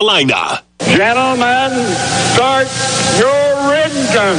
[0.00, 0.62] Carolina.
[0.78, 1.72] Gentlemen,
[2.32, 2.68] start
[3.18, 4.38] your engine.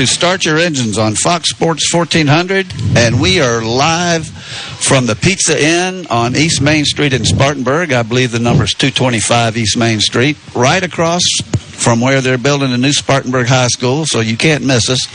[0.05, 2.67] Start Your Engines on Fox Sports 1400.
[2.95, 7.91] And we are live from the Pizza Inn on East Main Street in Spartanburg.
[7.91, 12.73] I believe the number is 225 East Main Street, right across from where they're building
[12.73, 14.05] a new Spartanburg High School.
[14.05, 15.07] So you can't miss us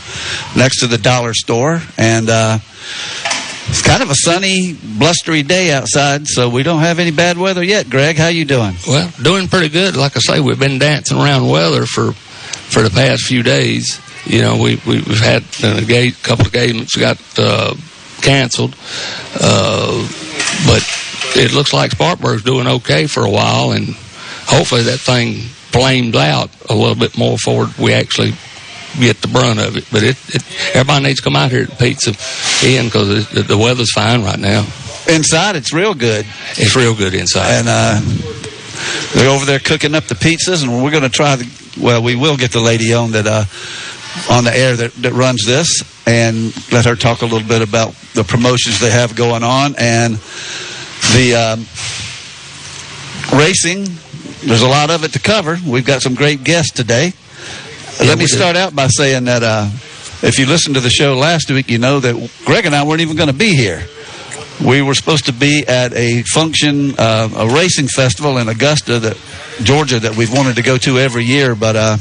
[0.55, 1.81] next to the dollar store.
[1.97, 2.59] And, uh,
[3.69, 7.63] it's kind of a sunny, blustery day outside, so we don't have any bad weather
[7.63, 7.89] yet.
[7.89, 8.75] Greg, how you doing?
[8.87, 9.97] Well, doing pretty good.
[9.97, 13.99] Like I say, we've been dancing around weather for for the past few days.
[14.27, 17.75] You know, we, we have had a gate, couple of games got uh,
[18.21, 18.75] canceled,
[19.39, 20.07] uh,
[20.65, 20.83] but
[21.35, 23.87] it looks like Spartanburg's doing okay for a while, and
[24.45, 25.35] hopefully that thing
[25.71, 28.33] flames out a little bit more before we actually
[28.99, 29.85] get the brunt of it.
[29.91, 30.43] But it, it
[30.75, 32.11] everybody needs to come out here to Pizza
[32.65, 34.65] Inn because the, the weather's fine right now.
[35.07, 36.25] Inside, it's real good.
[36.51, 37.49] It's real good inside.
[37.49, 38.01] And uh,
[39.13, 41.47] they're over there cooking up the pizzas, and we're going to try the.
[41.79, 43.45] Well, we will get the lady on that uh,
[44.29, 47.93] on the air that, that runs this, and let her talk a little bit about
[48.13, 50.15] the promotions they have going on and
[51.13, 51.59] the um,
[53.39, 53.85] racing.
[54.45, 55.57] There's a lot of it to cover.
[55.65, 57.13] We've got some great guests today.
[57.99, 58.35] Yeah, Let me do.
[58.35, 59.69] start out by saying that uh,
[60.21, 63.01] if you listened to the show last week, you know that Greg and I weren't
[63.01, 63.83] even going to be here.
[64.63, 69.17] We were supposed to be at a function, uh, a racing festival in Augusta, that
[69.63, 71.97] Georgia, that we've wanted to go to every year, but uh,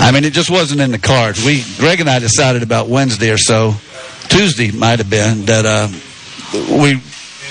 [0.00, 1.44] I mean, it just wasn't in the cards.
[1.44, 3.74] We, Greg and I, decided about Wednesday or so,
[4.28, 5.88] Tuesday might have been, that uh,
[6.82, 7.00] we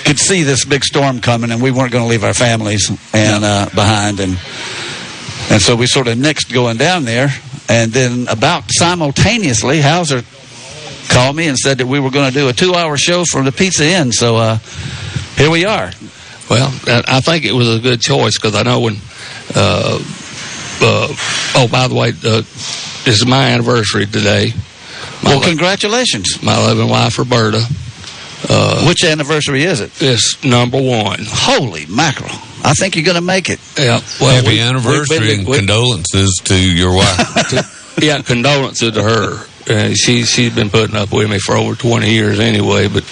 [0.04, 3.44] could see this big storm coming, and we weren't going to leave our families and
[3.44, 4.36] uh, behind, and
[5.50, 7.28] and so we sort of nixed going down there.
[7.68, 10.22] And then about simultaneously, Hauser
[11.08, 13.52] called me and said that we were going to do a two-hour show from the
[13.52, 14.12] Pizza Inn.
[14.12, 14.58] So uh,
[15.36, 15.90] here we are.
[16.48, 18.96] Well, I think it was a good choice because I know when.
[19.54, 20.02] Uh,
[20.82, 22.42] oh, by the way, uh,
[23.04, 24.52] this is my anniversary today.
[25.22, 26.42] My, Well, congratulations.
[26.42, 27.62] my loving wife Roberta
[28.48, 29.90] uh, Which anniversary is it?
[29.96, 30.02] it?
[30.02, 31.20] is number one.
[31.28, 32.30] Holy mackerel.
[32.64, 33.60] I think you're going to make it.
[33.78, 37.96] Yeah, well, Happy we- we've anniversary and we- condolences to your wife.
[38.02, 39.46] yeah, condolences to her.
[39.70, 42.88] Uh, she she's been putting up with me for over twenty years anyway.
[42.88, 43.04] But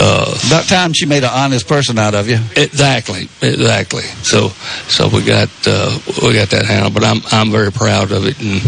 [0.00, 2.38] uh, About time she made an honest person out of you.
[2.56, 4.02] exactly, exactly.
[4.24, 4.48] So
[4.88, 6.94] so we got uh, we got that handled.
[6.94, 8.60] But I'm I'm very proud of it, and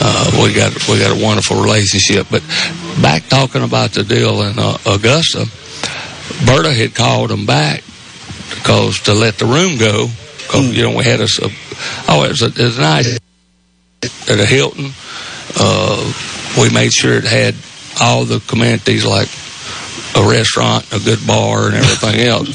[0.00, 2.28] uh, we got we got a wonderful relationship.
[2.30, 2.42] But
[3.02, 5.44] back talking about the deal in uh, Augusta,
[6.46, 7.84] Berta had called him back
[8.54, 10.08] because to let the room go.
[10.38, 11.50] Because you know we had us a
[12.08, 13.18] oh it was a, it was a nice
[14.30, 14.90] at a Hilton.
[15.56, 16.12] Uh,
[16.58, 17.54] we made sure it had
[18.00, 19.28] all the amenities like
[20.16, 22.48] a restaurant, a good bar, and everything else.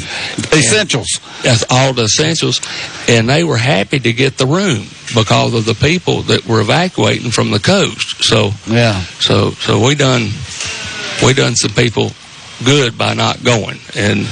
[0.54, 1.20] Essentials.
[1.44, 2.62] That's all the essentials.
[3.10, 7.32] And they were happy to get the room because of the people that were evacuating
[7.32, 8.24] from the coast.
[8.24, 9.02] So, Yeah.
[9.20, 10.30] so, so we done,
[11.26, 12.12] we done some people
[12.64, 13.80] good by not going.
[13.96, 14.28] And,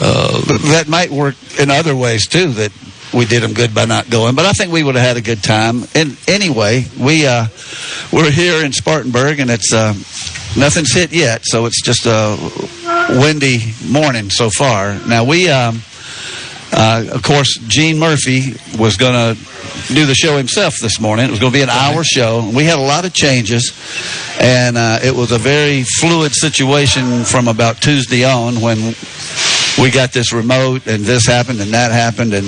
[0.00, 0.40] uh,
[0.72, 2.72] That might work in other ways, too, that
[3.14, 4.34] we did them good by not going.
[4.34, 5.84] But I think we would have had a good time.
[5.94, 7.46] And anyway, we, uh,
[8.12, 9.92] we're here in Spartanburg, and it's uh,
[10.58, 12.36] nothing's hit yet, so it's just a
[13.20, 14.98] windy morning so far.
[15.06, 15.80] Now, we, um,
[16.72, 19.40] uh, of course, Gene Murphy was going to
[19.94, 21.26] do the show himself this morning.
[21.26, 22.50] It was going to be an hour show.
[22.54, 23.72] We had a lot of changes,
[24.40, 28.94] and uh, it was a very fluid situation from about Tuesday on when
[29.80, 32.32] we got this remote and this happened and that happened.
[32.34, 32.46] And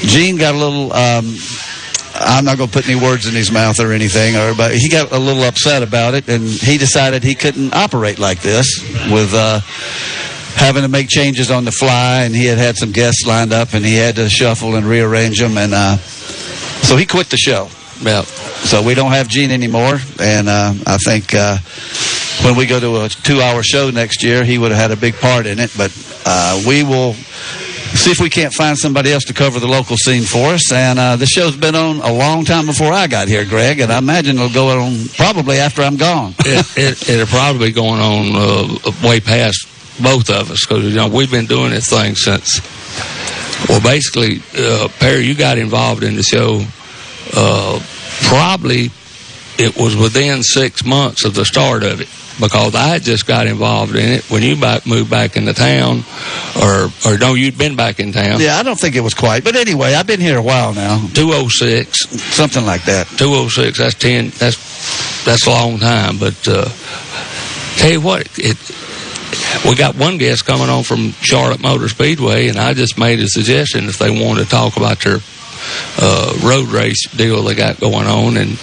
[0.00, 0.92] Gene got a little.
[0.92, 1.36] Um,
[2.18, 4.88] I'm not going to put any words in his mouth or anything, or but he
[4.88, 8.80] got a little upset about it, and he decided he couldn't operate like this
[9.10, 9.60] with uh,
[10.54, 13.74] having to make changes on the fly, and he had had some guests lined up,
[13.74, 17.68] and he had to shuffle and rearrange them, and uh, so he quit the show.
[18.00, 21.58] yeah, So we don't have Gene anymore, and uh, I think uh,
[22.44, 25.16] when we go to a two-hour show next year, he would have had a big
[25.16, 25.70] part in it.
[25.76, 25.90] But
[26.26, 27.14] uh, we will
[27.94, 30.72] see if we can't find somebody else to cover the local scene for us.
[30.72, 33.92] And uh, the show's been on a long time before I got here, Greg, and
[33.92, 36.34] I imagine it'll go on probably after I'm gone.
[36.40, 39.68] it, it, it'll probably be going on uh, way past
[40.02, 42.60] both of us because you know we've been doing this thing since
[43.68, 46.62] Well, basically, uh, Perry, you got involved in the show.
[47.34, 47.80] Uh,
[48.22, 48.90] probably
[49.58, 52.08] it was within six months of the start of it
[52.40, 56.04] because I just got involved in it when you back moved back into town,
[56.62, 58.40] or or no, you'd been back in town.
[58.40, 59.44] Yeah, I don't think it was quite.
[59.44, 61.06] But anyway, I've been here a while now.
[61.14, 62.06] Two oh six.
[62.34, 63.06] Something like that.
[63.16, 63.78] Two oh six.
[63.78, 64.30] That's ten.
[64.30, 66.18] That's that's a long time.
[66.18, 66.68] But uh,
[67.76, 68.56] tell you what, it.
[69.68, 73.28] We got one guest coming on from Charlotte Motor Speedway, and I just made a
[73.28, 75.18] suggestion if they wanted to talk about their
[75.98, 78.58] uh, road race deal they got going on, and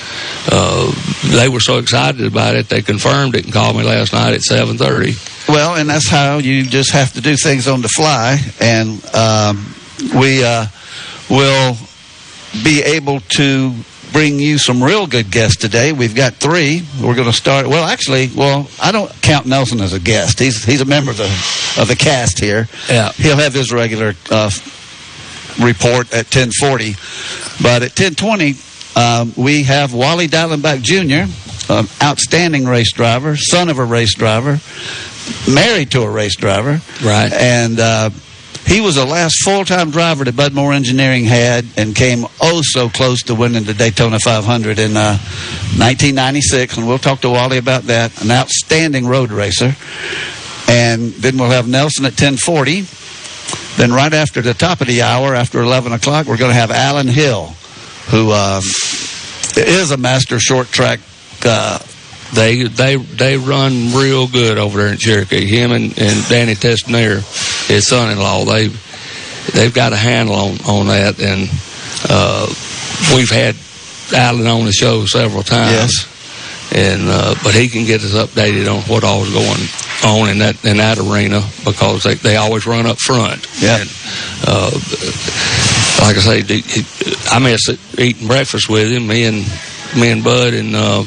[0.52, 0.92] uh,
[1.32, 4.42] they were so excited about it they confirmed it and called me last night at
[4.42, 5.14] seven thirty.
[5.48, 9.74] Well, and that's how you just have to do things on the fly, and um,
[10.18, 10.66] we uh,
[11.30, 11.76] will
[12.64, 13.74] be able to
[14.14, 15.92] bring you some real good guests today.
[15.92, 16.84] We've got three.
[17.02, 17.68] We're going to start.
[17.68, 20.40] Well, actually, well, I don't count Nelson as a guest.
[20.40, 21.26] He's he's a member of the
[21.82, 22.70] of the cast here.
[22.88, 23.12] Yeah.
[23.14, 24.52] He'll have his regular uh,
[25.60, 26.94] report at 1040.
[27.62, 28.56] But at 1020,
[28.96, 31.32] um, we have Wally Dallenbach Jr.,
[31.72, 34.60] an outstanding race driver, son of a race driver,
[35.50, 36.82] married to a race driver.
[37.04, 37.32] Right.
[37.32, 38.10] And uh,
[38.66, 42.90] he was the last full-time driver that Bud Moore Engineering had and came oh so
[42.90, 45.18] close to winning the Daytona 500 in uh,
[45.78, 46.78] 1996.
[46.78, 48.24] And we'll talk to Wally about that.
[48.24, 49.76] An outstanding road racer.
[50.70, 52.86] And then we'll have Nelson at 1040.
[53.78, 56.72] Then right after the top of the hour, after 11 o'clock, we're going to have
[56.72, 57.48] Alan Hill,
[58.10, 58.62] who um,
[59.58, 61.00] is a master short track.
[61.44, 61.80] Uh,
[62.34, 65.46] They they they run real good over there in Cherokee.
[65.46, 67.22] Him and, and Danny Testner,
[67.68, 68.70] his son-in-law, they
[69.54, 71.48] they've got a handle on on that, and
[72.10, 72.48] uh,
[73.16, 73.56] we've had
[74.16, 76.08] Alan on the show several times.
[76.76, 79.68] And uh, but he can get us updated on what all is going
[80.20, 83.46] on in that in that arena because they, they always run up front.
[83.62, 83.78] Yeah.
[83.80, 83.90] And,
[84.48, 84.72] uh,
[86.02, 86.42] like I say,
[87.30, 89.06] I miss it, eating breakfast with him.
[89.08, 89.46] Me and
[89.96, 91.04] me and Bud and uh,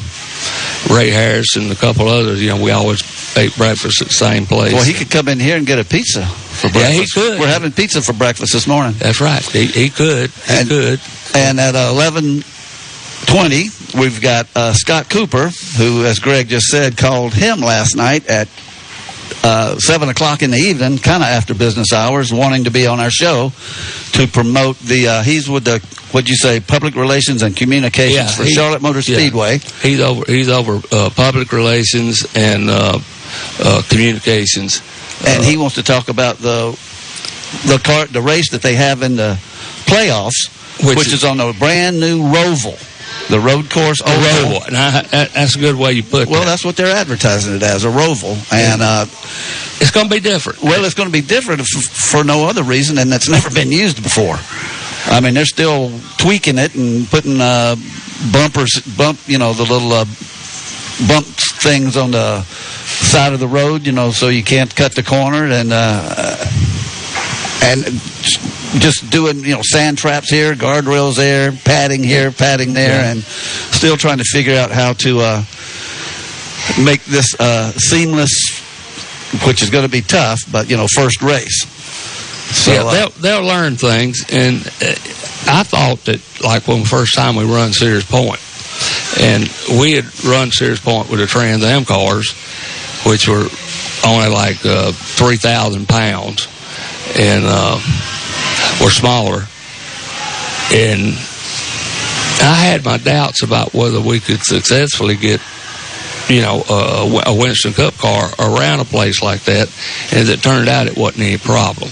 [0.88, 2.40] Ray Harris and a couple others.
[2.40, 3.02] You know, we always
[3.36, 4.72] ate breakfast at the same place.
[4.72, 6.76] well, he could come in here and get a pizza for breakfast.
[6.78, 7.40] Yeah, he could.
[7.40, 8.94] We're having pizza for breakfast this morning.
[8.98, 9.42] That's right.
[9.42, 10.30] He, he could.
[10.30, 11.00] He And- could.
[11.34, 11.74] And at
[13.26, 18.26] 11:20, we've got uh, Scott Cooper, who, as Greg just said, called him last night
[18.28, 18.48] at
[19.42, 23.00] uh, seven o'clock in the evening, kind of after business hours, wanting to be on
[23.00, 23.52] our show
[24.12, 25.08] to promote the.
[25.08, 25.78] Uh, he's with the
[26.12, 29.18] what'd you say, public relations and communications Yeah, for he- Charlotte Motor yeah.
[29.18, 29.58] Speedway.
[29.82, 30.24] He's over.
[30.30, 32.98] He's over uh, public relations and uh,
[33.60, 34.82] uh, communications.
[35.26, 36.70] and he wants to talk about the
[37.66, 39.38] the car the race that they have in the
[39.86, 40.48] playoffs,
[40.84, 42.76] Which which, is- is on a brand new Roval,
[43.28, 44.50] the road course a oval.
[44.50, 44.60] roll.
[44.70, 46.28] Now, that, that's a good way you put it.
[46.28, 46.46] Well, that.
[46.46, 49.06] that's what they're advertising it as a Roval, and uh,
[49.80, 50.62] It's going to be different.
[50.62, 53.72] well, it's going to be different f- for no other reason than it's never been
[53.72, 54.36] used before.
[55.12, 57.76] I mean, they're still tweaking it and putting uh,
[58.32, 60.04] bumpers, bump, you know, the little uh,
[61.08, 61.26] bump
[61.62, 65.44] things on the side of the road, you know, so you can't cut the corner,
[65.44, 66.36] and uh,
[67.62, 67.84] and
[68.80, 73.10] just doing, you know, sand traps here, guardrails there, padding here, padding there, Yeah.
[73.12, 75.44] and still trying to figure out how to uh,
[76.82, 78.32] make this uh, seamless,
[79.46, 81.64] which is going to be tough, but you know, first race.
[82.54, 84.94] So yeah, uh, they'll they'll learn things, and uh,
[85.48, 88.40] I thought that like when the first time we run Sears Point,
[89.20, 92.32] and we had run Sears Point with the Trans Am cars,
[93.04, 93.48] which were
[94.06, 96.46] only like uh, three thousand pounds,
[97.18, 97.78] and uh,
[98.80, 99.46] were smaller,
[100.72, 101.16] and
[102.42, 105.40] I had my doubts about whether we could successfully get
[106.28, 109.70] you know, uh, a Winston Cup car around a place like that.
[110.10, 111.90] And as it turned out, it wasn't any problem.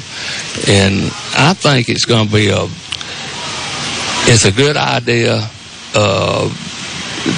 [0.68, 1.04] And
[1.36, 2.64] I think it's going to be a,
[4.26, 5.48] it's a good idea.
[5.94, 6.48] Uh,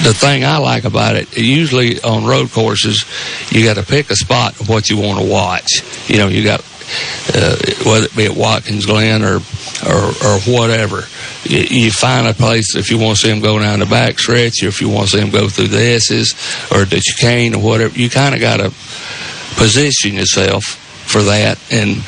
[0.03, 3.05] the thing I like about it, usually on road courses,
[3.51, 6.09] you got to pick a spot of what you want to watch.
[6.09, 6.61] You know, you got
[7.33, 9.39] uh, whether it be at Watkins Glen or
[9.85, 11.03] or, or whatever.
[11.43, 14.63] You, find a place if you want to see them go down the back stretch,
[14.63, 16.33] or if you want to see them go through the S's
[16.71, 17.97] or the chicane or whatever.
[17.97, 18.69] You kind of got to
[19.55, 21.59] position yourself for that.
[21.71, 22.03] And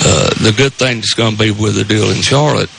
[0.00, 2.70] uh, the good thing that's going to be with the deal in Charlotte,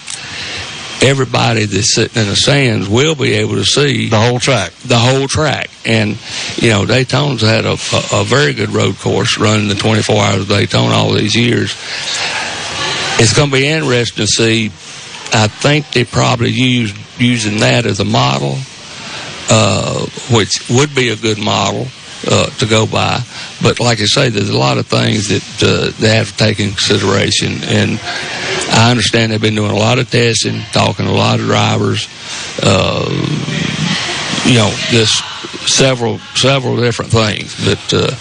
[1.02, 4.72] everybody that's sitting in the stands will be able to see the whole track.
[4.86, 5.70] the whole track.
[5.86, 6.18] And,
[6.58, 10.42] you know, Daytona's had a, a, a very good road course running the 24 hours
[10.42, 11.76] of Daytona all these years.
[13.18, 14.68] It's going to be interesting to see.
[15.34, 18.58] I think they probably used using that as a model,
[19.50, 21.88] uh, which would be a good model.
[22.28, 23.20] Uh, to go by.
[23.62, 26.60] But like I say, there's a lot of things that uh, they have to take
[26.60, 27.64] in consideration.
[27.64, 28.00] And
[28.72, 32.08] I understand they've been doing a lot of testing, talking to a lot of drivers.
[32.62, 33.10] Uh,
[34.46, 35.24] you know, just
[35.68, 37.56] several several different things.
[37.66, 38.16] But uh,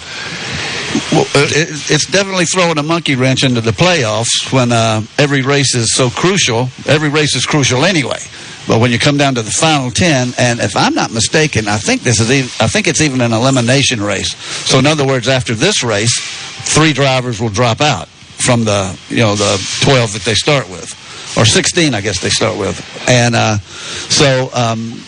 [1.11, 5.75] Well, it, it's definitely throwing a monkey wrench into the playoffs when uh, every race
[5.75, 6.69] is so crucial.
[6.87, 8.19] Every race is crucial anyway.
[8.67, 11.77] But when you come down to the final ten, and if I'm not mistaken, I
[11.77, 14.35] think this is even, I think it's even an elimination race.
[14.67, 16.19] So in other words, after this race,
[16.73, 20.89] three drivers will drop out from the you know the twelve that they start with,
[21.37, 22.81] or sixteen, I guess they start with.
[23.07, 24.99] And uh, so um,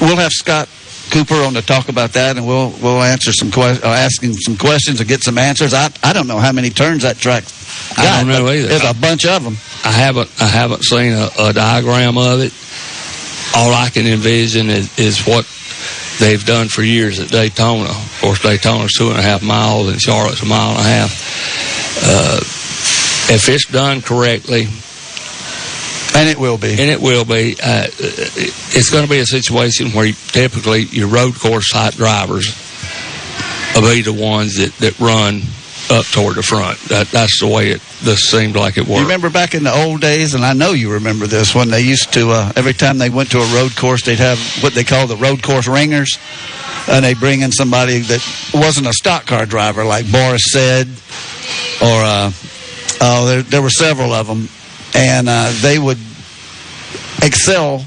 [0.00, 0.68] we'll have Scott
[1.10, 4.56] Cooper on to talk about that, and we'll we'll answer some que- uh, ask some
[4.56, 5.74] questions and get some answers.
[5.74, 7.44] I I don't know how many turns that track.
[7.96, 8.68] I don't know either.
[8.68, 9.56] There's a bunch of them.
[9.84, 12.52] I haven't I haven't seen a, a diagram of it.
[13.56, 15.46] All I can envision is, is what
[16.20, 17.88] they've done for years at Daytona.
[17.88, 22.02] Of course, Daytona's two and a half miles, and Charlotte's a mile and a half.
[22.04, 22.36] Uh,
[23.34, 24.66] if it's done correctly,
[26.14, 26.70] And it will be.
[26.70, 31.08] and it will be, uh, it's going to be a situation where you, typically your
[31.08, 32.54] road course type drivers
[33.74, 35.40] will be the ones that, that run
[35.90, 36.78] up toward the front.
[36.88, 38.98] That, that's the way it this seemed like it worked.
[38.98, 41.80] You remember back in the old days, and I know you remember this, when they
[41.80, 44.84] used to, uh, every time they went to a road course, they'd have what they
[44.84, 46.18] call the road course ringers.
[46.88, 50.86] And they bring in somebody that wasn't a stock car driver, like Boris Said,
[51.82, 52.30] or, uh,
[53.00, 54.48] oh, there, there were several of them.
[54.94, 55.98] And uh, they would
[57.22, 57.84] excel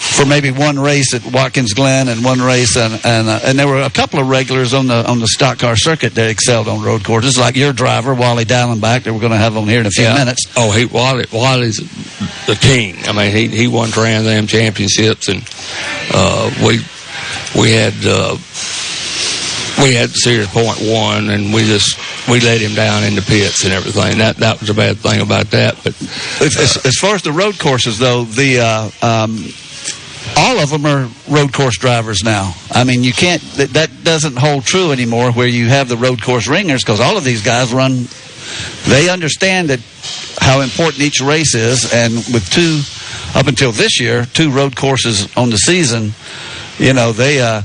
[0.00, 3.68] for maybe one race at Watkins Glen and one race, and and, uh, and there
[3.68, 6.82] were a couple of regulars on the on the stock car circuit that excelled on
[6.82, 9.86] road courses, like your driver Wally Dallenbach that we're going to have on here in
[9.86, 10.14] a few Yeah.
[10.14, 10.46] minutes.
[10.56, 11.76] Oh, he Wally, Wally's
[12.46, 12.96] the king.
[13.06, 15.42] I mean, he he won Trans Am championships, and
[16.14, 16.80] uh, we
[17.60, 18.36] we had uh,
[19.82, 23.64] we had Sears Point one, and we just we let him down in the pits
[23.64, 24.18] and everything.
[24.18, 25.76] That that was a bad thing about that.
[25.84, 25.94] But
[26.40, 28.90] As, as, as far as the road courses, though, the uh,
[29.24, 29.44] um,
[30.40, 32.54] all of them are road course drivers now.
[32.72, 35.32] I mean, you can't that, that doesn't hold true anymore.
[35.32, 38.06] Where you have the road course ringers, because all of these guys run.
[38.88, 39.80] They understand that
[40.40, 42.80] how important each race is, and with two
[43.38, 46.12] up until this year, two road courses on the season,
[46.78, 47.40] you know they.
[47.40, 47.62] Uh,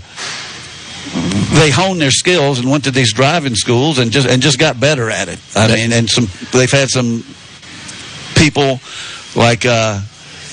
[1.53, 4.81] they honed their skills and went to these driving schools and just and just got
[4.81, 5.39] better at it.
[5.55, 7.23] I mean, and some they've had some
[8.35, 8.81] people
[9.33, 10.01] like uh,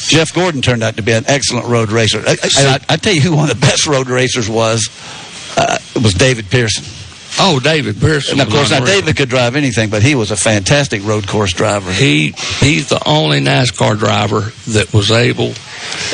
[0.08, 2.22] Jeff Gordon turned out to be an excellent road racer.
[2.26, 4.88] I, I, I tell you who one of the best road racers was
[5.56, 6.84] uh, was David Pearson.
[7.40, 8.40] oh, David Pearson.
[8.40, 8.84] And of course, now.
[8.84, 11.92] David could drive anything, but he was a fantastic road course driver.
[11.92, 15.52] he he's the only NASCAR driver that was able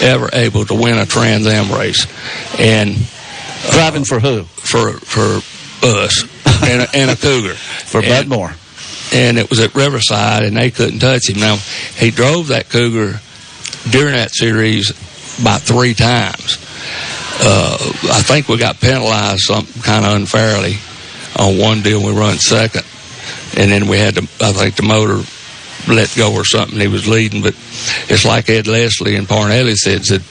[0.01, 2.07] ever able to win a Trans Am race,
[2.59, 2.95] and
[3.73, 4.45] Driving for who?
[4.45, 5.41] for for
[5.87, 6.23] us
[6.63, 7.55] and a, and a Cougar
[7.87, 8.53] For Bud And- Moore.
[9.13, 11.41] and it was at Riverside, and they couldn't touch him.
[11.41, 11.57] Now
[11.97, 13.21] he drove that Cougar
[13.91, 14.91] during that series
[15.41, 16.59] about three times.
[17.41, 17.77] Uh,
[18.11, 20.79] I think we got penalized some kind of unfairly
[21.37, 22.05] on one deal.
[22.05, 22.85] We run second,
[23.57, 24.23] and then we had to.
[24.41, 25.23] I think the motor
[25.87, 26.79] let go or something.
[26.79, 27.55] He was leading, but
[28.09, 30.05] it's like Ed Leslie and Parnelli said.
[30.05, 30.23] Said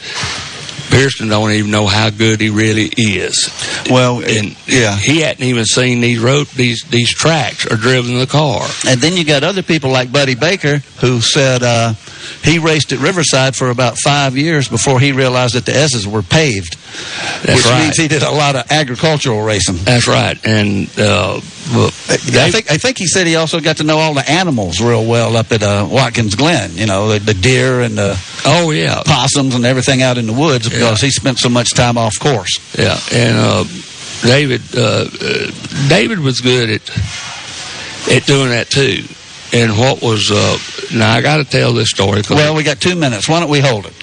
[0.89, 3.50] Pearson don't even know how good he really is
[3.89, 4.96] Well, and yeah.
[4.98, 8.67] he hadn't even seen these road these these tracks or driven the car.
[8.88, 11.94] And then you got other people like Buddy Baker who said uh,
[12.44, 16.22] he raced at Riverside for about five years before he realized that the S's were
[16.24, 16.77] paved,
[17.44, 17.84] That's which right.
[17.84, 19.75] means he did a lot of agricultural racing.
[19.84, 21.41] That's right, and uh,
[22.09, 25.05] I think I think he said he also got to know all the animals real
[25.05, 26.71] well up at uh, Watkins Glen.
[26.75, 30.33] You know, the, the deer and the oh yeah, possums and everything out in the
[30.33, 32.57] woods because he spent so much time off course.
[32.77, 33.63] yeah, and uh,
[34.24, 35.51] David uh, uh,
[35.89, 36.89] David was good at
[38.12, 39.03] at doing that too.
[39.53, 40.57] And what was uh,
[40.97, 42.21] now I got to tell this story.
[42.21, 43.29] 'cause- Well, we got two minutes.
[43.29, 43.93] Why don't we hold it?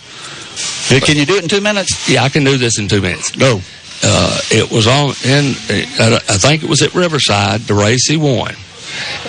[1.04, 2.08] Can you do it in two minutes?
[2.08, 3.30] yeah, I can do this in two minutes.
[3.32, 3.60] Go.
[4.04, 5.54] Uh, it was on in
[5.98, 8.54] I think it was at Riverside the race he won.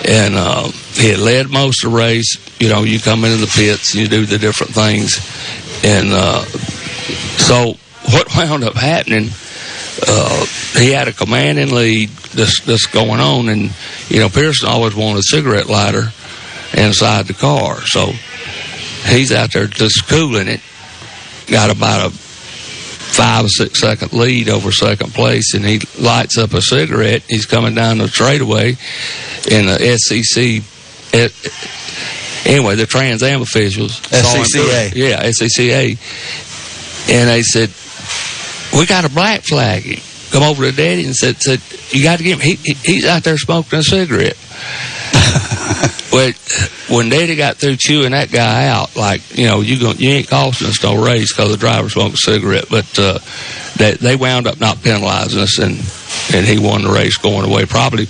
[0.06, 2.36] And uh, he had led most of the race.
[2.60, 5.18] You know you come into the pits and you do the different things.
[5.82, 6.44] And uh,
[7.38, 7.74] so
[8.12, 9.30] what wound up happening
[10.06, 13.48] uh, he had a commanding lead that's, that's going on.
[13.48, 13.72] And
[14.08, 16.12] you know Pearson always wanted a cigarette lighter
[16.74, 17.80] inside the car.
[17.82, 18.12] So
[19.06, 20.60] he's out there just cooling it.
[21.46, 22.25] Got about a
[23.12, 27.22] five or six second lead over second place, and he lights up a cigarette.
[27.28, 28.76] He's coming down the straightaway
[29.50, 30.62] in the SEC.
[31.14, 31.28] eh,
[32.50, 34.00] anyway, the Trans Am officials.
[34.00, 34.92] SCCA.
[34.94, 35.98] Yeah, SCCA.
[37.08, 37.70] And they said,
[38.78, 41.60] we got to black flag him come over to Daddy and said, said
[41.90, 42.40] "You got to get him.
[42.40, 44.36] He, he, he's out there smoking a cigarette."
[46.12, 46.32] well,
[46.88, 50.28] when Daddy got through chewing that guy out, like you know, you go, you ain't
[50.28, 53.18] costing us no raise because the driver smoked a cigarette, but uh,
[53.76, 55.78] they they wound up not penalizing us, and
[56.34, 57.64] and he won the race going away.
[57.66, 58.06] Probably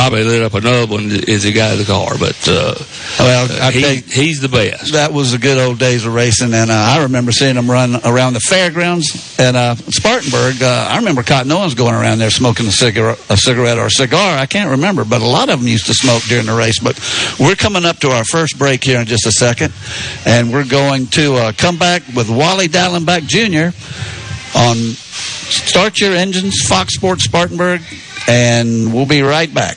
[0.00, 2.74] probably lit up another one as he got in the car, but uh,
[3.18, 4.94] well, I he, think he's the best.
[4.94, 7.96] that was the good old days of racing, and uh, I remember seeing them run
[8.06, 10.62] around the fairgrounds at uh, Spartanburg.
[10.62, 13.90] Uh, I remember Cotton Owens going around there smoking a cigarette, a cigarette or a
[13.90, 14.38] cigar.
[14.38, 16.78] I can't remember, but a lot of them used to smoke during the race.
[16.78, 16.98] But
[17.38, 19.74] we're coming up to our first break here in just a second,
[20.24, 23.76] and we're going to uh, come back with Wally Dallenbach Jr.
[24.56, 27.82] on Start Your Engines, Fox Sports Spartanburg,
[28.26, 29.76] and we'll be right back.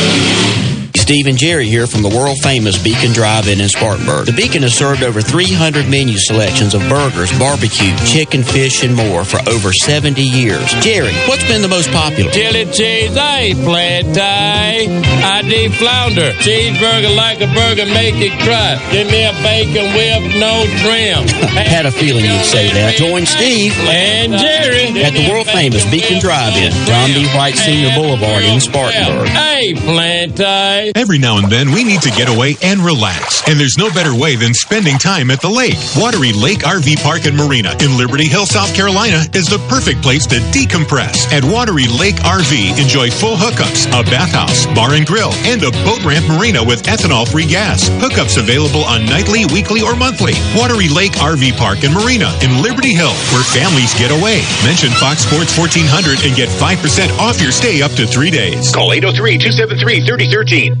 [1.11, 4.27] Steve and Jerry here from the world famous Beacon Drive-In in Spartanburg.
[4.27, 9.25] The Beacon has served over 300 menu selections of burgers, barbecue, chicken, fish, and more
[9.25, 10.71] for over 70 years.
[10.79, 12.31] Jerry, what's been the most popular?
[12.31, 14.87] Chili cheese, I flat tie.
[14.87, 16.31] I do flounder.
[16.39, 18.79] Cheeseburger like a burger, make it cry.
[18.95, 21.27] Give me a bacon whip, no trim.
[21.59, 22.95] Had a feeling you'd say that.
[22.95, 27.27] Join Steve and Jerry at the world famous Beacon Drive-In, John D.
[27.35, 29.27] White Senior Boulevard in Spartanburg.
[29.27, 31.00] Hey, plant tie.
[31.01, 33.41] Every now and then, we need to get away and relax.
[33.49, 35.73] And there's no better way than spending time at the lake.
[35.97, 40.29] Wateree Lake RV Park and Marina in Liberty Hill, South Carolina is the perfect place
[40.29, 41.25] to decompress.
[41.33, 46.05] At Wateree Lake RV, enjoy full hookups, a bathhouse, bar and grill, and a boat
[46.05, 47.89] ramp marina with ethanol free gas.
[47.97, 50.37] Hookups available on nightly, weekly, or monthly.
[50.53, 54.45] Wateree Lake RV Park and Marina in Liberty Hill, where families get away.
[54.61, 56.77] Mention Fox Sports 1400 and get 5%
[57.17, 58.69] off your stay up to three days.
[58.69, 60.80] Call 803 273 3013.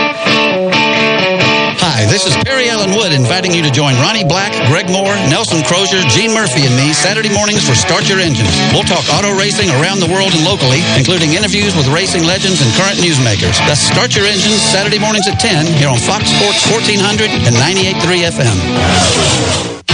[1.81, 5.61] Hi, this is Perry Allen Wood inviting you to join Ronnie Black, Greg Moore, Nelson
[5.61, 8.49] Crozier, Gene Murphy, and me Saturday mornings for Start Your Engines.
[8.73, 12.69] We'll talk auto racing around the world and locally, including interviews with racing legends and
[12.73, 13.57] current newsmakers.
[13.69, 18.29] That's Start Your Engines Saturday mornings at 10 here on Fox Sports 1400 and 98.3
[18.33, 19.90] FM.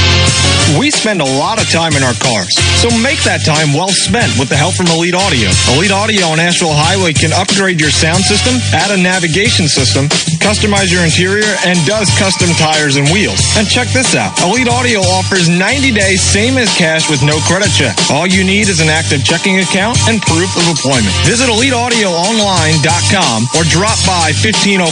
[0.76, 2.52] We spend a lot of time in our cars,
[2.84, 5.48] so make that time well spent with the help from Elite Audio.
[5.72, 10.12] Elite Audio on Asheville Highway can upgrade your sound system, add a navigation system,
[10.44, 13.40] customize your interior, and does custom tires and wheels.
[13.56, 14.36] And check this out.
[14.44, 17.96] Elite Audio offers 90 days same as cash with no credit check.
[18.12, 21.16] All you need is an active checking account and proof of employment.
[21.24, 24.84] Visit EliteAudioOnline.com or drop by 1504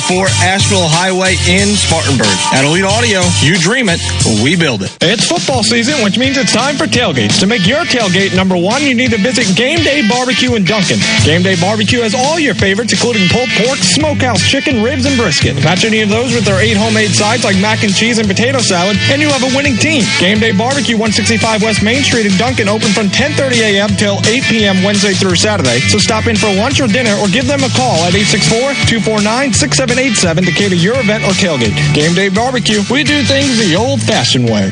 [0.48, 2.32] Asheville Highway in Spartanburg.
[2.56, 4.00] At Elite Audio, you dream it,
[4.40, 4.96] we build it.
[5.04, 7.40] It's football season, which means it's time for tailgates.
[7.42, 11.00] To make your tailgate number one, you need to visit Game Day Barbecue in Duncan.
[11.26, 15.56] Game Day Barbecue has all your favorites, including pulled pork, smokehouse chicken, ribs, and brisket.
[15.66, 18.60] Match any of those with their eight homemade sides like mac and cheese and potato
[18.60, 20.04] salad, and you have a winning team.
[20.20, 23.90] Game Day Barbecue, 165 West Main Street in Duncan, open from 10:30 a.m.
[23.98, 24.82] till 8 p.m.
[24.84, 25.82] Wednesday through Saturday.
[25.90, 30.52] So stop in for lunch or dinner, or give them a call at 864-249-6787 to
[30.52, 31.76] cater your event or tailgate.
[31.94, 34.72] Game Day Barbecue, we do things the old-fashioned way.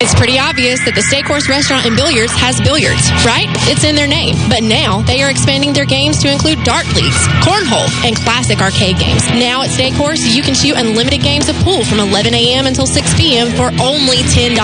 [0.00, 3.44] It's pretty obvious that the Steak Horse Restaurant and Billiards has billiards, right?
[3.68, 4.32] It's in their name.
[4.48, 8.96] But now they are expanding their games to include dart leagues, cornhole, and classic arcade
[8.96, 9.20] games.
[9.36, 12.64] Now at Steak Horse, you can shoot unlimited games of pool from 11 a.m.
[12.64, 13.52] until 6 p.m.
[13.52, 14.56] for only $10.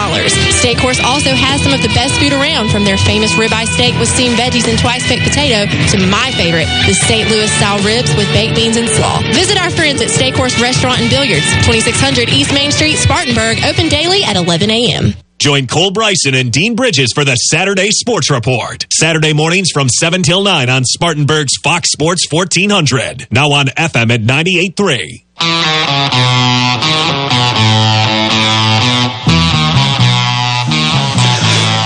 [0.57, 3.93] Steak Horse also has some of the best food around, from their famous ribeye steak
[4.01, 7.29] with steamed veggies and twice baked potato to my favorite, the St.
[7.29, 9.21] Louis style ribs with baked beans and slaw.
[9.37, 13.93] Visit our friends at Steak Horse Restaurant and Billiards, 2600 East Main Street, Spartanburg, open
[13.93, 15.13] daily at 11 a.m.
[15.39, 18.87] Join Cole Bryson and Dean Bridges for the Saturday Sports Report.
[18.91, 23.29] Saturday mornings from 7 till 9 on Spartanburg's Fox Sports 1400.
[23.31, 26.27] Now on FM at 98.3.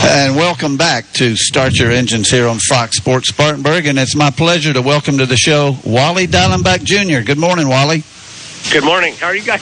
[0.03, 3.87] And welcome back to Start Your Engines here on Fox Sports Spartanburg.
[3.87, 7.25] And it's my pleasure to welcome to the show Wally Dallenbach Jr.
[7.25, 8.03] Good morning, Wally.
[8.73, 9.15] Good morning.
[9.17, 9.61] How are you guys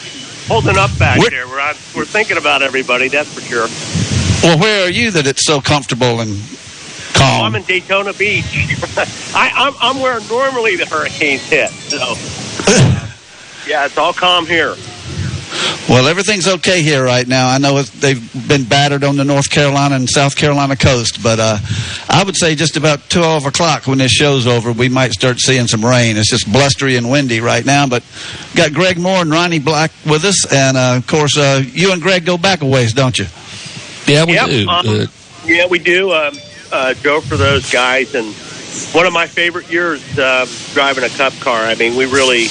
[0.48, 1.46] holding up back there?
[1.46, 3.68] We're, on, we're thinking about everybody, that's for sure.
[4.42, 6.40] Well, where are you that it's so comfortable and
[7.12, 7.42] calm?
[7.42, 8.44] I'm in Daytona Beach.
[9.34, 11.70] I, I'm, I'm where normally the hurricanes hit.
[11.70, 11.98] So,
[13.68, 14.74] yeah, it's all calm here.
[15.88, 17.48] Well, everything's okay here right now.
[17.48, 21.58] I know they've been battered on the North Carolina and South Carolina coast, but uh,
[22.08, 25.66] I would say just about 12 o'clock when this show's over, we might start seeing
[25.66, 26.16] some rain.
[26.16, 28.02] It's just blustery and windy right now, but
[28.54, 32.02] got Greg Moore and Ronnie Black with us, and uh, of course, uh, you and
[32.02, 33.26] Greg go back a ways, don't you?
[34.06, 34.68] Yeah, we Yep, do.
[34.68, 35.06] um, Uh,
[35.46, 36.12] Yeah, we do.
[36.12, 36.34] Um,
[36.70, 38.34] uh, drove for those guys, and
[38.94, 41.62] one of my favorite years um, driving a Cup car.
[41.62, 42.48] I mean, we really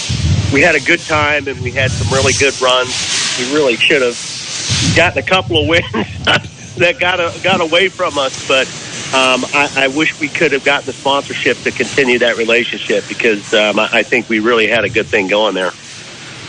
[0.53, 3.37] we had a good time, and we had some really good runs.
[3.39, 5.91] We really should have gotten a couple of wins
[6.75, 8.67] that got a, got away from us, but.
[9.07, 13.53] Um, I, I wish we could have gotten the sponsorship to continue that relationship because
[13.53, 15.71] um, I, I think we really had a good thing going there.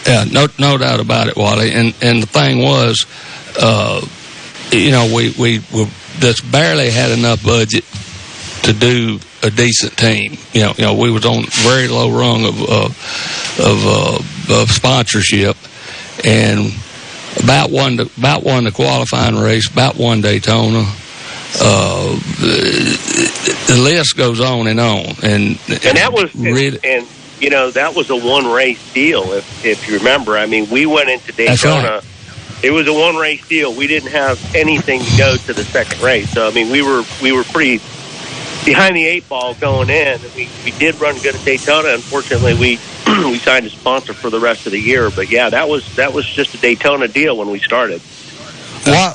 [0.04, 1.70] Yeah, no, no doubt about it, Wally.
[1.72, 3.06] And and the thing was,
[3.60, 4.04] uh,
[4.72, 5.86] you know, we we we
[6.18, 7.84] just barely had enough budget
[8.64, 10.36] to do a decent team.
[10.52, 12.84] You know, you know, we was on very low rung of uh,
[13.64, 15.56] of uh, of sponsorship,
[16.24, 16.72] and
[17.42, 20.84] about one to, about one the qualifying race, about one Daytona.
[21.60, 27.06] Uh, the, the list goes on and on, and and that was really and
[27.40, 30.86] you know that was a one race deal if if you remember i mean we
[30.86, 32.04] went into daytona right.
[32.64, 36.00] it was a one race deal we didn't have anything to go to the second
[36.02, 37.80] race so i mean we were we were pretty
[38.68, 42.78] behind the eight ball going in we we did run good at daytona unfortunately we
[43.24, 46.12] we signed a sponsor for the rest of the year but yeah that was that
[46.12, 48.02] was just a daytona deal when we started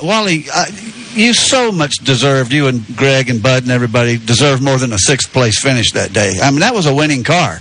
[0.03, 0.65] Wally, uh,
[1.13, 4.99] you so much deserved, you and Greg and Bud and everybody deserved more than a
[4.99, 6.39] sixth place finish that day.
[6.41, 7.59] I mean, that was a winning car.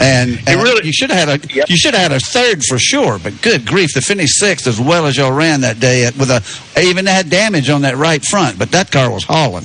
[0.00, 3.18] And, and you should have had a you should have had a third for sure,
[3.18, 6.30] but good grief, to finish sixth as well as y'all ran that day at, with
[6.30, 6.42] a
[6.82, 9.64] even had damage on that right front, but that car was hauling.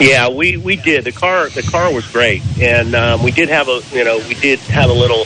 [0.00, 1.04] Yeah, we we did.
[1.04, 4.34] The car the car was great, and um, we did have a you know we
[4.34, 5.24] did have a little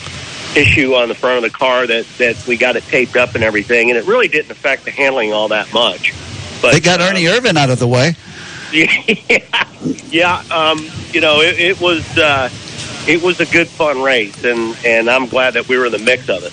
[0.57, 3.45] issue on the front of the car that that we got it taped up and
[3.45, 6.15] everything, and it really didn't affect the handling all that much.
[6.63, 8.15] But they got Ernie Irvan out of the way.
[8.73, 9.69] yeah,
[10.11, 12.49] yeah, um, you know it, it was uh,
[13.07, 15.99] it was a good fun race, and and I'm glad that we were in the
[15.99, 16.53] mix of it.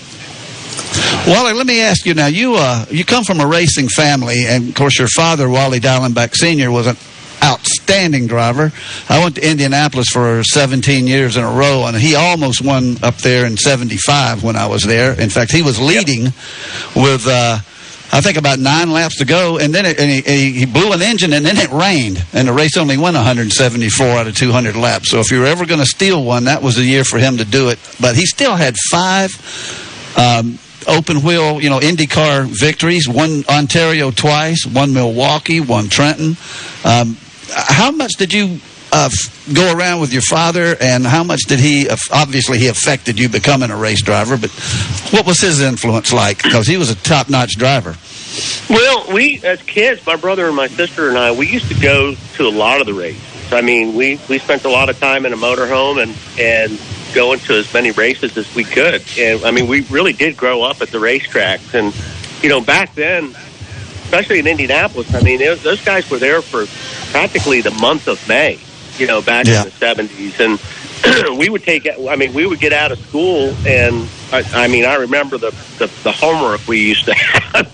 [1.27, 2.27] Wally, let me ask you now.
[2.27, 6.33] You uh, you come from a racing family, and of course, your father, Wally Dallenbach
[6.35, 6.97] Senior, was an
[7.43, 8.71] outstanding driver.
[9.07, 13.17] I went to Indianapolis for 17 years in a row, and he almost won up
[13.17, 15.19] there in '75 when I was there.
[15.19, 16.33] In fact, he was leading
[16.95, 17.27] with.
[17.27, 17.59] Uh,
[18.11, 20.91] I think about nine laps to go, and then it, and he, he, he blew
[20.93, 24.75] an engine, and then it rained, and the race only went 174 out of 200
[24.75, 25.11] laps.
[25.11, 27.37] So if you were ever going to steal one, that was the year for him
[27.37, 27.77] to do it.
[28.01, 29.29] But he still had five
[30.17, 33.07] um, open wheel, you know, IndyCar victories.
[33.07, 36.35] One Ontario twice, one Milwaukee, one Trenton.
[36.83, 37.15] Um,
[37.51, 38.59] how much did you
[38.91, 39.09] uh,
[39.53, 41.89] go around with your father, and how much did he?
[41.89, 44.49] Uh, obviously, he affected you becoming a race driver, but
[45.11, 46.41] what was his influence like?
[46.41, 47.95] Because he was a top-notch driver.
[48.69, 52.15] Well, we as kids, my brother and my sister and I, we used to go
[52.35, 53.21] to a lot of the races.
[53.51, 56.79] I mean, we we spent a lot of time in a motorhome and and
[57.13, 59.03] going to as many races as we could.
[59.17, 61.73] And I mean, we really did grow up at the racetracks.
[61.73, 61.93] And
[62.43, 63.35] you know, back then,
[64.09, 66.65] especially in Indianapolis, I mean, those those guys were there for
[67.11, 68.59] practically the month of May.
[68.97, 69.59] You know, back Yeah.
[69.59, 70.59] in the seventies, and
[71.37, 71.87] we would take.
[72.09, 75.51] I mean, we would get out of school, and I, I mean, I remember the,
[75.77, 77.71] the the homework we used to have.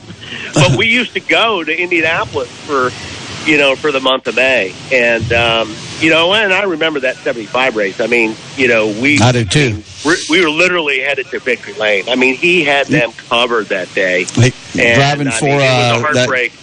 [0.54, 2.90] but we used to go to Indianapolis for,
[3.46, 7.16] you know, for the month of May, and um, you know, and I remember that
[7.18, 8.00] '75 race.
[8.00, 9.84] I mean, you know, we I do too.
[10.04, 12.06] we're, we were literally headed to victory lane.
[12.10, 14.24] I mean, he had them covered that day.
[14.26, 16.54] He- And, driving I for mean, it was a uh, that, heartbreak.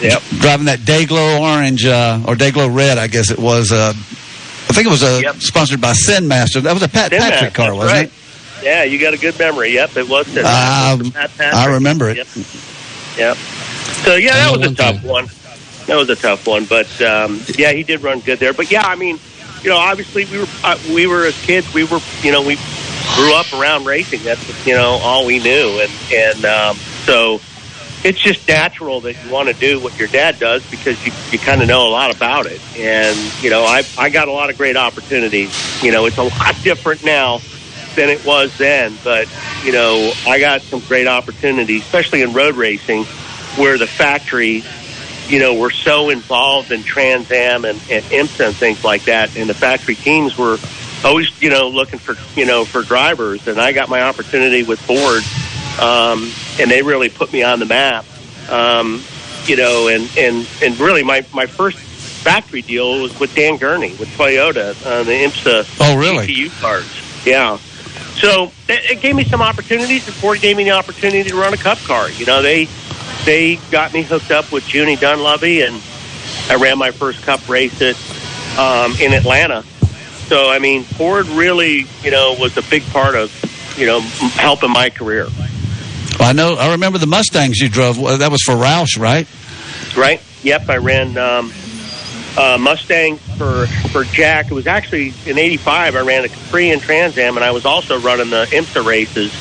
[0.00, 0.22] Yep.
[0.40, 3.70] driving that Dayglow orange uh, or Dayglow red, I guess it was.
[3.72, 6.60] Uh, I think it was uh, sponsored by Sin Master.
[6.60, 8.06] That was a Pat Sin Patrick Master, car, wasn't right.
[8.06, 8.64] it?
[8.64, 9.70] Yeah, you got a good memory.
[9.72, 10.26] Yep, it was.
[10.26, 11.12] Sin Um.
[11.12, 11.54] Pat Patrick.
[11.54, 12.16] I remember it.
[12.16, 12.26] Yep.
[13.16, 13.36] Yep.
[13.36, 15.28] So yeah, that was a tough one.
[15.86, 18.52] That was a tough one, but um, yeah, he did run good there.
[18.52, 19.18] But yeah, I mean,
[19.62, 22.56] you know, obviously we were uh, we were as kids, we were you know we
[23.14, 24.22] grew up around racing.
[24.22, 27.40] That's you know all we knew, and and um, so
[28.04, 31.38] it's just natural that you want to do what your dad does because you, you
[31.38, 32.60] kind of know a lot about it.
[32.76, 35.50] And, you know, I, I got a lot of great opportunities.
[35.82, 37.40] You know, it's a lot different now
[37.96, 39.26] than it was then, but,
[39.64, 43.04] you know, I got some great opportunities, especially in road racing,
[43.56, 44.62] where the factory,
[45.28, 49.36] you know, were so involved in Trans Am and, and IMSA and things like that.
[49.36, 50.58] And the factory teams were
[51.04, 53.46] always, you know, looking for, you know, for drivers.
[53.46, 55.22] And I got my opportunity with Ford
[55.80, 58.04] um, and they really put me on the map.
[58.48, 59.02] Um,
[59.46, 63.94] you know, and and and really, my my first factory deal was with Dan Gurney
[63.96, 66.26] with Toyota on the IMSA Oh, really?
[66.26, 66.86] GTU cars.
[67.26, 67.58] Yeah.
[68.16, 70.06] So it, it gave me some opportunities.
[70.06, 72.10] And Ford gave me the opportunity to run a Cup car.
[72.10, 72.68] You know, they
[73.24, 75.80] they got me hooked up with Junie Donlavey, and
[76.50, 77.96] I ran my first Cup race at
[78.58, 79.62] um, in Atlanta.
[80.28, 83.32] So I mean, Ford really, you know, was a big part of
[83.78, 85.28] you know helping my career.
[86.20, 86.54] I know.
[86.54, 87.96] I remember the Mustangs you drove.
[87.96, 89.26] That was for Roush, right?
[89.96, 90.22] Right.
[90.42, 90.68] Yep.
[90.68, 91.52] I ran um,
[92.36, 94.50] uh, Mustang for for Jack.
[94.50, 95.96] It was actually in '85.
[95.96, 99.32] I ran a Capri and Trans Am, and I was also running the IMSA races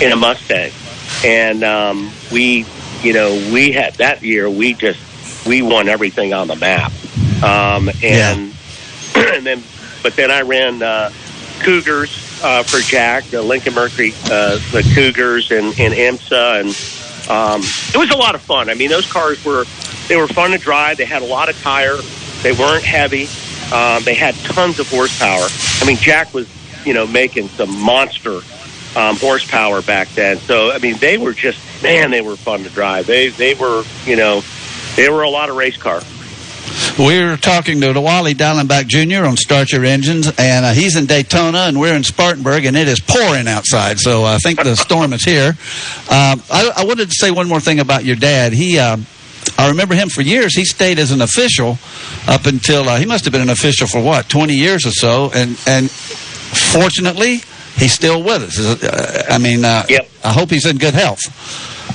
[0.00, 0.72] in a Mustang.
[1.24, 2.64] And um, we,
[3.02, 4.48] you know, we had that year.
[4.48, 6.92] We just we won everything on the map.
[7.42, 8.54] Um, and
[9.14, 9.62] and then,
[10.02, 11.10] but then I ran uh,
[11.60, 17.60] Cougars uh, for Jack, the Lincoln Mercury, uh, the Cougars, and, and IMSA, and um,
[17.94, 18.68] it was a lot of fun.
[18.68, 19.64] I mean, those cars were
[20.08, 20.96] they were fun to drive.
[20.96, 21.96] They had a lot of tire.
[22.42, 23.28] They weren't heavy.
[23.72, 25.46] Um, they had tons of horsepower.
[25.80, 26.48] I mean, Jack was
[26.84, 28.40] you know making some monster
[28.96, 30.38] um, horsepower back then.
[30.38, 33.06] So I mean, they were just man, they were fun to drive.
[33.06, 34.42] They they were you know
[34.96, 36.02] they were a lot of race car.
[36.98, 39.26] We're talking to Wally Dallenbach Jr.
[39.26, 42.86] on Start Your Engines, and uh, he's in Daytona, and we're in Spartanburg, and it
[42.86, 43.98] is pouring outside.
[43.98, 45.48] So I think the storm is here.
[46.10, 48.52] Um, I, I wanted to say one more thing about your dad.
[48.52, 49.06] He, um,
[49.58, 50.54] I remember him for years.
[50.54, 51.78] He stayed as an official
[52.28, 55.30] up until uh, he must have been an official for what twenty years or so,
[55.34, 57.40] and and fortunately,
[57.80, 58.58] he's still with us.
[58.60, 59.84] Uh, I mean, uh,
[60.22, 61.20] I hope he's in good health.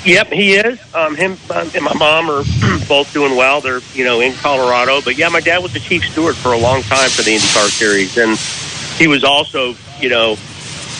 [0.05, 0.79] Yep, he is.
[0.93, 2.43] Um, him um, and my mom are
[2.87, 3.61] both doing well.
[3.61, 6.57] They're you know in Colorado, but yeah, my dad was the chief steward for a
[6.57, 8.37] long time for the IndyCar series, and
[8.99, 10.35] he was also you know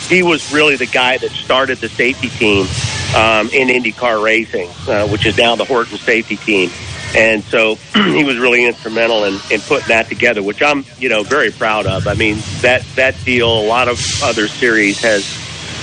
[0.08, 2.66] he was really the guy that started the safety team
[3.14, 6.70] um, in IndyCar racing, uh, which is now the Horton safety team.
[7.16, 11.22] And so he was really instrumental in, in putting that together, which I'm, you know,
[11.22, 12.06] very proud of.
[12.06, 15.24] I mean, that that deal, a lot of other series has,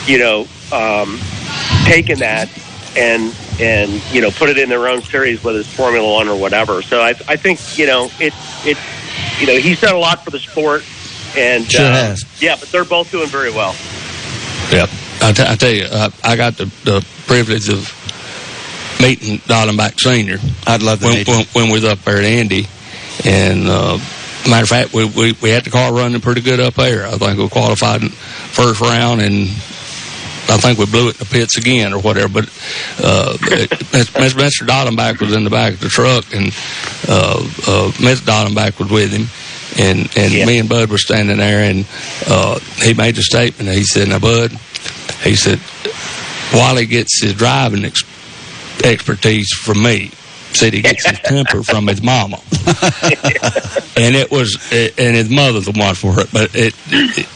[0.07, 1.19] you know, um,
[1.85, 2.49] taken that
[2.95, 6.35] and and you know put it in their own series, whether it's Formula One or
[6.39, 6.81] whatever.
[6.81, 8.77] So I, I think you know it it
[9.39, 10.83] you know he's done a lot for the sport,
[11.35, 12.25] and Sure uh, has.
[12.41, 13.75] yeah, but they're both doing very well.
[14.71, 14.89] Yep.
[15.21, 17.87] I, t- I tell you, I, I got the, the privilege of
[19.01, 20.37] meeting Dallenbach Sr.
[20.67, 22.67] I'd love to when, meet when, when we was up there at Indy.
[23.25, 23.97] And uh,
[24.49, 27.05] matter of fact, we, we, we had the car running pretty good up there.
[27.05, 29.47] I think we qualified in first round and
[30.49, 32.41] I think we blew it in the pits again or whatever.
[32.41, 32.45] But
[33.03, 34.67] uh, Mr.
[34.67, 36.47] Dallenbach was in the back of the truck, and
[37.07, 38.25] uh, uh, Mr.
[38.25, 39.27] Dallenbach was with him,
[39.79, 41.87] and and me and Bud were standing there, and
[42.27, 43.69] uh, he made the statement.
[43.69, 44.51] He said, "Now, Bud,"
[45.23, 45.59] he said,
[46.53, 48.03] "Wally gets his driving ex-
[48.83, 50.11] expertise from me."
[50.53, 52.37] Said he gets his temper from his mama,
[53.97, 56.29] and it was, and his mother's the one for it.
[56.31, 57.27] But it, it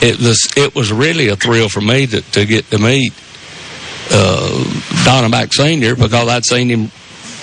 [0.00, 3.12] it was it was really a thrill for me to, to get to meet
[4.10, 4.64] uh,
[5.04, 6.90] Dallenbach Senior because I'd seen him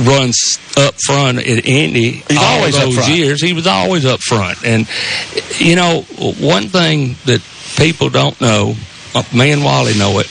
[0.03, 0.31] run
[0.77, 3.11] up front at Indy He's all always up those front.
[3.13, 3.41] years.
[3.41, 4.87] He was always up front, and
[5.59, 6.01] you know
[6.39, 7.41] one thing that
[7.77, 8.73] people don't know,
[9.13, 10.27] uh, me and Wally know it,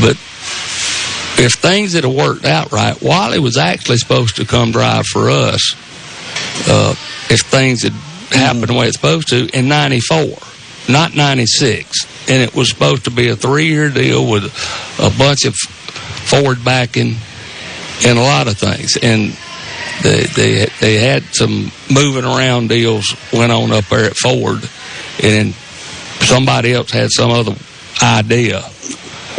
[0.00, 0.16] but
[1.40, 5.74] if things had worked out right, Wally was actually supposed to come drive for us
[6.68, 6.94] uh,
[7.30, 7.92] if things had
[8.30, 10.36] happened the way it's supposed to in 94,
[10.88, 12.28] not 96.
[12.28, 14.44] And it was supposed to be a three year deal with
[14.98, 17.14] a bunch of forward backing
[18.06, 18.98] and a lot of things.
[19.02, 19.36] And
[20.02, 24.68] they, they, they had some moving around deals went on up there at Ford.
[25.22, 25.54] And
[26.20, 27.54] somebody else had some other
[28.02, 28.62] idea.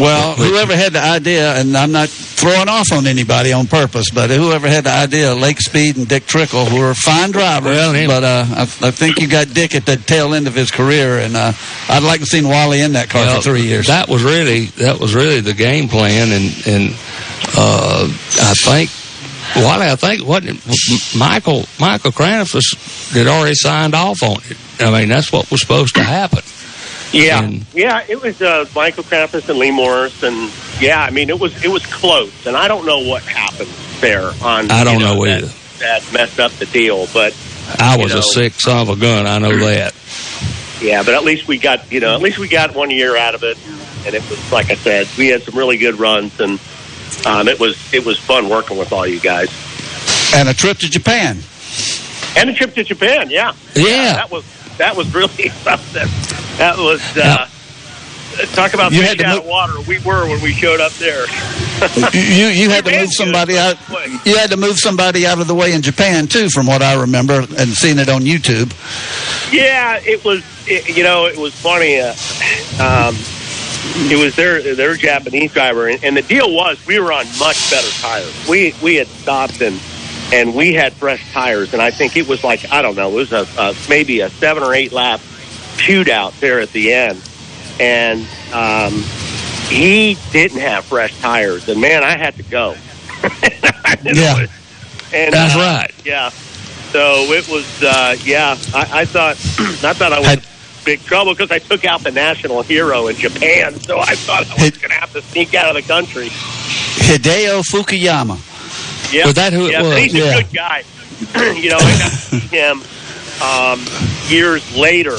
[0.02, 4.30] Well, whoever had the idea, and I'm not throwing off on anybody on purpose, but
[4.32, 8.46] whoever had the idea, Lake Speed and Dick Trickle, who are fine drivers, but uh,
[8.50, 11.54] I, I think you got Dick at the tail end of his career, and uh,
[11.88, 13.88] I'd like to see Wally in that car Well, for three years.
[13.88, 16.96] That was really that was really the game plan, and and
[17.58, 18.90] uh, I think
[19.56, 20.44] Wally, I think what
[21.16, 24.58] Michael Michael Kranefuss had already signed off on it.
[24.80, 26.40] I mean, that's what was supposed to happen,
[27.12, 31.30] Yeah, And- yeah, it was uh, Michael Kranefuss and Lee Morris, and yeah, I mean
[31.30, 33.70] it was it was close, and I don't know what happened
[34.00, 34.72] there on.
[34.72, 35.54] I don't you know that, either.
[35.80, 37.36] That messed up the deal, but
[37.80, 39.28] I was know, a six son of a gun.
[39.28, 39.94] I know that.
[40.82, 43.36] Yeah, but at least we got you know at least we got one year out
[43.36, 43.58] of it,
[44.06, 46.60] and it was like I said, we had some really good runs, and
[47.26, 49.50] um, it was it was fun working with all you guys.
[50.34, 51.40] And a trip to Japan.
[52.38, 54.14] And a trip to Japan, yeah, Yeah.
[54.14, 54.46] that was
[54.78, 56.08] that was really something.
[56.62, 57.48] That was uh,
[58.54, 59.74] talk about You had to out move- of water.
[59.88, 61.26] We were when we showed up there.
[62.14, 63.76] You you, you had to move somebody out.
[64.24, 67.02] You had to move somebody out of the way in Japan too, from what I
[67.02, 68.72] remember, and seeing it on YouTube.
[69.52, 70.44] Yeah, it was.
[70.68, 72.00] It, you know, it was funny.
[72.00, 72.12] Uh,
[72.80, 73.16] um,
[74.12, 77.72] it was their their Japanese driver, and, and the deal was we were on much
[77.72, 78.48] better tires.
[78.48, 79.82] We we had stopped and
[80.32, 83.16] and we had fresh tires, and I think it was like I don't know, it
[83.16, 85.20] was a, a maybe a seven or eight lap
[85.78, 87.22] shootout there at the end,
[87.80, 88.22] and
[88.54, 88.94] um,
[89.70, 92.76] he didn't have fresh tires, and man, I had to go.
[94.04, 94.48] Yeah.
[95.14, 95.92] And, That's uh, right.
[96.06, 96.30] Yeah.
[96.92, 98.58] So it was, uh, yeah.
[98.74, 99.36] I, I thought,
[99.84, 100.42] I thought I was in
[100.86, 103.80] big trouble because I took out the national hero in Japan.
[103.80, 106.30] So I thought I was going to have to sneak out of the country.
[106.30, 108.40] Hideo Fukuyama.
[109.14, 109.26] Yeah.
[109.26, 109.98] Was that who it yeah, was?
[109.98, 110.24] He's Yeah.
[110.38, 110.84] a good guy.
[111.56, 112.82] you know, I got to see him
[113.44, 113.86] um,
[114.30, 115.18] years later.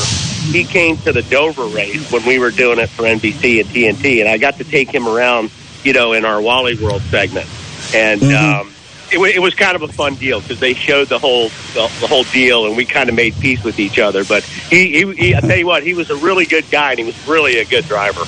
[0.50, 4.20] He came to the Dover race when we were doing it for NBC and TNT,
[4.20, 5.50] and I got to take him around,
[5.84, 7.48] you know, in our Wally World segment.
[7.94, 8.60] And Mm-hmm.
[8.68, 8.72] um,
[9.12, 11.82] it, wa- it was kind of a fun deal because they showed the whole the,
[12.00, 14.24] the whole deal, and we kind of made peace with each other.
[14.24, 16.98] But he, he, he, I tell you what, he was a really good guy, and
[16.98, 18.22] he was really a good driver.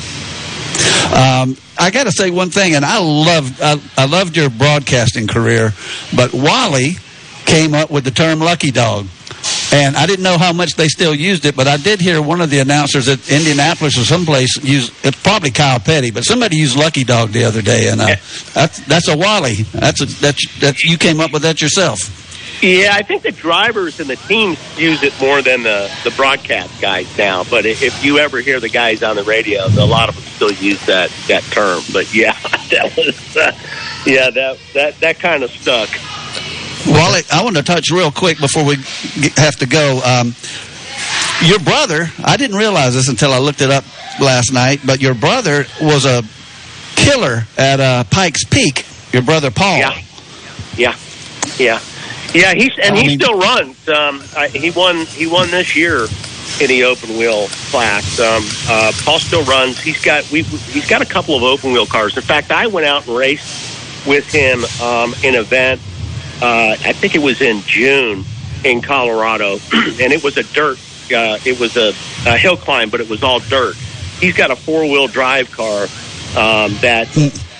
[1.13, 5.27] Um, I got to say one thing, and I loved I, I loved your broadcasting
[5.27, 5.73] career,
[6.15, 6.93] but Wally
[7.47, 9.07] came up with the term "lucky dog,"
[9.73, 12.41] and I didn't know how much they still used it, but I did hear one
[12.41, 16.77] of the announcers at Indianapolis or someplace use it's probably Kyle Petty, but somebody used
[16.77, 18.17] "lucky dog" the other day, and uh,
[18.53, 19.63] that's that's a Wally.
[19.73, 22.21] That's a that's that you came up with that yourself.
[22.63, 26.81] Yeah, I think the drivers and the teams use it more than the, the broadcast
[26.81, 27.45] guys now.
[27.45, 30.53] But if you ever hear the guys on the radio, a lot of them still
[30.53, 31.83] use that, that term.
[31.93, 32.33] But yeah,
[32.71, 33.53] that was uh,
[34.07, 35.91] yeah that that that kind of stuck.
[36.87, 38.77] Wally, I want to touch real quick before we
[39.37, 40.01] have to go.
[40.05, 40.35] Um,
[41.43, 43.85] your brother, I didn't realize this until I looked it up
[44.21, 46.23] last night, but your brother was a
[46.95, 48.85] killer at uh, Pikes Peak.
[49.13, 49.79] Your brother Paul.
[49.79, 49.99] Yeah,
[50.77, 50.97] yeah,
[51.59, 51.81] yeah,
[52.35, 52.53] yeah.
[52.55, 53.89] He's and I he mean- still runs.
[53.89, 56.07] Um, I, he won he won this year
[56.61, 58.21] in the open wheel class.
[58.21, 59.81] Um, uh, Paul still runs.
[59.81, 62.17] He's got we he's got a couple of open wheel cars.
[62.17, 65.81] In fact, I went out and raced with him um, in an event.
[66.45, 68.23] Uh, I think it was in June
[68.65, 70.79] in Colorado, and it was a dirt.
[71.05, 71.95] Uh, it was a,
[72.29, 73.77] a hill climb, but it was all dirt.
[74.21, 75.85] He's got a four wheel drive car
[76.37, 77.09] um, that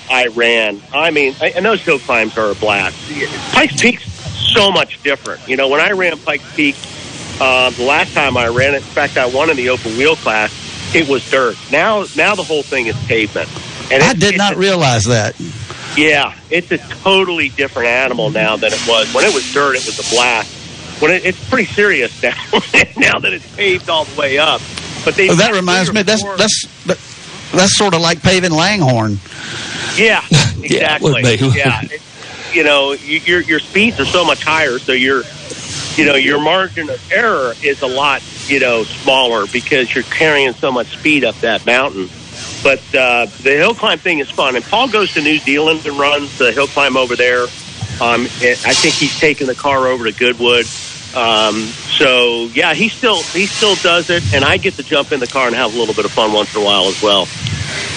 [0.07, 0.83] I ran.
[0.93, 2.95] I mean, I, and those hill climbs are a blast.
[3.53, 4.03] Pikes Peak's
[4.53, 5.47] so much different.
[5.49, 6.75] You know, when I ran Pikes Peak
[7.41, 10.15] uh, the last time I ran it, in fact, I won in the open wheel
[10.15, 10.53] class.
[10.93, 11.57] It was dirt.
[11.71, 13.49] Now, now the whole thing is pavement.
[13.91, 15.35] And I did not realize that.
[15.97, 19.75] Yeah, it's a totally different animal now than it was when it was dirt.
[19.75, 20.51] It was a blast.
[21.01, 22.35] When it, it's pretty serious now.
[22.97, 24.61] now that it's paved all the way up,
[25.03, 26.03] but they Oh, that reminds me.
[26.03, 26.97] That's that's that,
[27.53, 29.19] that's sort of like paving Langhorne.
[29.95, 30.23] Yeah,
[30.61, 31.21] exactly.
[31.55, 32.01] yeah, it-
[32.53, 35.23] you know, you, your your speeds are so much higher, so your
[35.97, 40.53] you know your margin of error is a lot you know smaller because you're carrying
[40.53, 42.09] so much speed up that mountain.
[42.65, 45.99] But uh, the hill climb thing is fun, and Paul goes to New Zealand and
[45.99, 47.43] runs the hill climb over there.
[48.01, 50.65] Um, I think he's taking the car over to Goodwood.
[51.15, 51.61] Um,
[51.93, 55.27] so yeah, he still he still does it, and I get to jump in the
[55.27, 57.27] car and have a little bit of fun once in a while as well.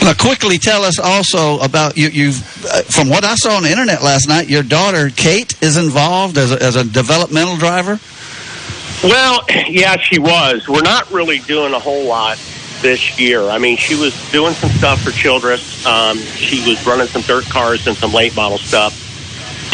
[0.03, 2.09] Now, quickly tell us also about you.
[2.09, 5.79] You've, uh, from what I saw on the internet last night, your daughter Kate is
[5.79, 7.99] involved as a, as a developmental driver.
[9.03, 10.69] Well, yeah, she was.
[10.69, 12.39] We're not really doing a whole lot
[12.83, 13.43] this year.
[13.43, 15.85] I mean, she was doing some stuff for Childress.
[15.87, 19.05] Um, she was running some dirt cars and some late model stuff.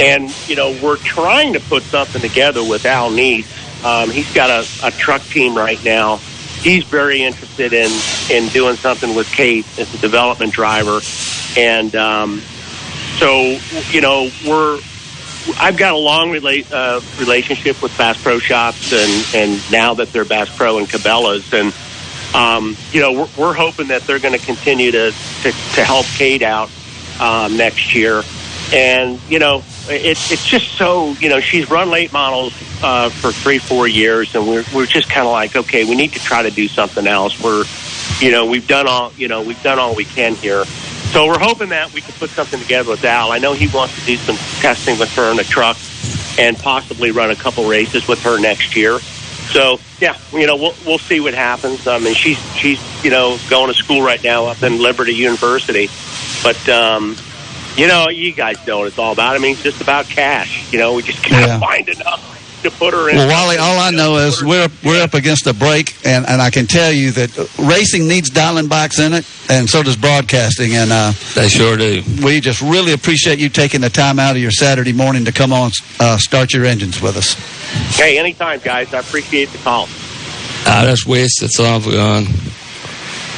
[0.00, 3.50] And, you know, we're trying to put something together with Al Niece.
[3.84, 6.16] Um, he's got a, a truck team right now.
[6.62, 7.90] He's very interested in,
[8.30, 11.00] in doing something with Kate as a development driver.
[11.56, 12.40] And um,
[13.18, 13.58] so,
[13.90, 14.80] you know, we're
[15.58, 20.12] I've got a long rela- uh, relationship with Bass Pro Shops, and and now that
[20.12, 21.72] they're Bass Pro and Cabela's, and
[22.34, 25.12] um, you know we're, we're hoping that they're going to continue to
[25.42, 26.70] to to help Kate out
[27.20, 28.22] um, next year,
[28.72, 33.32] and you know it's it's just so you know she's run late models uh, for
[33.32, 36.42] three four years, and we're we're just kind of like okay we need to try
[36.42, 37.40] to do something else.
[37.40, 37.64] We're
[38.20, 40.64] you know, we've done all, you know, we've done all we can here.
[40.64, 43.32] So we're hoping that we can put something together with Al.
[43.32, 45.76] I know he wants to do some testing with her in a truck
[46.38, 48.98] and possibly run a couple races with her next year.
[49.52, 51.86] So yeah, you know, we'll we'll see what happens.
[51.86, 55.88] I mean, she's she's you know going to school right now up in Liberty University,
[56.42, 57.16] but um,
[57.76, 59.34] you know, you guys know what it's all about.
[59.36, 60.66] I mean, it's just about cash.
[60.72, 61.58] You know, we just gotta Yeah.
[61.60, 62.33] find enough
[62.64, 63.16] to put her in.
[63.16, 66.50] Well, Wally, all I know is we're we're up against a break, and, and I
[66.50, 70.74] can tell you that racing needs Dallenbachs in it, and so does broadcasting.
[70.74, 72.02] And uh, they sure do.
[72.24, 75.52] We just really appreciate you taking the time out of your Saturday morning to come
[75.52, 77.34] on, uh, start your engines with us.
[77.96, 78.92] Hey, anytime, guys.
[78.92, 79.88] I appreciate the call.
[80.66, 82.26] I just wish that son of a gun.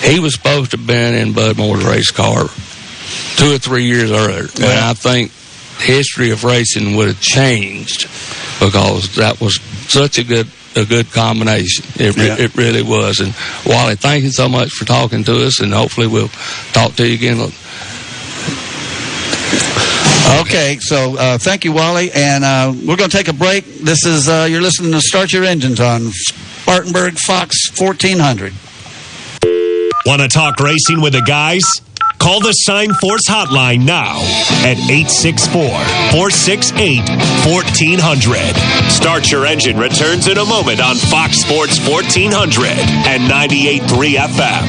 [0.03, 2.45] He was supposed to have been in Bud Moore's race car
[3.37, 4.47] two or three years earlier.
[4.57, 5.33] And I think
[5.81, 8.09] history of racing would have changed
[8.61, 10.47] because that was such a good
[10.77, 11.85] a good combination.
[11.99, 12.37] It, re- Yeah.
[12.39, 13.21] it really was.
[13.21, 13.35] And
[13.65, 16.29] Wally, thank you so much for talking to us, and hopefully we'll
[16.73, 17.51] talk to you again.
[20.41, 23.65] Okay, so uh, thank you, Wally, and uh, we're going to take a break.
[23.79, 28.53] This is uh, you're listening to Start Your Engines on Spartanburg Fox 1400.
[30.05, 31.63] Want to talk racing with the guys?
[32.27, 34.19] Call the Sign Force hotline now
[34.67, 35.63] at 864
[36.11, 36.99] 468
[37.47, 38.91] 1400.
[38.91, 42.67] Start Your Engine returns in a moment on Fox Sports 1400
[43.07, 44.67] and 98.3 FM.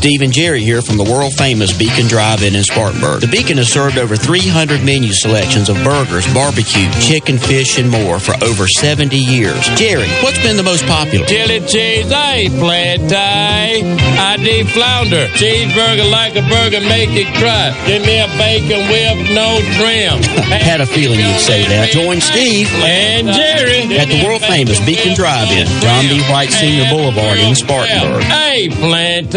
[0.00, 3.20] Steve and Jerry here from the world famous Beacon Drive In in Spartanburg.
[3.20, 8.18] The Beacon has served over 300 menu selections of burgers, barbecue, chicken, fish, and more
[8.18, 9.60] for over 70 years.
[9.76, 11.26] Jerry, what's been the most popular?
[11.26, 13.84] Chili cheese, I ain't plant Thai.
[14.16, 15.28] I deep flounder.
[15.36, 17.76] Cheeseburger like a burger, make it cry.
[17.84, 20.16] Give me a bacon with no trim.
[20.64, 21.92] Had a feeling you'd say that.
[21.92, 26.24] Join Steve and Jerry at the world famous Beacon Drive In, John B.
[26.32, 28.24] White Senior Boulevard in Spartanburg.
[28.24, 29.36] Hey, plant.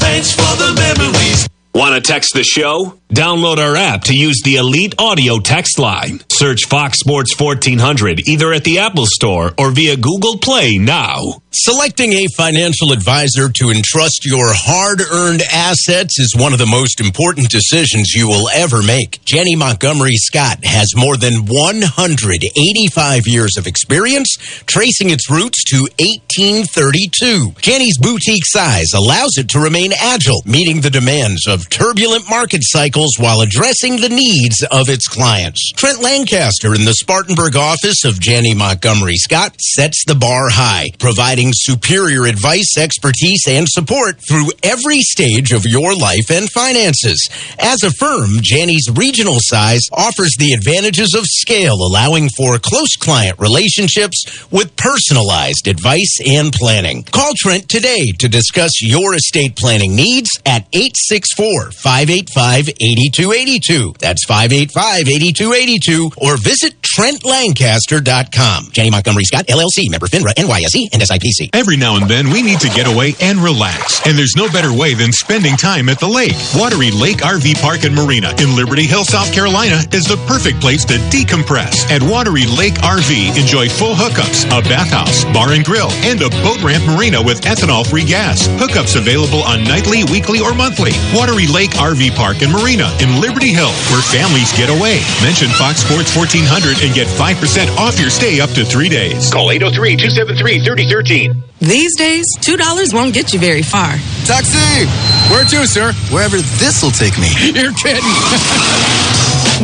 [0.00, 1.48] Thanks for the memories.
[1.74, 2.98] Want to text the show?
[3.08, 6.20] Download our app to use the Elite Audio text line.
[6.30, 11.40] Search Fox Sports 1400 either at the Apple Store or via Google Play now.
[11.50, 17.00] Selecting a financial advisor to entrust your hard earned assets is one of the most
[17.00, 19.24] important decisions you will ever make.
[19.24, 24.36] Janney Montgomery Scott has more than 185 years of experience,
[24.66, 27.54] tracing its roots to 1832.
[27.62, 32.97] Janney's boutique size allows it to remain agile, meeting the demands of turbulent market cycles
[33.18, 35.70] while addressing the needs of its clients.
[35.72, 41.50] Trent Lancaster in the Spartanburg office of Janney Montgomery Scott sets the bar high, providing
[41.52, 47.28] superior advice, expertise, and support through every stage of your life and finances.
[47.58, 53.38] As a firm, Janney's regional size offers the advantages of scale, allowing for close client
[53.38, 57.04] relationships with personalized advice and planning.
[57.04, 63.94] Call Trent today to discuss your estate planning needs at 864 585 8282.
[63.98, 68.70] That's 585 8282 or visit TrentLancaster.com.
[68.72, 71.50] Janney Montgomery Scott, LLC, member FINRA, NYSE, and SIPC.
[71.52, 74.06] Every now and then, we need to get away and relax.
[74.06, 76.36] And there's no better way than spending time at the lake.
[76.54, 80.84] Wateree Lake RV Park and Marina in Liberty Hill, South Carolina is the perfect place
[80.86, 81.90] to decompress.
[81.90, 86.62] At Wateree Lake RV, enjoy full hookups, a bathhouse, bar and grill, and a boat
[86.62, 88.46] ramp marina with ethanol free gas.
[88.62, 90.92] Hookups available on nightly, weekly, or monthly.
[91.12, 95.02] Wateree Lake RV Park and Marina in Liberty Hill, where families get away.
[95.22, 99.32] Mention Fox Sports 1400 and get 5% off your stay up to three days.
[99.32, 101.42] Call 803 273 3013.
[101.60, 103.98] These days, $2 won't get you very far.
[104.24, 104.86] Taxi!
[105.26, 105.92] Where to, sir?
[106.14, 107.26] Wherever this'll take me.
[107.50, 108.06] You're kidding.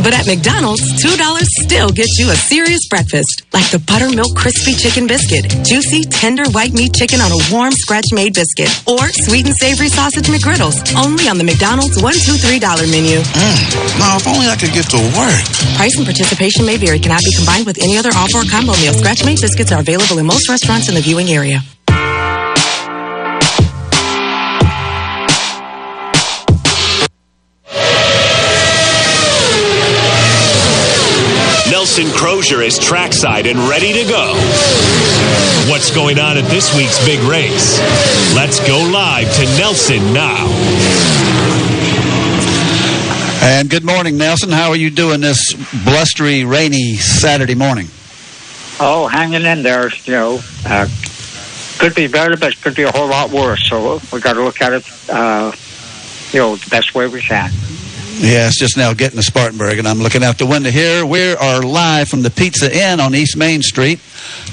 [0.03, 1.15] But at McDonald's, $2
[1.63, 6.75] still gets you a serious breakfast, like the buttermilk crispy chicken biscuit, juicy, tender white
[6.75, 11.39] meat chicken on a warm scratch-made biscuit, or sweet and savory sausage McGriddles, only on
[11.39, 13.23] the McDonald's $1, $2, $3 menu.
[13.23, 13.59] Mm,
[14.03, 15.39] now, if only I could get to work.
[15.79, 18.99] Price and participation may vary, cannot be combined with any other offer or combo meal.
[18.99, 21.63] Scratch-made biscuits are available in most restaurants in the viewing area.
[31.97, 34.33] Nelson Crozier is trackside and ready to go.
[35.71, 37.79] What's going on at this week's big race?
[38.35, 40.45] Let's go live to Nelson now.
[43.43, 44.51] And good morning, Nelson.
[44.51, 45.53] How are you doing this
[45.85, 47.87] blustery, rainy Saturday morning?
[48.81, 50.41] Oh, hanging in there, you know.
[50.67, 50.89] Uh,
[51.79, 53.69] could be better, but could be a whole lot worse.
[53.69, 55.53] So we got to look at it, uh,
[56.33, 57.53] you know, the best way we can.
[58.17, 61.05] Yeah, it's just now getting to Spartanburg, and I'm looking out the window here.
[61.05, 63.99] We are live from the Pizza Inn on East Main Street,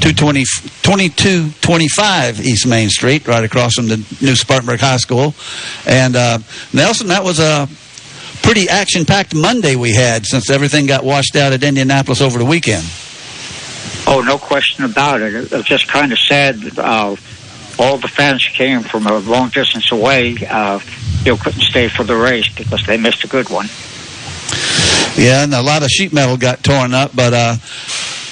[0.02, 0.44] 220,
[0.82, 5.36] 2225 East Main Street, right across from the new Spartanburg High School.
[5.86, 6.40] And uh,
[6.74, 7.70] Nelson, that was a
[8.42, 12.84] pretty action-packed Monday we had since everything got washed out at Indianapolis over the weekend.
[14.08, 15.36] Oh, no question about it.
[15.36, 16.80] It was just kind of sad.
[16.80, 17.16] Uh,
[17.78, 20.36] all the fans came from a long distance away.
[20.50, 20.80] Uh,
[21.26, 23.68] you couldn't stay for the race because they missed a good one.
[25.16, 27.56] Yeah, and a lot of sheet metal got torn up, but uh,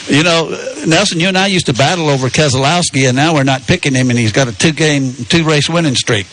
[0.07, 0.49] you know,
[0.87, 4.09] Nelson, you and I used to battle over Keselowski, and now we're not picking him,
[4.09, 6.25] and he's got a two-game, two-race winning streak.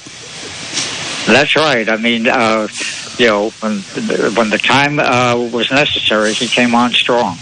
[1.26, 1.88] That's right.
[1.88, 2.68] I mean, uh,
[3.18, 3.80] you know, when
[4.34, 7.36] when the time uh, was necessary, he came on strong.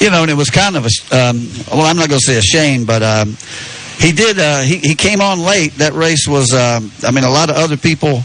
[0.00, 2.36] You know, and it was kind of a um, well, I'm not going to say
[2.36, 3.02] a shame, but.
[3.02, 3.36] Um,
[3.98, 4.38] he did.
[4.38, 5.74] Uh, he he came on late.
[5.74, 6.52] That race was.
[6.52, 8.22] Um, I mean, a lot of other people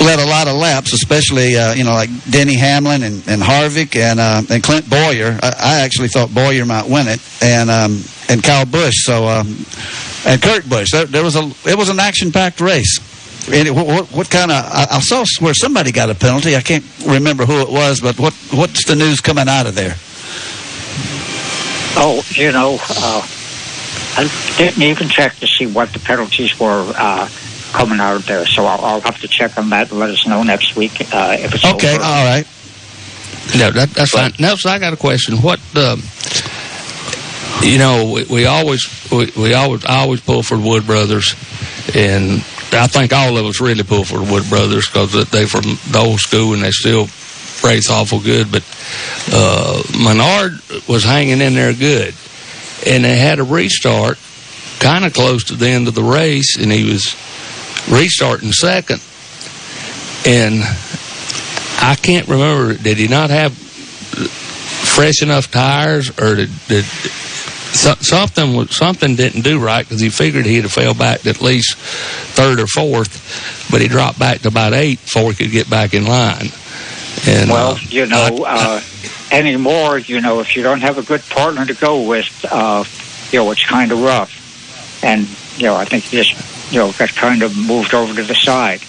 [0.00, 3.96] led a lot of laps, especially uh, you know like Denny Hamlin and, and Harvick
[3.96, 5.38] and uh, and Clint Bowyer.
[5.42, 9.04] I, I actually thought Bowyer might win it, and um, and Kyle Busch.
[9.04, 9.64] So um,
[10.26, 10.90] and Kurt Busch.
[10.90, 13.00] There, there was a it was an action packed race.
[13.52, 14.64] And what, what kind of?
[14.64, 16.54] I, I saw where somebody got a penalty.
[16.54, 19.96] I can't remember who it was, but what what's the news coming out of there?
[21.94, 23.26] Oh, you know, uh,
[24.16, 27.28] I didn't even check to see what the penalties were uh,
[27.72, 28.46] coming out of there.
[28.46, 31.36] So I'll, I'll, have to check on that and let us know next week uh,
[31.38, 31.94] if it's okay.
[31.94, 32.04] over.
[32.04, 32.46] All right.
[33.56, 34.32] No, that, that's fine.
[34.38, 35.36] Nelson, I got a question.
[35.38, 35.96] What, uh,
[37.62, 41.34] you know, we, we always, we, we always, I always pull for the Wood Brothers,
[41.94, 42.40] and
[42.72, 45.98] I think all of us really pull for the Wood Brothers because they from the
[45.98, 47.08] old school and they still
[47.62, 48.50] race awful good.
[48.50, 48.64] But
[49.32, 50.52] uh, Menard
[50.88, 52.14] was hanging in there good,
[52.86, 54.18] and they had a restart
[54.80, 57.14] kind of close to the end of the race, and he was
[57.88, 59.00] restarting second,
[60.26, 60.62] and
[61.80, 62.74] I can't remember.
[62.74, 69.58] Did he not have fresh enough tires, or did, did so, something something didn't do
[69.58, 73.80] right because he figured he'd have fell back to at least third or fourth, but
[73.80, 76.48] he dropped back to about eight before he could get back in line.
[77.26, 78.80] And well, uh, you know, uh,
[79.32, 82.84] anymore, you know, if you don't have a good partner to go with, uh,
[83.30, 84.38] you know, it's kind of rough.
[85.02, 85.26] And
[85.56, 88.80] you know, I think just you know got kind of moved over to the side.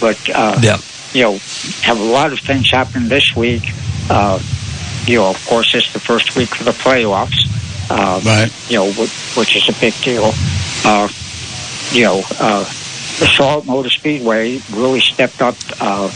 [0.00, 0.78] But uh, yeah.
[1.12, 1.32] you know,
[1.82, 3.62] have a lot of things happen this week.
[4.08, 4.40] Uh,
[5.06, 7.46] you know, of course, it's the first week of the playoffs.
[7.90, 8.70] Uh, right.
[8.70, 10.32] You know, which, which is a big deal.
[10.84, 11.08] Uh,
[11.90, 12.64] you know, uh,
[13.18, 15.56] the Salt Motor Speedway really stepped up.
[15.80, 16.10] Uh,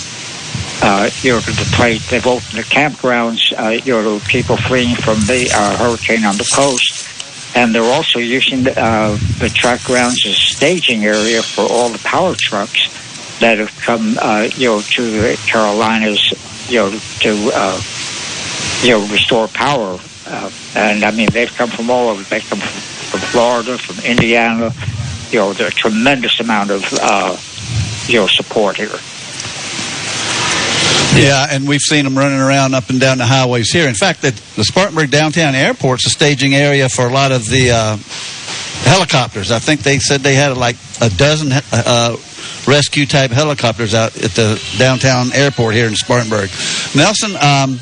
[0.82, 2.02] uh, you know, the plate.
[2.10, 6.50] They've opened the campgrounds, uh, you know, people fleeing from the uh, hurricane on the
[6.52, 7.08] coast.
[7.54, 11.98] And they're also using the, uh, the track grounds as staging area for all the
[11.98, 12.88] power trucks
[13.38, 16.32] that have come, uh, you know, to the Carolinas,
[16.68, 17.80] you know, to, uh,
[18.82, 19.98] you know, restore power.
[20.26, 22.22] Uh, and I mean, they've come from all over.
[22.24, 24.72] They come from, from Florida, from Indiana.
[25.30, 27.36] You know, there's a tremendous amount of, uh,
[28.08, 28.98] you know, support here.
[31.14, 33.86] Yeah, and we've seen them running around up and down the highways here.
[33.86, 37.70] In fact, the, the Spartanburg downtown airport's a staging area for a lot of the
[37.70, 37.96] uh,
[38.88, 39.50] helicopters.
[39.50, 42.16] I think they said they had like a dozen uh,
[42.66, 46.50] rescue type helicopters out at the downtown airport here in Spartanburg.
[46.96, 47.78] Nelson, um,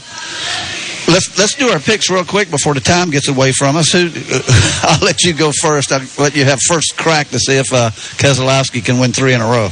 [1.09, 3.93] let's let's do our picks real quick before the time gets away from us.
[3.93, 4.11] Who,
[4.83, 5.93] I'll let you go first.
[5.93, 9.41] I'll let you have first crack to see if uh, Keselowski can win three in
[9.41, 9.69] a row.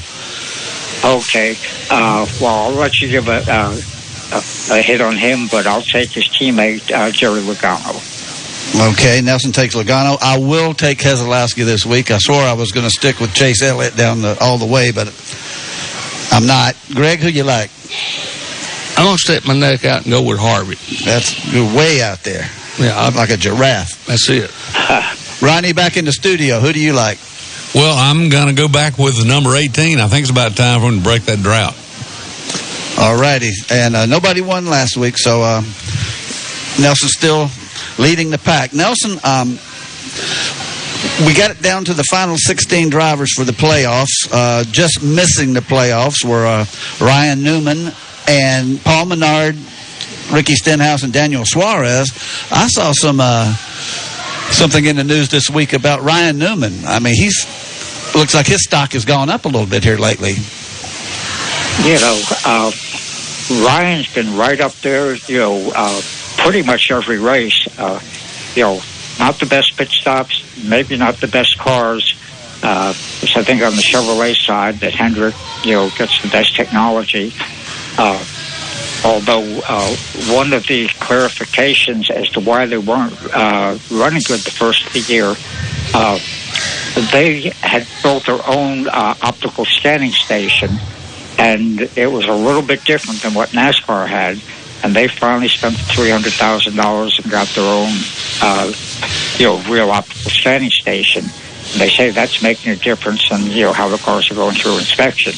[1.05, 1.57] Okay.
[1.91, 3.81] Uh, well, I'll let you give a, uh,
[4.33, 8.05] a, a hit on him, but I'll take his teammate, uh, Joey Logano.
[8.93, 10.19] Okay, Nelson takes Logano.
[10.21, 12.11] I will take Keselowski this week.
[12.11, 14.93] I swore I was going to stick with Chase Elliott down the, all the way,
[14.93, 15.09] but
[16.31, 16.77] I'm not.
[16.95, 17.71] Greg, who you like?
[18.99, 20.75] I'm gonna stick my neck out and go with Harvey.
[21.05, 22.51] That's you're way out there.
[22.81, 24.05] Yeah, I'm like a giraffe.
[24.07, 24.51] That's it.
[25.41, 26.59] Ronnie, back in the studio.
[26.59, 27.19] Who do you like?
[27.75, 30.01] Well, I'm going to go back with number 18.
[30.01, 31.77] I think it's about time for him to break that drought.
[32.99, 33.53] All righty.
[33.71, 35.61] And uh, nobody won last week, so uh,
[36.81, 37.51] Nelson's still
[37.99, 38.73] leading the pack.
[38.73, 39.59] Nelson, um,
[41.27, 44.29] we got it down to the final 16 drivers for the playoffs.
[44.33, 46.65] Uh, just missing the playoffs were uh,
[47.05, 47.93] Ryan Newman
[48.27, 49.57] and Paul Menard,
[50.33, 52.11] Ricky Stenhouse, and Daniel Suarez.
[52.51, 53.55] I saw some uh,
[54.51, 56.85] something in the news this week about Ryan Newman.
[56.85, 57.47] I mean, he's
[58.15, 60.35] looks like his stock has gone up a little bit here lately.
[61.85, 62.73] You know, uh,
[63.65, 65.15] Ryan's been right up there.
[65.15, 66.01] You know, uh,
[66.39, 67.69] pretty much every race.
[67.79, 68.01] Uh,
[68.55, 68.81] you know,
[69.19, 72.15] not the best pit stops, maybe not the best cars.
[72.63, 72.93] Uh,
[73.23, 75.35] it's, I think on the Chevrolet side that Hendrick,
[75.65, 77.33] you know, gets the best technology.
[77.97, 78.25] Uh,
[79.05, 79.97] although uh,
[80.29, 84.93] one of the clarifications as to why they weren't uh, running good the first of
[84.93, 85.35] the year,
[85.95, 86.19] uh,
[87.13, 90.71] they had built their own uh, optical scanning station,
[91.39, 94.43] and it was a little bit different than what NASCAR had.
[94.83, 97.91] And they finally spent three hundred thousand dollars and got their own,
[98.41, 98.73] uh,
[99.39, 101.25] you know, real optical scanning station.
[101.73, 104.55] And they say that's making a difference in you know how the cars are going
[104.55, 105.33] through inspection.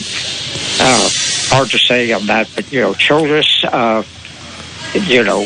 [1.51, 4.05] Hard to say on that, but you know, Childress, uh,
[4.94, 5.40] you know,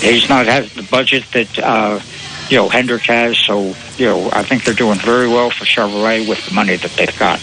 [0.00, 2.00] he's not having the budget that uh,
[2.48, 6.28] you know Hendrick has, so you know, I think they're doing very well for Chevrolet
[6.28, 7.40] with the money that they've got.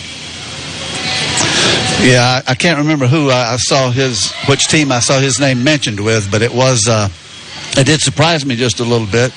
[2.01, 5.99] Yeah, I, can't remember who I saw his, which team I saw his name mentioned
[5.99, 7.09] with, but it was, uh,
[7.77, 9.34] it did surprise me just a little bit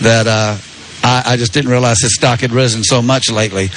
[0.00, 0.56] that uh,
[1.02, 3.70] I, I just didn't realize his stock had risen so much lately.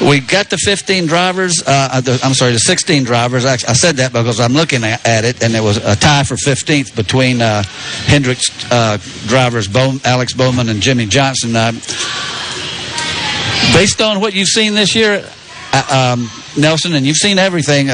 [0.00, 3.44] We got the 15 drivers, uh, the, I'm sorry, the 16 drivers.
[3.44, 6.24] I, I said that because I'm looking at, at it, and there was a tie
[6.24, 7.62] for 15th between uh,
[8.06, 9.68] Hendrick's uh, drivers,
[10.04, 11.54] Alex Bowman and Jimmie Johnson.
[11.56, 11.72] Uh,
[13.72, 15.24] based on what you've seen this year,
[15.72, 17.88] uh, um, Nelson, and you've seen everything.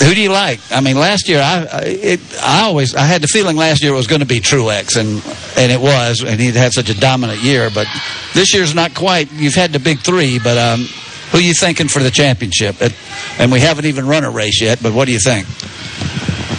[0.00, 0.60] Who do you like?
[0.70, 3.92] I mean, last year I I- it, I always I had the feeling last year
[3.92, 5.22] it was going to be Truex, and
[5.56, 7.68] and it was, and he had such a dominant year.
[7.74, 7.86] But
[8.34, 9.30] this year's not quite.
[9.32, 10.86] You've had the big three, but um,
[11.32, 12.80] who are you thinking for the championship?
[12.80, 12.94] It,
[13.38, 14.80] and we haven't even run a race yet.
[14.82, 15.46] But what do you think?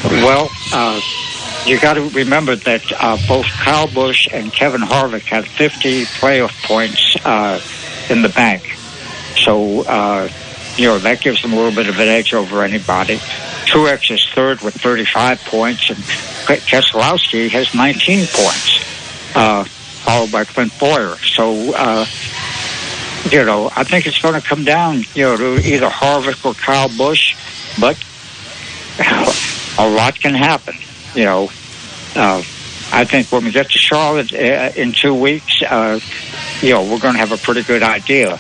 [0.04, 1.00] Well, uh,
[1.66, 6.62] you got to remember that uh, both Kyle Busch and Kevin Harvick had 50 playoff
[6.64, 7.60] points uh,
[8.10, 8.64] in the bank.
[9.38, 10.30] So, uh,
[10.80, 13.18] you know, that gives them a little bit of an edge over anybody.
[13.66, 18.80] Truex is third with 35 points, and Ke- Keselowski has 19 points,
[19.36, 21.18] uh, followed by Clint Bowyer.
[21.18, 22.06] So, uh,
[23.30, 26.54] you know, I think it's going to come down, you know, to either Harvick or
[26.54, 27.36] Kyle Busch,
[27.78, 27.98] but
[29.78, 30.76] a lot can happen.
[31.14, 31.52] You know,
[32.16, 32.42] uh,
[32.94, 36.00] I think when we get to Charlotte uh, in two weeks, uh,
[36.62, 38.40] you know, we're going to have a pretty good idea.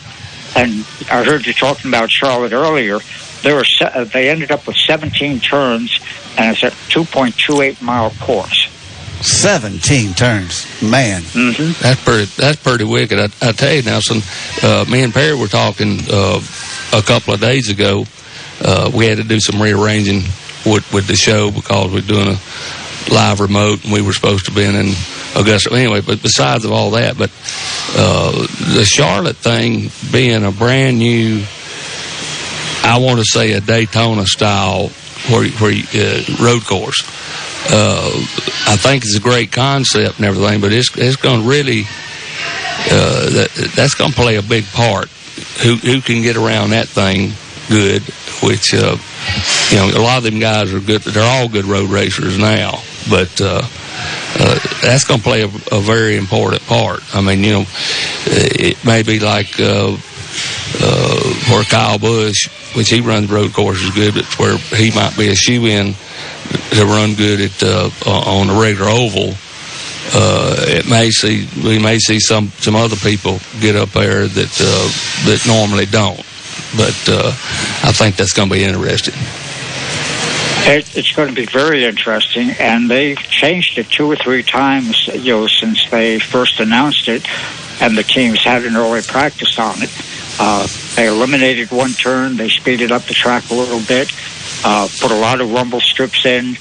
[0.56, 3.00] And I heard you talking about Charlotte earlier.
[3.42, 6.00] There were se- uh, they ended up with 17 turns,
[6.38, 8.68] and it's a 2.28 mile course.
[9.22, 11.22] 17 turns, man.
[11.22, 11.82] Mm-hmm.
[11.82, 12.26] That's pretty.
[12.38, 13.20] That's pretty wicked.
[13.20, 14.22] I, I tell you, Nelson.
[14.64, 16.42] Uh, me and Perry were talking uh,
[16.94, 18.06] a couple of days ago.
[18.62, 20.22] Uh, we had to do some rearranging
[20.66, 22.40] with, with the show because we're doing a
[23.14, 24.94] live remote, and we were supposed to be in, in
[25.36, 26.02] Augusta anyway.
[26.02, 27.32] But besides of all that, but
[27.96, 28.32] uh,
[28.76, 31.44] the Charlotte thing being a brand new,
[32.84, 34.90] I want to say a Daytona style
[35.30, 37.04] where, where uh, road course.
[37.72, 38.10] Uh,
[38.68, 41.84] I think it's a great concept and everything, but it's it's going to really
[42.92, 45.10] uh, that that's going to play a big part.
[45.64, 47.34] Who who can get around that thing
[47.68, 48.02] good?
[48.42, 48.98] Which uh,
[49.70, 51.02] you know, a lot of them guys are good.
[51.02, 53.62] They're all good road racers now, but uh,
[54.82, 57.02] that's going to play a, a very important part.
[57.14, 57.66] I mean, you know,
[58.26, 59.98] it may be like uh,
[60.82, 65.36] uh, Kyle Busch, which he runs road courses good, but where he might be a
[65.36, 65.94] shoe in
[66.72, 69.34] to run good at uh, on the regular oval.
[70.12, 74.62] Uh, it may see we may see some some other people get up there that
[74.62, 76.18] uh, that normally don't,
[76.76, 77.30] but uh,
[77.84, 79.14] I think that's going to be interesting.
[80.68, 85.08] It, it's going to be very interesting, and they've changed it two or three times,
[85.08, 87.28] you know, since they first announced it,
[87.82, 89.90] and the teams had an early practice on it.
[90.40, 94.12] Uh, they eliminated one turn, they speeded up the track a little bit,
[94.64, 96.56] uh, put a lot of rumble strips in,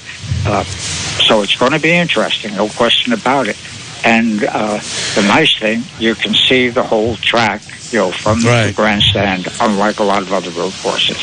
[0.45, 3.57] uh, so it's going to be interesting, no question about it.
[4.03, 4.79] And uh,
[5.15, 9.99] the nice thing, you can see the whole track, you know, from the grandstand, unlike
[9.99, 11.17] a lot of other road courses.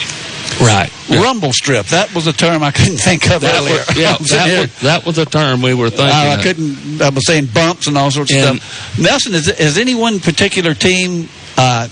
[0.60, 0.90] Right.
[1.10, 1.86] Rumble strip.
[1.86, 3.74] That was a term I couldn't think of That earlier.
[3.76, 6.06] was, yeah, that was, that was a term we were thinking.
[6.06, 6.42] I, I of.
[6.42, 7.02] couldn't.
[7.02, 8.98] I was saying bumps and all sorts of stuff.
[8.98, 11.28] Nelson, is, has any one particular team
[11.58, 11.88] uh,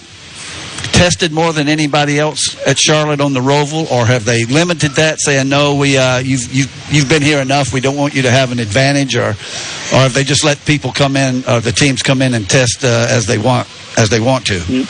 [0.92, 5.20] tested more than anybody else at Charlotte on the Roval, or have they limited that,
[5.20, 8.30] saying no, we uh, you've you've you've been here enough, we don't want you to
[8.30, 12.02] have an advantage, or or have they just let people come in, or the teams
[12.02, 14.86] come in and test uh, as they want as they want to?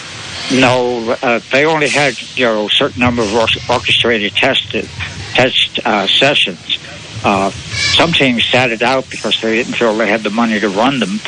[0.53, 4.89] No, uh, they only had you know a certain number of orchestrated tested
[5.33, 6.79] test uh, sessions.
[7.25, 10.69] Uh, some teams sat it out because they didn't feel they had the money to
[10.69, 11.19] run them.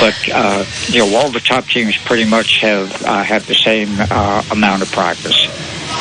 [0.00, 3.88] But uh, you know, all the top teams pretty much have uh, had the same
[3.98, 5.46] uh, amount of practice.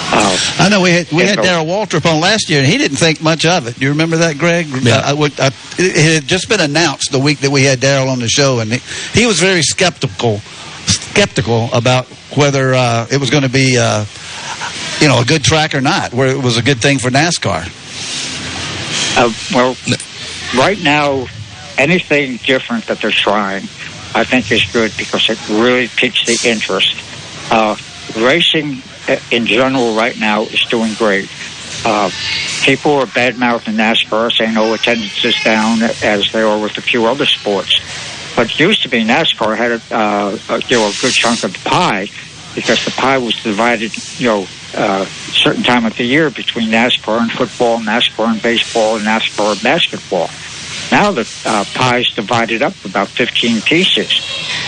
[0.10, 2.78] Uh, I know we had we had so- Darrell Waltrip on last year, and he
[2.80, 3.76] didn't think much of it.
[3.76, 4.66] Do you remember that, Greg?
[4.82, 5.02] Yeah.
[5.06, 8.20] I, I I, it had just been announced the week that we had Darrell on
[8.20, 10.40] the show, and he, he was very skeptical
[10.88, 14.06] skeptical about whether uh, it was going to be uh,
[15.00, 17.74] you know a good track or not, where it was a good thing for NASCAR.
[19.18, 19.76] Uh, well,
[20.56, 21.28] right now,
[21.78, 23.64] anything different that they're trying,
[24.14, 26.96] I think is good because it really piques the interest.
[27.52, 27.76] Uh,
[28.18, 31.30] racing uh, in general right now is doing great.
[31.86, 32.10] Uh,
[32.64, 36.82] people are bad mouthing NASCAR, saying, "Oh, attendance is down," as they are with a
[36.82, 37.80] few other sports.
[38.38, 41.54] But used to be NASCAR had a, uh, a, you know a good chunk of
[41.54, 42.08] the pie
[42.54, 47.20] because the pie was divided, you know, uh, certain time of the year between NASCAR
[47.20, 50.30] and football, NASCAR and baseball, and NASCAR and basketball.
[50.92, 54.12] Now the uh, pie is divided up about 15 pieces.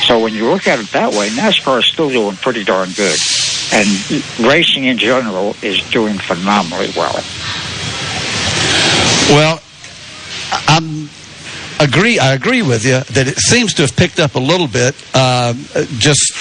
[0.08, 3.18] So when you look at it that way, NASCAR is still doing pretty darn good.
[3.72, 3.88] And
[4.40, 7.24] racing in general is doing phenomenally well.
[9.30, 9.62] Well,
[10.68, 11.10] I'm
[11.80, 12.20] agree.
[12.20, 14.96] I agree with you that it seems to have picked up a little bit.
[15.14, 15.54] Uh,
[15.98, 16.34] just,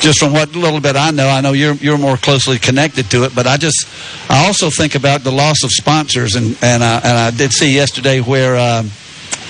[0.00, 3.24] just from what little bit I know, I know you're you're more closely connected to
[3.24, 3.34] it.
[3.34, 3.86] But I just,
[4.30, 7.74] I also think about the loss of sponsors, and and I, and I did see
[7.74, 8.90] yesterday where um,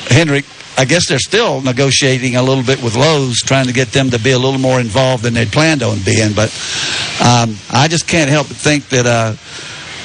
[0.08, 0.44] Hendrick.
[0.74, 4.18] I guess they're still negotiating a little bit with Lowe's, trying to get them to
[4.18, 6.32] be a little more involved than they'd planned on being.
[6.32, 6.48] But
[7.22, 9.06] um, I just can't help but think that.
[9.06, 9.36] Uh,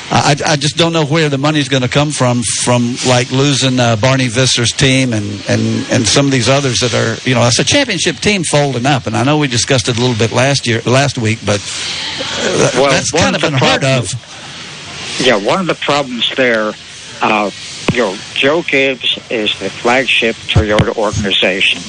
[0.10, 3.78] I, I just don't know where the money's going to come from, from like losing
[3.80, 7.46] uh, Barney Visser's team and, and, and some of these others that are, you know,
[7.46, 9.06] it's a championship team folding up.
[9.08, 12.72] And I know we discussed it a little bit last year, last week, but uh,
[12.76, 15.24] Well, that's one kind of of the unheard problems- of.
[15.26, 16.74] Yeah, one of the problems there,
[17.22, 17.50] uh,
[17.92, 21.82] you know, Joe Gibbs is the flagship Toyota organization.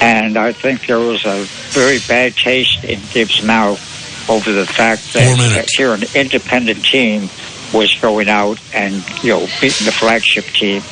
[0.00, 3.80] And I think there was a very bad taste in Gibbs' mouth
[4.30, 7.28] over the fact that, that here an independent team
[7.72, 10.82] was going out and, you know, beating the flagship team.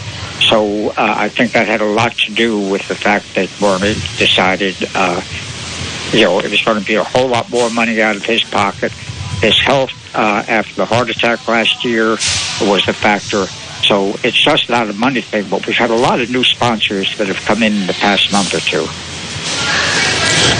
[0.40, 3.94] So uh, I think that had a lot to do with the fact that Bernie
[4.16, 5.20] decided, uh,
[6.12, 8.42] you know, it was going to be a whole lot more money out of his
[8.42, 8.92] pocket.
[9.40, 12.10] His health uh, after the heart attack last year
[12.60, 13.46] was a factor.
[13.84, 17.16] So it's just not a money thing, but we've had a lot of new sponsors
[17.18, 18.86] that have come in in the past month or two.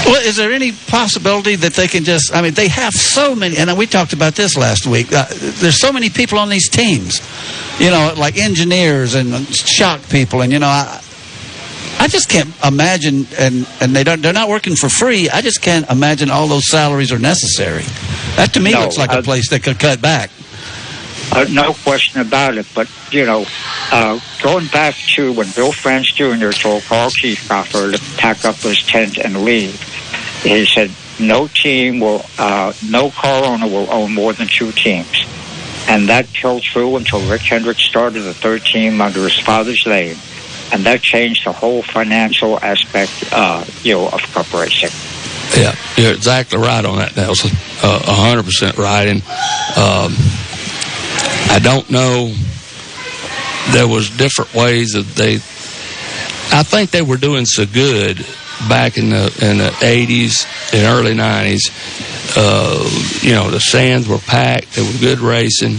[0.06, 2.34] Well, is there any possibility that they can just?
[2.34, 5.12] I mean, they have so many, and we talked about this last week.
[5.12, 7.20] Uh, there's so many people on these teams,
[7.78, 11.00] you know, like engineers and shock people, and you know, I,
[11.98, 15.28] I just can't imagine, and and they don't, they're not working for free.
[15.28, 17.84] I just can't imagine all those salaries are necessary.
[18.36, 20.30] That to me No, looks like uh, a place that could cut back.
[21.32, 22.66] Uh, no question about it.
[22.74, 23.46] But, you know,
[23.92, 26.50] uh, going back to when Bill France Jr.
[26.50, 29.80] told Carl Kiekhaefer to pack up his tent and leave,
[30.42, 35.24] he said, no team will, uh, no car owner will own more than two teams.
[35.86, 40.16] And that held true until Rick Hendrick started the third team under his father's name.
[40.72, 44.90] And that changed the whole financial aspect, uh, you know, of cup racing.
[45.60, 47.50] Yeah, you're exactly right on that, Nelson.
[47.82, 49.08] Uh, A hundred percent right.
[49.08, 49.22] And
[49.76, 50.14] um,
[51.50, 52.34] I don't know.
[53.72, 55.36] There was different ways that they.
[56.52, 58.24] I think they were doing so good
[58.68, 61.70] back in the in the eighties and early nineties.
[62.36, 62.88] Uh,
[63.22, 64.74] you know, the sands were packed.
[64.74, 65.78] There was good racing.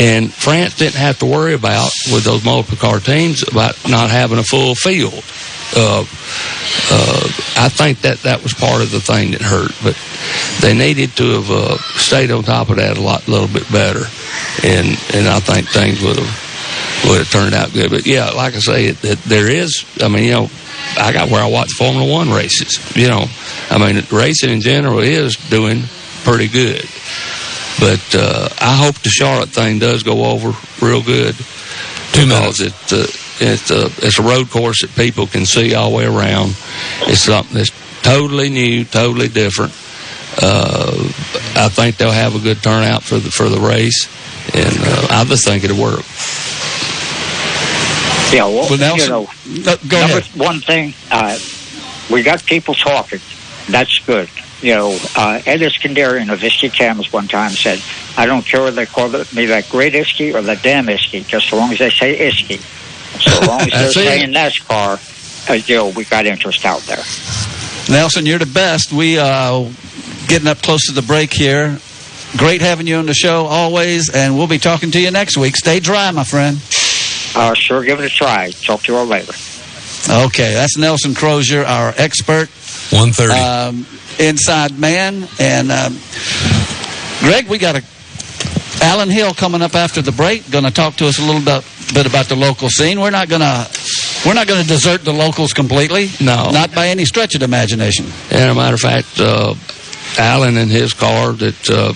[0.00, 4.38] And France didn't have to worry about with those multiple car teams about not having
[4.38, 5.24] a full field.
[5.76, 6.04] Uh,
[6.90, 9.96] uh, I think that that was part of the thing that hurt, but
[10.60, 14.04] they needed to have uh, stayed on top of that a lot, little bit better,
[14.64, 17.90] and and I think things would have would have turned out good.
[17.90, 19.84] But yeah, like I say, it, it, there is.
[20.00, 20.50] I mean, you know,
[20.96, 22.80] I got where I watch Formula One races.
[22.96, 23.26] You know,
[23.70, 25.82] I mean, racing in general is doing
[26.24, 26.88] pretty good.
[27.78, 31.36] But uh, I hope the Charlotte thing does go over real good
[32.12, 33.06] Two because it, uh,
[33.40, 36.50] it's, uh, it's a road course that people can see all the way around.
[37.02, 37.70] It's something that's
[38.02, 39.72] totally new, totally different.
[40.40, 40.92] Uh,
[41.56, 44.06] I think they'll have a good turnout for the for the race,
[44.54, 46.04] and uh, I just think it'll work.
[48.32, 50.36] Yeah, well, Well, Nelson- you know, No, go number ahead.
[50.36, 51.38] one thing, uh,
[52.10, 53.20] we got people talking.
[53.68, 54.28] That's good.
[54.60, 57.82] You know, uh, Ed Iskenderian of Isky Cams one time said,
[58.16, 61.48] I don't care whether they call me that great Isky or the damn Isky, just
[61.48, 62.60] so long as they say Isky.
[63.20, 64.04] So long as they're That's it.
[64.06, 67.02] saying NASCAR, uh, you know, we got interest out there.
[67.90, 68.92] Nelson, you're the best.
[68.92, 69.70] We uh,
[70.28, 71.78] getting up close to the break here.
[72.36, 75.56] Great having you on the show always, and we'll be talking to you next week.
[75.56, 76.58] Stay dry, my friend.
[77.34, 78.50] Uh, sure, give it a try.
[78.50, 79.32] Talk to you all later.
[80.10, 82.48] Okay, that's Nelson Crozier, our expert.
[82.90, 83.32] 130.
[83.32, 83.86] Um,
[84.18, 85.26] inside man.
[85.38, 85.98] And um,
[87.20, 87.82] Greg, we got a
[88.82, 90.50] Alan Hill coming up after the break.
[90.50, 93.00] Going to talk to us a little bit, bit about the local scene.
[93.00, 93.66] We're not going to
[94.26, 96.10] we're not going to desert the locals completely.
[96.20, 96.50] No.
[96.50, 98.06] not by any stretch of the imagination.
[98.30, 99.54] And a matter of fact, uh,
[100.18, 101.92] Allen and his car that uh,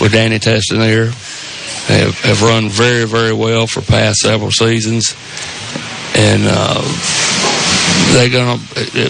[0.00, 1.08] with Danny Testanier
[1.88, 5.14] have, have run very, very well for past several seasons,
[6.16, 6.82] and uh,
[8.12, 8.60] they're gonna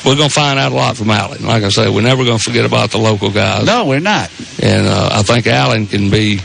[0.05, 1.45] we're gonna find out a lot from Allen.
[1.45, 3.67] Like I say, we're never gonna forget about the local guys.
[3.67, 4.31] No, we're not.
[4.63, 6.41] And uh, I think Allen can be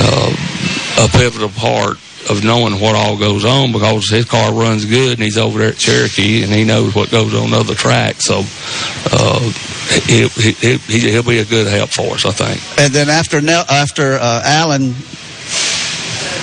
[0.00, 0.36] uh,
[0.98, 1.98] a pivotal part
[2.30, 5.70] of knowing what all goes on because his car runs good and he's over there
[5.70, 8.26] at Cherokee and he knows what goes on other tracks.
[8.26, 8.42] So
[9.12, 9.40] uh,
[10.06, 12.78] he, he, he, he'll be a good help for us, I think.
[12.78, 14.94] And then after Nel- after uh, Allen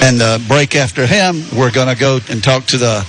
[0.03, 3.05] and the break after him, we're going to go and talk to the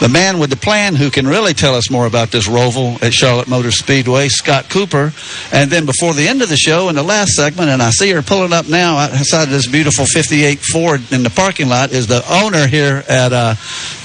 [0.00, 3.12] the man with the plan who can really tell us more about this roval at
[3.12, 5.12] Charlotte Motor Speedway, Scott Cooper.
[5.52, 8.10] And then before the end of the show, in the last segment, and I see
[8.10, 12.06] her pulling up now outside of this beautiful 58 Ford in the parking lot, is
[12.06, 13.54] the owner here at uh,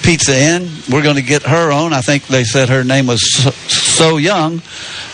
[0.03, 0.69] Pizza Inn.
[0.91, 1.93] We're going to get her on.
[1.93, 3.21] I think they said her name was
[3.97, 4.61] So, Young.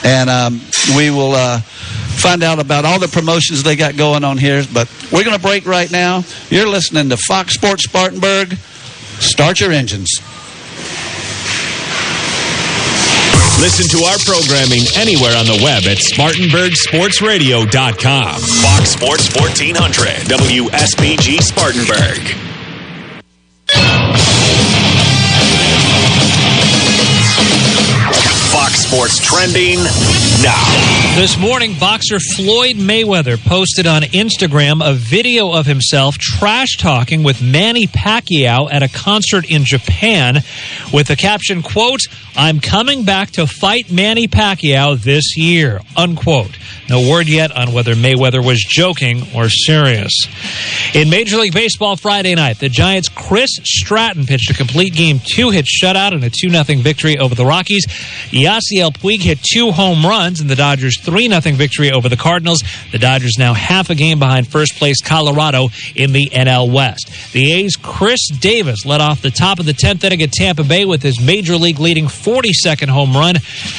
[0.04, 0.60] And um,
[0.98, 4.64] we will uh, find out about all the promotions they got going on here.
[4.74, 6.24] But we're going to break right now.
[6.50, 8.56] You're listening to Fox Sports Spartanburg.
[9.20, 10.10] Start your engines.
[13.60, 18.42] Listen to our programming anywhere on the web at SpartanburgSportsRadio.com.
[18.42, 22.36] Fox Sports 1400, WSBG Spartanburg.
[28.54, 29.80] Fox Sports trending
[30.44, 31.16] now.
[31.16, 37.42] This morning, boxer Floyd Mayweather posted on Instagram a video of himself trash talking with
[37.42, 40.44] Manny Pacquiao at a concert in Japan
[40.94, 42.02] with the caption, quote,
[42.36, 46.58] I'm coming back to fight Manny Pacquiao this year, unquote.
[46.90, 50.12] No word yet on whether Mayweather was joking or serious.
[50.94, 55.50] In Major League Baseball Friday night, the Giants' Chris Stratton pitched a complete game two
[55.50, 57.86] hit shutout in a 2 0 victory over the Rockies.
[58.44, 62.62] Yasiel Puig hit two home runs in the Dodgers' 3 0 victory over the Cardinals.
[62.92, 67.10] The Dodgers now half a game behind first place Colorado in the NL West.
[67.32, 70.84] The A's' Khris Davis led off the top of the 10th inning at Tampa Bay
[70.84, 73.36] with his major league leading 42nd home run,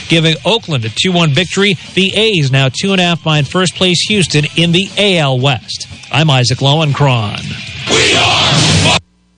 [0.09, 1.77] giving Oakland a 2 1 victory.
[1.93, 5.89] The A's now two and a half behind first place Houston in the AL West.
[6.11, 7.41] I'm Isaac Lowenkron.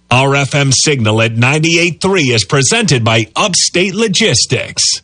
[0.09, 5.03] Our FM signal at 98.3 is presented by Upstate Logistics.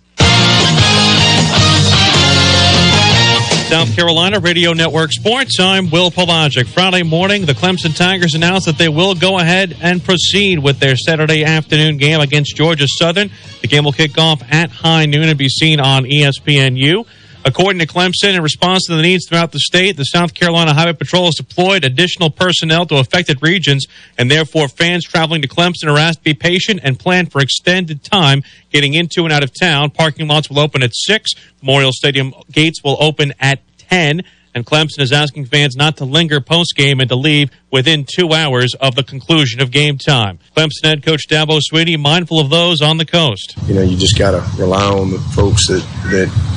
[3.72, 5.58] South Carolina Radio Network Sports.
[5.58, 6.66] I'm Will Pelagic.
[6.66, 10.94] Friday morning, the Clemson Tigers announced that they will go ahead and proceed with their
[10.94, 13.30] Saturday afternoon game against Georgia Southern.
[13.62, 17.06] The game will kick off at high noon and be seen on ESPNU.
[17.44, 20.92] According to Clemson, in response to the needs throughout the state, the South Carolina Highway
[20.92, 23.86] Patrol has deployed additional personnel to affected regions,
[24.16, 28.04] and therefore fans traveling to Clemson are asked to be patient and plan for extended
[28.04, 29.90] time getting into and out of town.
[29.90, 31.32] Parking lots will open at 6.
[31.60, 34.22] Memorial Stadium gates will open at 10.
[34.54, 38.34] And Clemson is asking fans not to linger post game and to leave within two
[38.34, 40.38] hours of the conclusion of game time.
[40.54, 43.54] Clemson head coach Dabo Swinney mindful of those on the coast.
[43.66, 45.80] you know, you just got to rely on the folks that
[46.10, 46.51] that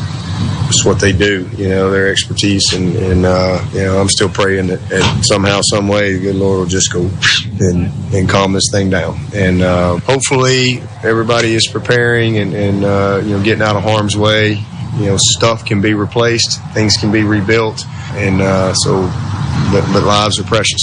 [0.68, 1.50] it's what they do.
[1.58, 5.62] You know, their expertise, and and uh, you know, I'm still praying that, that somehow,
[5.62, 7.10] some way, the good Lord will just go
[7.60, 9.20] and and calm this thing down.
[9.34, 14.18] And uh, hopefully, everybody is preparing and and uh, you know, getting out of harm's
[14.18, 14.64] way.
[14.98, 19.12] You know, stuff can be replaced, things can be rebuilt, and uh, so.
[19.72, 20.82] But, but lives are precious,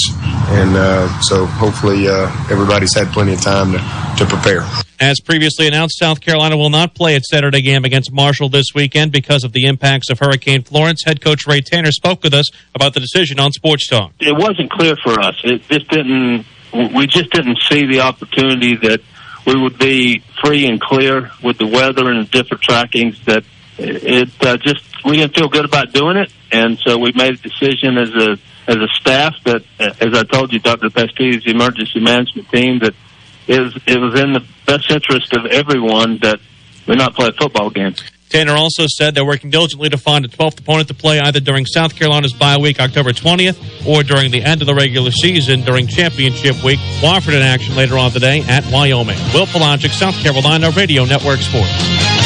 [0.49, 3.79] and uh, so hopefully uh, everybody's had plenty of time to,
[4.19, 4.67] to prepare.
[5.03, 9.11] As previously announced, South Carolina will not play its Saturday game against Marshall this weekend
[9.11, 11.03] because of the impacts of Hurricane Florence.
[11.05, 14.13] Head coach Ray Tanner spoke with us about the decision on Sports Talk.
[14.21, 15.35] it wasn't clear for us.
[15.43, 16.47] It just didn't.
[16.73, 19.01] We just didn't see the opportunity that
[19.45, 23.25] we would be free and clear with the weather and the different trackings.
[23.25, 23.43] That
[23.79, 27.39] it uh, just we didn't feel good about doing it, and so we made a
[27.39, 28.39] decision as a
[28.69, 30.91] as a staff that, as I told you, Dr.
[30.91, 32.95] Pastides, the emergency management team, that
[33.49, 36.39] it was, it was in the best interest of everyone that
[36.87, 37.95] we not play a football game.
[38.33, 41.67] Tanner also said they're working diligently to find a 12th opponent to play either during
[41.67, 45.87] South Carolina's bye week, October 20th, or during the end of the regular season during
[45.87, 46.79] championship week.
[47.01, 49.19] Wofford in action later on today at Wyoming.
[49.35, 52.23] Will Pelagic, South Carolina Radio Network Sports.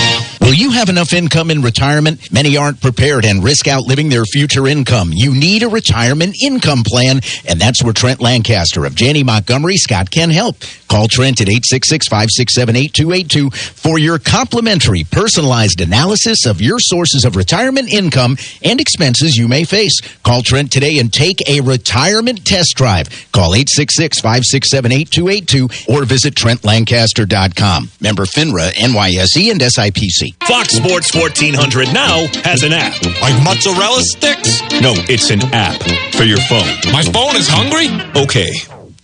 [0.47, 2.31] Will you have enough income in retirement?
[2.31, 5.11] Many aren't prepared and risk outliving their future income.
[5.13, 10.09] You need a retirement income plan, and that's where Trent Lancaster of Janney Montgomery Scott
[10.09, 10.59] can help.
[10.89, 18.37] Call Trent at 866-567-8282 for your complimentary personalized analysis of your sources of retirement income
[18.63, 20.01] and expenses you may face.
[20.23, 23.09] Call Trent today and take a retirement test drive.
[23.33, 27.91] Call 866-567-8282 or visit trentlancaster.com.
[28.01, 30.35] Member FINRA, NYSE, and SIPC.
[30.47, 32.95] Fox Sports 1400 now has an app.
[33.21, 34.61] Like mozzarella sticks?
[34.81, 35.83] No, it's an app
[36.15, 36.69] for your phone.
[36.93, 37.89] My phone is hungry?
[38.21, 38.51] Okay.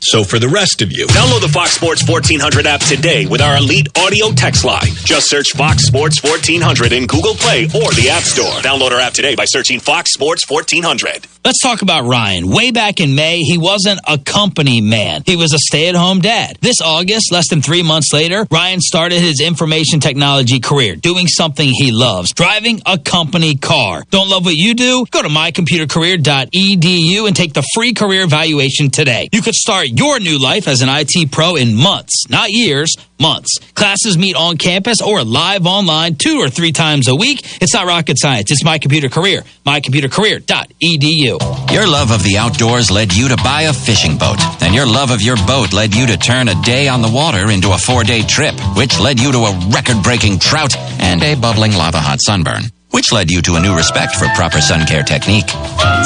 [0.05, 3.57] So for the rest of you, download the Fox Sports 1400 app today with our
[3.59, 4.91] elite audio text line.
[5.05, 8.51] Just search Fox Sports 1400 in Google Play or the App Store.
[8.63, 11.29] Download our app today by searching Fox Sports 1400.
[11.45, 12.49] Let's talk about Ryan.
[12.51, 15.23] Way back in May, he wasn't a company man.
[15.25, 16.57] He was a stay-at-home dad.
[16.61, 21.69] This August, less than three months later, Ryan started his information technology career, doing something
[21.69, 24.03] he loves, driving a company car.
[24.11, 25.05] Don't love what you do?
[25.11, 29.29] Go to mycomputercareer.edu and take the free career evaluation today.
[29.33, 33.59] You could start your new life as an IT pro in months, not years, months.
[33.75, 37.41] Classes meet on campus or live online two or three times a week.
[37.63, 38.51] It's not rocket science.
[38.51, 39.43] It's My Computer Career.
[39.67, 41.73] MyComputerCareer.edu.
[41.73, 44.39] Your love of the outdoors led you to buy a fishing boat.
[44.63, 47.51] And your love of your boat led you to turn a day on the water
[47.51, 51.99] into a four-day trip, which led you to a record-breaking trout and a bubbling lava
[51.99, 52.63] hot sunburn
[52.93, 55.49] which led you to a new respect for proper sun care technique.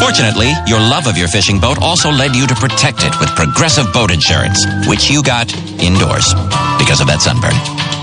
[0.00, 3.92] Fortunately, your love of your fishing boat also led you to protect it with Progressive
[3.92, 6.32] Boat Insurance, which you got indoors
[6.78, 7.54] because of that sunburn.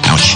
[0.07, 0.35] Ouch.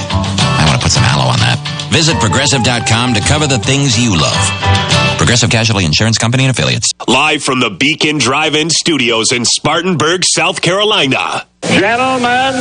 [0.58, 1.60] I want to put some aloe on that.
[1.92, 5.18] Visit progressive.com to cover the things you love.
[5.18, 6.90] Progressive Casualty Insurance Company and Affiliates.
[7.08, 11.46] Live from the Beacon Drive In Studios in Spartanburg, South Carolina.
[11.64, 12.54] Gentlemen,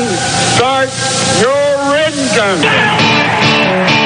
[0.56, 0.88] start
[1.40, 4.05] your engine.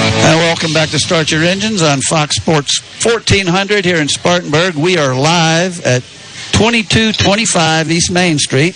[0.00, 4.74] And welcome back to Start Your Engines on Fox Sports 1400 here in Spartanburg.
[4.74, 6.02] We are live at
[6.52, 8.74] 2225 East Main Street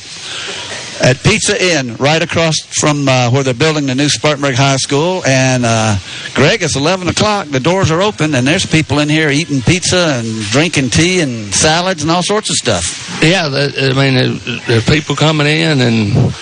[1.03, 5.25] at Pizza Inn, right across from uh, where they're building the new Spartanburg High School.
[5.25, 5.97] And uh,
[6.35, 7.49] Greg, it's 11 o'clock.
[7.49, 11.55] The doors are open, and there's people in here eating pizza and drinking tea and
[11.55, 13.19] salads and all sorts of stuff.
[13.23, 16.35] Yeah, I mean, there's people coming in and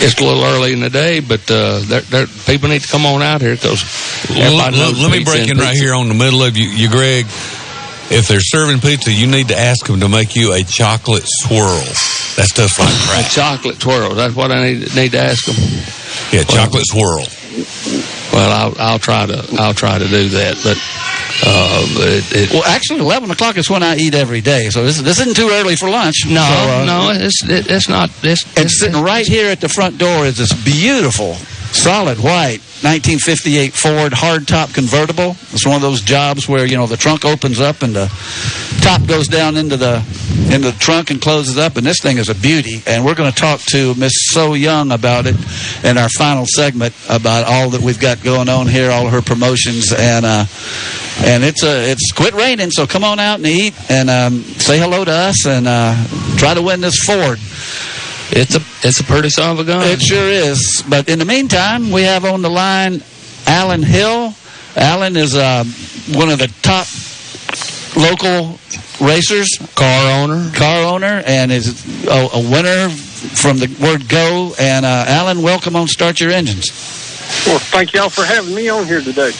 [0.00, 3.06] it's a little early in the day, but uh, they're, they're, people need to come
[3.06, 3.82] on out here because
[4.30, 7.26] let, let, let me break in right here on the middle of you, you, Greg.
[8.10, 11.84] If they're serving pizza, you need to ask them to make you a chocolate swirl.
[12.36, 13.26] That stuff's like.
[13.26, 14.14] A chocolate swirl.
[14.14, 15.56] That's what I need need to ask them.
[16.32, 17.47] Yeah, chocolate well, swirl.
[18.38, 20.78] Well, I'll, I'll try to I'll try to do that, but
[21.44, 25.00] uh, it, it, well, actually, eleven o'clock is when I eat every day, so this,
[25.02, 26.24] this isn't too early for lunch.
[26.26, 28.10] No, so, uh, no, it's it, it's not.
[28.22, 31.36] It's, and sitting right here at the front door is this beautiful,
[31.78, 35.36] solid white 1958 Ford hardtop convertible.
[35.52, 38.06] It's one of those jobs where you know the trunk opens up and the
[38.80, 39.96] top goes down into the
[40.52, 41.76] into the trunk and closes up.
[41.76, 42.82] And this thing is a beauty.
[42.86, 45.36] And we're going to talk to Miss So Young about it
[45.84, 49.92] in our final segment about all that we've got going on here, all her promotions,
[49.92, 50.46] and uh,
[51.24, 54.42] and it's a uh, it's quit raining, so come on out and eat and um,
[54.42, 55.94] say hello to us and uh,
[56.36, 57.38] try to win this Ford.
[58.38, 59.82] It's a it's a pretty son of a gun.
[59.82, 60.84] It sure is.
[60.88, 63.02] But in the meantime, we have on the line
[63.48, 64.32] Alan Hill.
[64.76, 65.64] Alan is uh,
[66.14, 66.86] one of the top
[67.96, 68.60] local
[69.04, 74.54] racers, car owner, car owner, and is a, a winner from the word go.
[74.60, 76.70] And uh, Alan, welcome on Start Your Engines.
[77.44, 79.32] Well, thank y'all for having me on here today.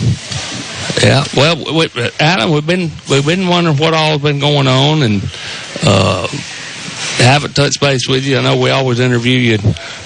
[1.05, 1.88] Yeah, well, we,
[2.18, 5.22] Alan, we've been we've been wondering what all's been going on, and
[5.84, 6.26] uh,
[7.25, 8.39] haven't touched base with you.
[8.39, 9.59] I know we always interview you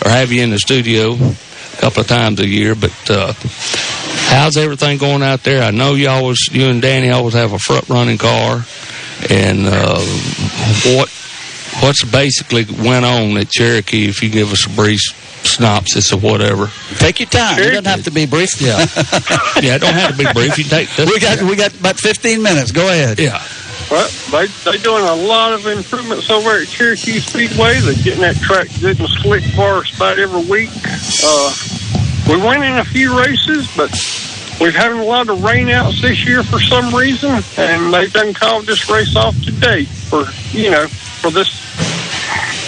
[0.05, 3.33] or have you in the studio a couple of times a year, but uh,
[4.29, 5.63] how's everything going out there?
[5.63, 8.65] I know you always, you and Danny always have a front running car,
[9.31, 10.01] and uh,
[10.97, 11.11] what
[11.81, 14.09] what's basically went on at Cherokee?
[14.09, 15.01] If you give us a brief
[15.45, 16.71] synopsis or whatever.
[16.97, 17.59] Take your time.
[17.59, 18.61] It doesn't have to be brief.
[18.61, 18.79] Yeah,
[19.61, 20.59] yeah, it don't have to be brief.
[20.59, 20.89] You take.
[20.99, 22.71] we got we got about 15 minutes.
[22.73, 23.19] Go ahead.
[23.19, 23.43] Yeah.
[23.93, 27.79] Well, they they doing a lot of improvements over at Cherokee Speedway.
[27.81, 30.71] They're getting that track good and slick for us about every week.
[31.23, 31.55] Uh,
[32.27, 33.93] we went in a few races, but
[34.59, 38.65] we're having a lot of rainouts this year for some reason, and they've done called
[38.65, 40.25] this race off today for
[40.57, 41.51] you know for this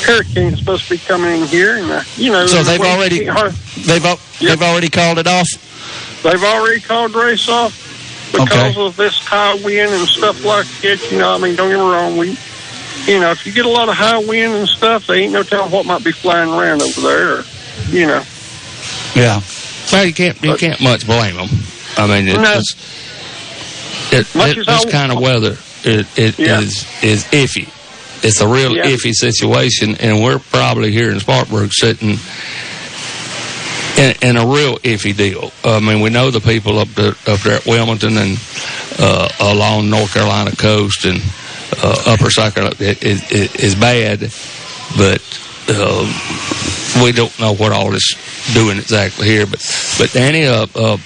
[0.04, 2.46] hurricane that's supposed to be coming in here, and uh, you know.
[2.46, 5.48] So they've already they've they've already called it off.
[6.22, 7.83] They've already called race off
[8.38, 11.10] because of this high wind and stuff like that.
[11.10, 12.16] You know, I mean, don't get me wrong.
[12.16, 12.30] We,
[13.06, 15.42] you know, if you get a lot of high wind and stuff, they ain't no
[15.42, 17.38] telling what might be flying around over there.
[17.38, 17.44] Or,
[17.90, 18.22] you know.
[19.14, 19.40] Yeah.
[19.92, 21.48] Well, you can't you can't much blame them.
[21.96, 22.54] I mean, it, No.
[22.58, 22.74] it's,
[24.12, 26.60] it, it- this kind of weather it, it Yeah.
[26.60, 27.68] is is iffy.
[28.24, 28.86] It's a real Yeah.
[28.86, 32.18] iffy situation, and we're probably here in Spartanburg sitting
[33.98, 35.52] in, in a real iffy deal.
[35.64, 38.38] I mean, we know the people up there, up there at Wilmington and
[38.98, 41.20] uh, along North Carolina coast and
[41.82, 44.20] uh, Upper South Carolina is, is, is bad,
[44.96, 45.22] but
[45.68, 48.14] uh, we don't know what all this
[48.52, 49.46] doing exactly here.
[49.46, 49.60] But
[49.98, 50.98] but Danny, uh, uh,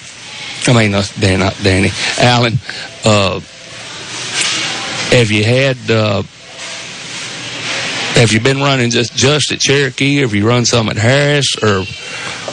[0.67, 1.03] I mean, uh,
[1.37, 2.53] not Danny, Alan,
[3.05, 3.39] uh,
[5.11, 5.77] have you had?
[5.89, 6.23] Uh,
[8.19, 10.17] have you been running just just at Cherokee?
[10.17, 11.55] Have you run some at Harris?
[11.61, 11.79] Or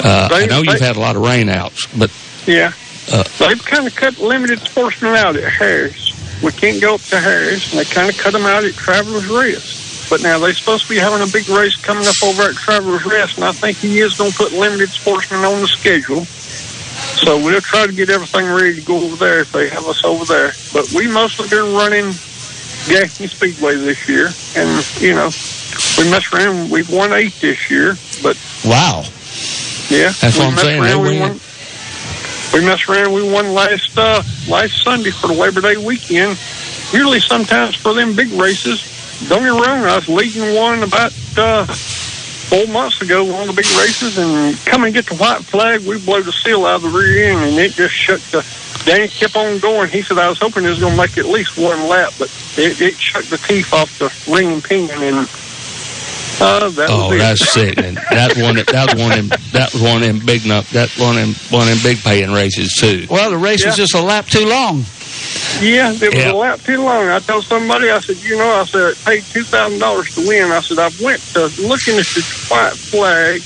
[0.04, 2.10] uh, I They- know you've had a lot of rainouts, but
[2.46, 2.72] Yeah.
[3.12, 6.12] uh, They've kind of cut limited sportsmen out at Harris.
[6.42, 9.26] We can't go up to Harris, and they kind of cut them out at Travelers
[9.26, 10.08] Rest.
[10.08, 13.04] But now they're supposed to be having a big race coming up over at Travelers
[13.04, 16.24] Rest, and I think he is going to put limited sportsmen on the schedule.
[17.24, 20.04] So we'll try to get everything ready to go over there if they have us
[20.04, 20.52] over there.
[20.72, 22.12] But we mostly been running
[22.88, 25.30] Gaffney Speedway this year, and you know
[25.98, 26.70] we messed around.
[26.70, 29.02] We've won eight this year, but Wow.
[29.88, 31.40] yeah, That's what I'm saying, around, we won.
[32.54, 33.12] We messed around.
[33.12, 36.38] We won last uh, last Sunday for the Labor Day weekend.
[36.92, 38.80] Usually, sometimes for them big races,
[39.28, 39.84] don't get me wrong.
[39.84, 44.56] I was leading one about uh, four months ago, one of the big races, and
[44.64, 45.84] come and get the white flag.
[45.84, 48.46] We blow the seal out of the rear end, and it just shut the.
[48.86, 49.90] Danny kept on going.
[49.90, 52.30] He said, "I was hoping it was going to make at least one lap, but
[52.56, 55.28] it, it shut the teeth off the ring and pinion, and
[56.40, 57.18] uh, that oh, was it.
[57.18, 57.94] that's sickening.
[57.94, 60.70] that one, that was one, of them, that was one of them big enough.
[60.70, 63.06] That one, of them, one of them big paying races too.
[63.10, 64.84] Well, the race was just a lap too long.
[65.60, 66.32] Yeah, it was Yeah.
[66.32, 67.08] a lap too long.
[67.08, 70.26] I told somebody, I said, you know, I said, it paid two thousand dollars to
[70.26, 70.52] win.
[70.52, 73.42] I said, I went to looking at the white flag,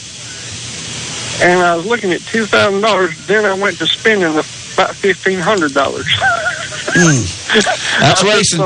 [1.49, 3.17] and I was looking at two thousand dollars.
[3.27, 4.43] Then I went to spending the,
[4.81, 6.07] about fifteen hundred dollars.
[8.01, 8.61] That's racing.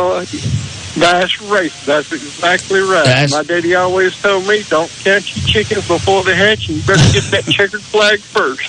[1.01, 1.85] That's race.
[1.87, 3.05] That's exactly right.
[3.05, 6.69] That's- My daddy always told me, don't catch your chickens before they hatch.
[6.69, 8.63] You better get that checkered flag first.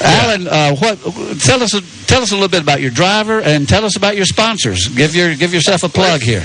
[0.02, 0.98] Alan, uh, what?
[1.40, 1.72] Tell us
[2.06, 4.88] tell us a little bit about your driver and tell us about your sponsors.
[4.88, 6.44] Give your give yourself a plug here.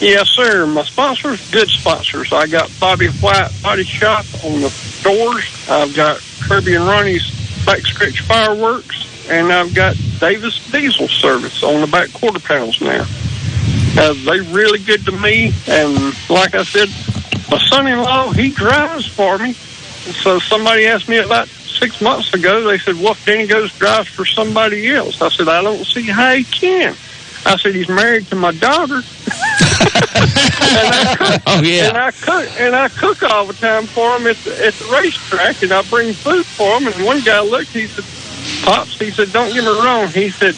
[0.00, 0.66] Yes, sir.
[0.66, 2.32] My sponsors, good sponsors.
[2.32, 4.72] I got Bobby White Body Shop on the
[5.02, 5.44] doors.
[5.68, 7.24] I've got Kirby and Ronnie's
[7.64, 13.06] Backstretch Fireworks, and I've got Davis Diesel Service on the back quarter panels now.
[13.96, 15.96] Uh, they really good to me, and
[16.28, 16.88] like I said,
[17.50, 19.54] my son-in-law he drives for me.
[19.54, 22.64] So somebody asked me about six months ago.
[22.64, 26.02] They said, "What if Danny goes drives for somebody else?" I said, "I don't see
[26.02, 26.94] how he can."
[27.46, 29.00] I said, "He's married to my daughter."
[31.46, 31.88] oh yeah.
[31.88, 34.84] And I cook and I cook all the time for him at the, at the
[34.86, 36.86] racetrack, and I bring food for him.
[36.86, 38.04] And one guy looked, he said,
[38.62, 40.56] "Pops," he said, "Don't get me wrong." He said,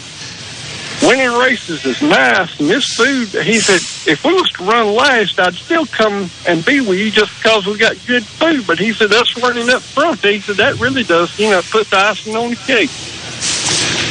[1.03, 5.39] "Winning races is nice, and this food." He said, "If we was to run last,
[5.39, 8.93] I'd still come and be with you just because we got good food." But he
[8.95, 12.37] said, "Us running up front," he said, "That really does, you know, put the icing
[12.37, 12.91] on the cake."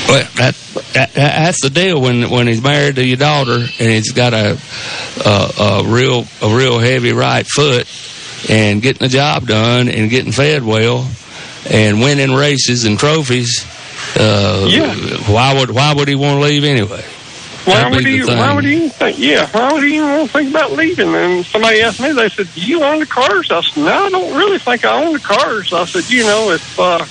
[0.08, 0.56] Well, that,
[0.94, 4.60] that that's the deal when when he's married to your daughter and he's got a
[5.26, 7.88] a, a real a real heavy right foot
[8.50, 11.08] and getting the job done and getting fed well
[11.70, 13.66] and winning races and trophies.
[14.20, 14.94] Uh, Yeah.
[15.32, 17.04] Why would why would he want to leave anyway?
[17.66, 18.24] Why That'd would he?
[18.26, 19.18] Why would he even think?
[19.20, 21.16] Yeah, why would he even want to think about leaving?
[21.16, 22.12] And somebody asked me.
[22.12, 25.02] They said, "Do you own the cars?" I said, "No, I don't really think I
[25.02, 27.06] own the cars." I said, "You know, if uh,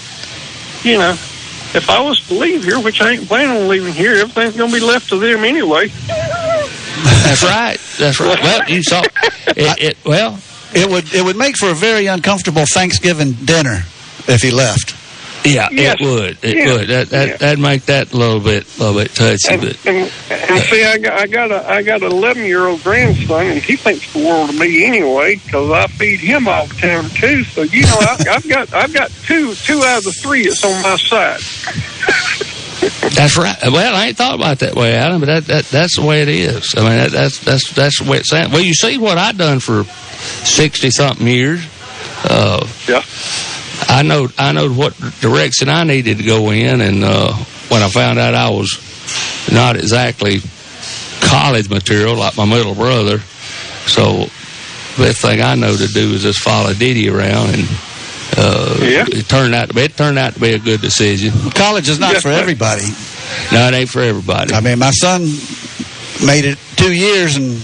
[0.83, 4.17] you know, if I was to leave here, which I ain't planning on leaving here,
[4.17, 7.79] everything's going to be left to them anyway." That's right.
[7.99, 8.39] That's right.
[8.43, 9.79] Well, you saw it.
[9.81, 10.39] it well,
[10.75, 13.85] It would it would make for a very uncomfortable Thanksgiving dinner
[14.29, 14.97] if he left.
[15.45, 15.97] Yeah, Yes.
[15.99, 16.39] it would.
[16.43, 16.73] It Yeah.
[16.73, 16.89] would.
[16.89, 17.37] That that Yeah.
[17.39, 19.49] that'd make that a little bit, a little bit touchy.
[19.51, 22.69] And, but and, and see, I got I got a I got an eleven year
[22.69, 26.67] old grandson, and he thinks the world of me anyway because I feed him all
[26.69, 27.43] the time too.
[27.43, 30.65] So you know, I, I've got I've got two two out of the three that's
[30.65, 31.41] on my side.
[33.15, 33.57] that's right.
[33.65, 35.19] Well, I ain't thought about it that way, Adam.
[35.21, 36.73] But that, that that's the way it is.
[36.77, 38.53] I mean, that, that's that's that's the way it sounds.
[38.53, 39.83] Well, you see what I done for
[40.45, 41.65] sixty something years.
[42.25, 43.03] Uh, yeah.
[43.93, 47.33] I know I know what direction I needed to go in, and uh,
[47.69, 48.71] when I found out I was
[49.53, 50.41] not exactly
[51.21, 53.19] college material like my middle brother,
[53.87, 54.25] so
[54.97, 57.69] the best thing I know to do is just follow Diddy around, and
[58.39, 59.05] uh, Yeah.
[59.09, 61.33] it turned out to be it turned out to be a good decision.
[61.53, 62.41] College is not Yes, for sir.
[62.41, 62.85] everybody.
[63.53, 64.55] No, it ain't for everybody.
[64.55, 65.23] I mean, my son
[66.25, 67.61] made it two years, and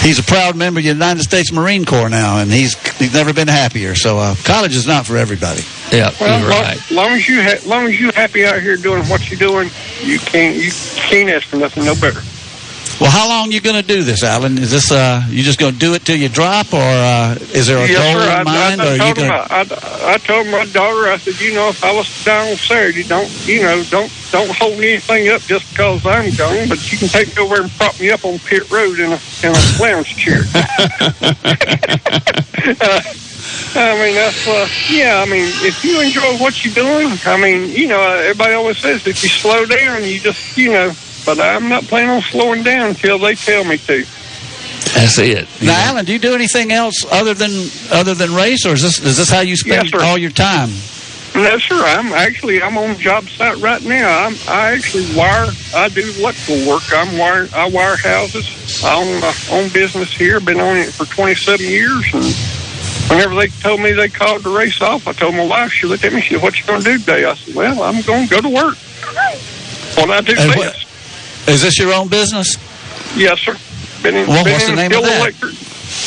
[0.00, 3.32] he's a proud member of the United States Marine Corps now, and he's he's never
[3.32, 3.94] been happier.
[3.94, 5.62] So uh, college is not for everybody.
[5.92, 9.28] Yeah, Well, long, long as you ha- long as you happy out here doing what
[9.30, 9.70] you're doing,
[10.02, 12.20] you can't you can't ask for nothing no better.
[13.00, 14.58] Well, how long you going to do this, Alan?
[14.58, 17.66] Is this uh, you just going to do it till you drop, or uh, is
[17.66, 18.38] there a yes, goal sir.
[18.38, 19.32] in mind, I, or I, are you told to...
[19.32, 19.64] I,
[20.12, 23.30] I told my daughter, I said, you know, if I was down on Saturday, don't
[23.46, 27.34] you know, don't don't hold anything up just because I'm gone, but you can take
[27.34, 30.42] me over and prop me up on pit road in a in a lounge chair.
[30.54, 30.60] uh,
[33.74, 35.24] I mean, that's uh, yeah.
[35.26, 39.06] I mean, if you enjoy what you're doing, I mean, you know, everybody always says
[39.06, 40.92] if you slow down, you just, you know.
[41.36, 44.04] But I'm not planning on slowing down until they tell me to.
[44.94, 45.46] That's it.
[45.62, 47.52] Now, Alan, do you do anything else other than
[47.92, 50.70] other than race, or is this is this how you spend Yes, all your time?
[51.36, 51.80] No, sir.
[51.84, 54.26] I'm actually I'm on job site right now.
[54.26, 55.50] I'm I actually wire.
[55.72, 56.82] I do electrical work.
[56.92, 57.48] I'm wire.
[57.54, 58.82] I wire houses.
[58.84, 60.40] I own my own business here.
[60.40, 62.04] Been on it for 27 years.
[62.12, 62.24] And
[63.08, 65.70] whenever they told me they called the race off, I told my wife.
[65.70, 66.22] She looked at me.
[66.22, 68.40] She said, "What you going to do today?" I said, "Well, I'm going to go
[68.40, 68.76] to work."
[69.94, 70.56] What I do And best.
[70.56, 70.86] what-
[71.50, 72.56] Is this your own business?
[73.16, 73.56] Yes, sir.
[74.02, 75.20] Been in, Well, been what's the in name Hill of that?
[75.20, 75.54] Electric.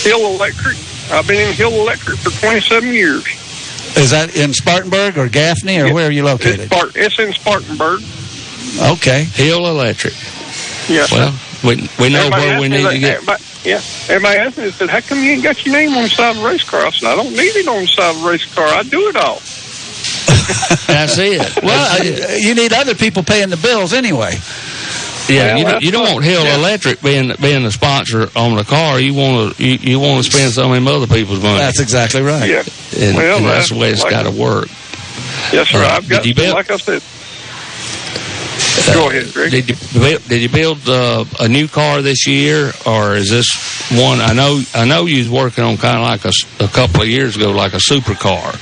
[0.04, 0.78] Hill Electric.
[1.12, 3.26] I've been in Hill Electric for 27 years.
[3.98, 6.70] Is that in Spartanburg or Gaffney, or where are you It's, located?
[6.72, 8.02] Spart- it's in Spartanburg.
[8.98, 9.24] Okay.
[9.26, 10.14] Hill Electric.
[10.90, 11.18] Yes, sir.
[11.18, 11.34] Well,
[11.64, 13.14] we we know Everybody where we need that- to get.
[13.16, 16.04] Everybody, yeah, everybody asked me, they said, how come you ain't got your name on
[16.04, 16.86] the side of the race car?
[16.86, 18.66] I said, I don't need it on the side of the race car.
[18.68, 19.36] I do it all.
[20.88, 21.64] That's it.
[21.64, 24.36] Well, uh, you need other people paying the bills anyway.
[25.30, 26.58] Yeah, Well, you, don't, you don't want Hill Yeah.
[26.58, 29.00] Electric being being the sponsor on the car.
[29.00, 31.60] You want to you, you want to spend some of them other people's money.
[31.60, 32.50] That's exactly right.
[32.50, 32.64] Yeah.
[32.98, 34.68] and, Well, and that's the way it's like- got to work.
[35.52, 35.84] Yes, sir.
[35.84, 37.02] Uh, I've got, did you build- like I said,
[38.94, 39.52] go ahead, Greg.
[39.52, 43.90] Did you build, did you build uh, a new car this year, or is this
[43.92, 44.20] one?
[44.20, 46.32] I know I know you was working on kind of like a,
[46.64, 48.56] a couple of years ago, like a supercar.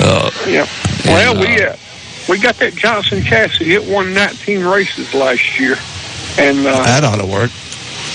[0.00, 0.66] Uh, Yeah.
[1.04, 1.76] Well, And, we uh, uh,
[2.28, 3.72] we got that Johnson chassis.
[3.74, 5.76] It won 19 races last year,
[6.38, 7.50] and uh, That ought to work.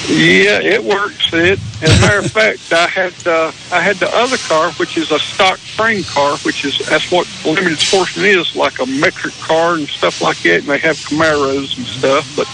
[0.10, 1.32] Yeah, it works.
[1.32, 4.98] It, as a matter of fact, I had uh, I had the other car, which
[4.98, 9.34] is a stock frame car, which is that's what limited sportsman is, like a metric
[9.36, 10.60] car and stuff like that.
[10.60, 12.36] And they have Camaros and stuff.
[12.36, 12.48] But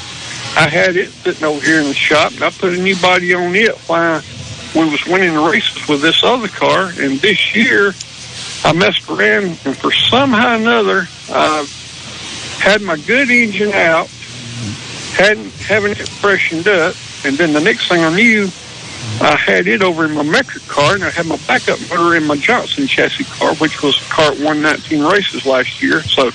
[0.56, 3.34] I had it sitting over here in the shop, and I put a new body
[3.34, 4.22] on it while
[4.76, 6.91] we was winning races with this other car.
[7.00, 7.94] And this year,
[8.64, 11.66] I messed around, and for somehow or another, I
[12.60, 14.08] had my good engine out,
[15.20, 18.48] hadn't having it freshened up, and then the next thing I knew,
[19.22, 22.26] I had it over in my metric car, and I had my backup motor in
[22.26, 26.04] my Johnson chassis car, which was car at 119 races last year.
[26.16, 26.32] So,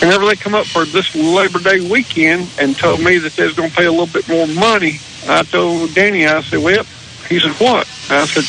[0.00, 3.54] whenever they come up for this Labor Day weekend and told me that they was
[3.54, 6.84] going to pay a little bit more money, I told Danny, I said, "Well,"
[7.28, 8.46] he said, "What?" I said.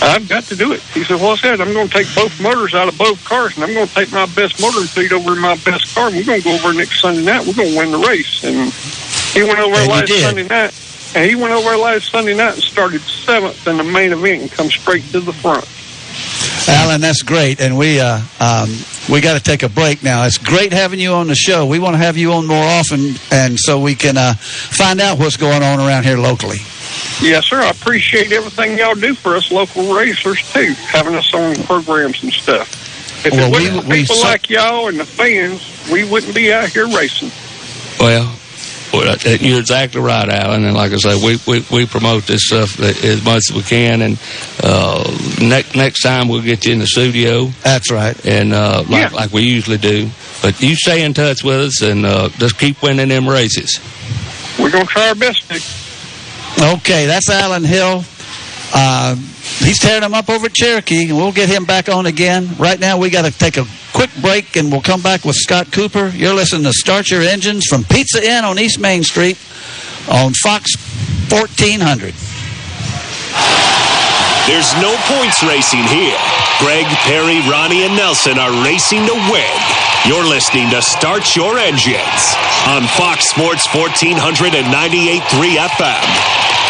[0.00, 0.80] I've got to do it.
[0.94, 3.54] He said, Well, I said, I'm going to take both motors out of both cars,
[3.56, 6.08] and I'm going to take my best motor and feed over in my best car,
[6.08, 7.46] and we're going to go over next Sunday night.
[7.46, 8.44] We're going to win the race.
[8.44, 8.72] And
[9.34, 10.08] he went over And last.
[10.08, 10.72] Sunday night,
[11.16, 14.50] and he went over last Sunday night and started seventh in the main event and
[14.50, 15.66] come straight to the front.
[16.68, 18.68] Alan, that's great, and we uh, um,
[19.08, 20.24] we got to take a break now.
[20.24, 21.66] It's great having you on the show.
[21.66, 25.18] We want to have you on more often, and so we can uh, find out
[25.18, 26.58] what's going on around here locally.
[27.20, 27.60] Yes, sir.
[27.60, 32.32] I appreciate everything y'all do for us local racers, too, having us on programs and
[32.32, 33.24] stuff.
[33.26, 35.60] If Well, it we- wasn't for we people cer- like y'all and the fans,
[35.90, 37.32] we wouldn't be out here racing.
[37.98, 38.32] Well,
[38.92, 40.64] well, uh, you're exactly right, Alan.
[40.64, 44.00] And like I say, we, we, we promote this stuff as much as we can.
[44.02, 44.18] And
[44.62, 45.02] uh,
[45.42, 47.46] next next time we'll get you in the studio.
[47.64, 48.16] That's right.
[48.24, 49.08] And uh, like, Yeah.
[49.12, 50.08] like we usually do.
[50.40, 53.78] But you stay in touch with us and uh, just keep winning them races.
[54.58, 55.62] We're going to try our best, Nick.
[56.56, 58.04] Okay, that's Alan Hill.
[58.74, 59.14] Uh,
[59.58, 62.48] he's tearing them up over at Cherokee, and we'll get him back on again.
[62.58, 65.72] Right now, we got to take a quick break, and we'll come back with Scott
[65.72, 66.08] Cooper.
[66.08, 69.38] You're listening to Start Your Engines from Pizza Inn on East Main Street
[70.10, 70.74] on Fox
[71.30, 72.14] 1400.
[74.48, 76.16] There's no points racing here.
[76.58, 79.60] Greg, Perry, Ronnie, and Nelson are racing to win.
[80.06, 82.34] You're listening to Start Your Engines
[82.66, 85.20] on Fox Sports 1498.3
[85.68, 86.67] FM.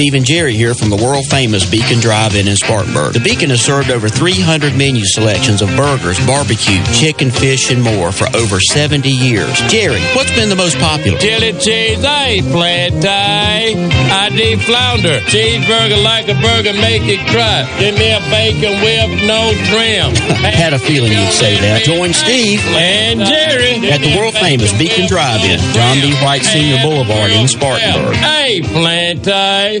[0.00, 3.12] Steve and Jerry here from the world famous Beacon Drive In in Spartanburg.
[3.12, 8.10] The Beacon has served over 300 menu selections of burgers, barbecue, chicken, fish, and more
[8.10, 9.52] for over 70 years.
[9.68, 11.18] Jerry, what's been the most popular?
[11.18, 13.76] Chili cheese, I ain't flat tie.
[14.08, 15.20] I deep flounder.
[15.28, 17.68] Cheeseburger like a burger, make it cry.
[17.76, 20.16] Give me a bacon whip, no trim.
[20.48, 21.84] Had a feeling you'd say that.
[21.84, 26.16] Join Steve and Jerry at the world famous Beacon Drive In, John D.
[26.24, 28.16] White Senior Boulevard in Spartanburg.
[28.16, 29.80] Hey, plant tie.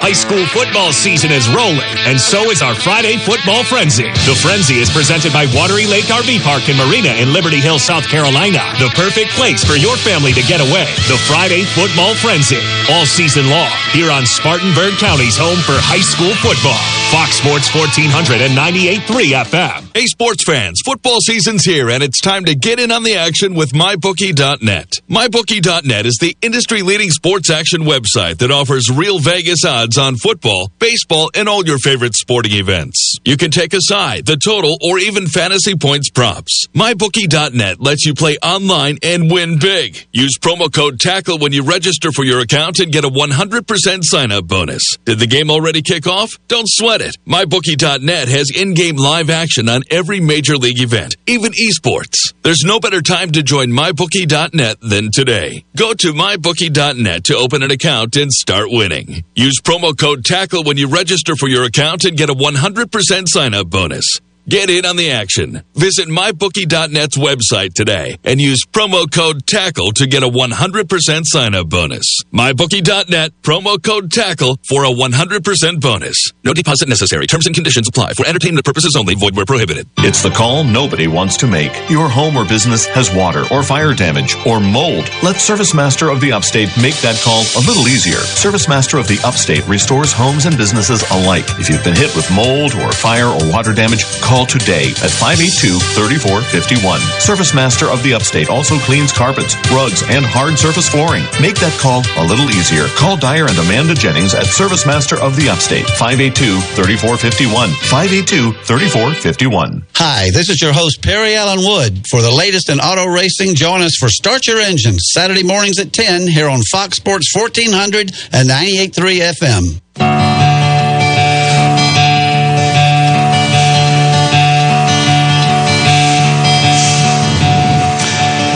[0.00, 4.08] High school football season is rolling, and so is our Friday Football Frenzy.
[4.24, 8.08] The Frenzy is presented by Wateree Lake RV Park and Marina in Liberty Hill, South
[8.08, 8.64] Carolina.
[8.80, 10.88] The perfect place for your family to get away.
[11.04, 12.58] The Friday Football Frenzy.
[12.88, 16.80] All season long, here on Spartanburg County's home for high school football.
[17.12, 19.90] Fox Sports 1400 and 98.3 FM.
[19.94, 23.54] Hey, sports fans, football season's here, and it's time to get in on the action
[23.54, 25.00] with MyBookie.net.
[25.10, 30.70] MyBookie.net is the industry leading sports action website that offers real Vegas odds on football,
[30.80, 33.16] baseball, and all your favorite sporting events.
[33.24, 36.66] You can take a side, the total, or even fantasy points props.
[36.74, 40.08] MyBookie.net lets you play online and win big.
[40.12, 44.32] Use promo code TACKLE when you register for your account and get a 100% sign
[44.32, 44.82] up bonus.
[45.04, 46.30] Did the game already kick off?
[46.48, 47.16] Don't sweat it.
[47.26, 52.34] MyBookie.net has in game live action on every major league event, even esports.
[52.42, 55.64] There's no better time to join MyBookie.net than today.
[55.76, 59.24] Go to MyBookie.net to open an account and start winning.
[59.36, 63.54] Use promo code TACKLE when you register for your account and get a 100% sign
[63.54, 64.20] up bonus.
[64.48, 65.62] Get in on the action.
[65.74, 71.68] Visit MyBookie.net's website today and use promo code TACKLE to get a 100% sign up
[71.68, 72.22] bonus.
[72.32, 76.32] MyBookie.net, promo code TACKLE for a 100% bonus.
[76.42, 77.26] No deposit necessary.
[77.26, 78.14] Terms and conditions apply.
[78.14, 79.86] For entertainment purposes only, void where prohibited.
[79.98, 81.72] It's the call nobody wants to make.
[81.90, 85.08] Your home or business has water or fire damage or mold.
[85.22, 88.18] Let Service Master of the Upstate make that call a little easier.
[88.18, 91.44] Service Master of the Upstate restores homes and businesses alike.
[91.58, 97.00] If you've been hit with mold or fire or water damage, call today at 582-3451.
[97.20, 101.24] Service Master of the Upstate also cleans carpets, rugs, and hard surface flooring.
[101.42, 102.86] Make that call a little easier.
[102.94, 107.74] Call Dyer and Amanda Jennings at Service Master of the Upstate, 582-3451.
[107.90, 109.82] 582-3451.
[109.96, 112.06] Hi, this is your host, Perry Allen Wood.
[112.08, 115.92] For the latest in auto racing, join us for Start Your Engines, Saturday mornings at
[115.92, 120.59] 10 here on Fox Sports 1400 and 98.3 FM.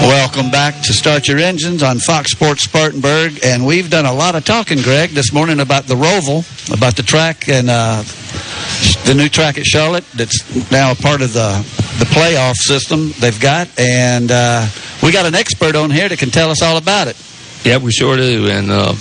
[0.04, 3.40] Welcome back to Start Your Engines on Fox Sports Spartanburg.
[3.42, 7.02] And we've done a lot of talking, Greg, this morning about the Roval, about the
[7.02, 8.02] track and uh,
[9.06, 11.56] the new track at Charlotte that's now a part of the,
[11.98, 13.66] the playoff system they've got.
[13.80, 14.66] And uh,
[15.02, 17.16] we got an expert on here that can tell us all about it.
[17.64, 18.50] Yeah, we sure do.
[18.50, 18.92] And uh,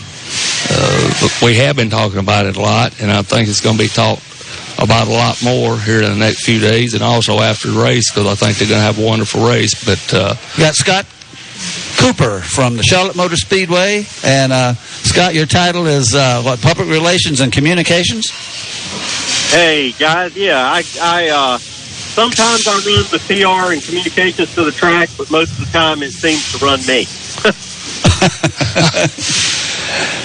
[0.70, 3.84] uh, we have been talking about it a lot, and I think it's going to
[3.84, 4.22] be talked
[4.80, 8.12] about a lot more here in the next few days and also after the race
[8.12, 9.74] because I think they're going to have a wonderful race.
[9.86, 11.06] But uh, We got Scott
[11.98, 14.06] Cooper from the Charlotte Motor Speedway.
[14.24, 16.62] And uh, Scott, your title is uh, what?
[16.62, 18.30] Public Relations and Communications?
[19.52, 24.72] Hey guys, yeah, I, I uh, sometimes I run the PR and communications to the
[24.72, 27.06] track, but most of the time it seems to run me.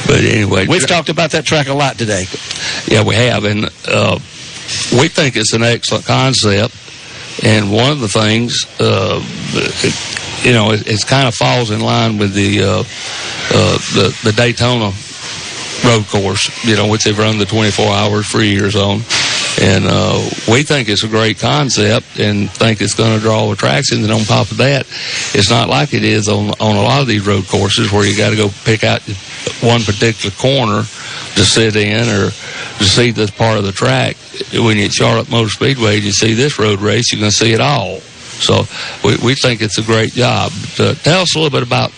[0.06, 2.24] but anyway, We've talked about that track a lot today.
[2.86, 4.18] Yeah, we have, and uh,
[4.92, 6.74] we think it's an excellent concept.
[7.44, 9.22] And one of the things, uh,
[9.54, 12.84] it, you know, it, it kind of falls in line with the uh,
[13.50, 14.92] uh, the, the Daytona
[15.84, 19.00] road course, you know, which they've run the 24 hours for years on.
[19.60, 20.18] And uh,
[20.50, 24.02] we think it's a great concept and think it's going to draw attraction.
[24.02, 24.86] And on top of that,
[25.34, 28.16] it's not like it is on, on a lot of these road courses where you
[28.16, 29.02] got to go pick out
[29.60, 34.16] one particular corner to sit in or to see this part of the track.
[34.52, 37.52] When you're at Charlotte Motor Speedway, you see this road race, you're going to see
[37.52, 37.98] it all.
[38.38, 38.62] So
[39.02, 40.52] we, we think it's a great job.
[40.78, 41.90] Uh, tell us a little bit about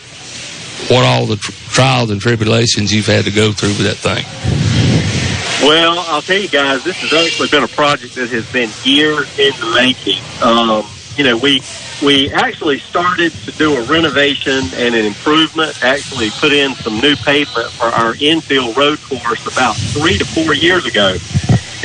[0.88, 5.29] what all the tr- trials and tribulations you've had to go through with that thing.
[5.62, 9.28] Well, I'll tell you guys, this has actually been a project that has been years
[9.38, 10.22] in the making.
[10.42, 11.60] Um, you know, we
[12.02, 15.76] we actually started to do a renovation and an improvement.
[15.84, 20.54] Actually, put in some new pavement for our infield road course about three to four
[20.54, 21.16] years ago.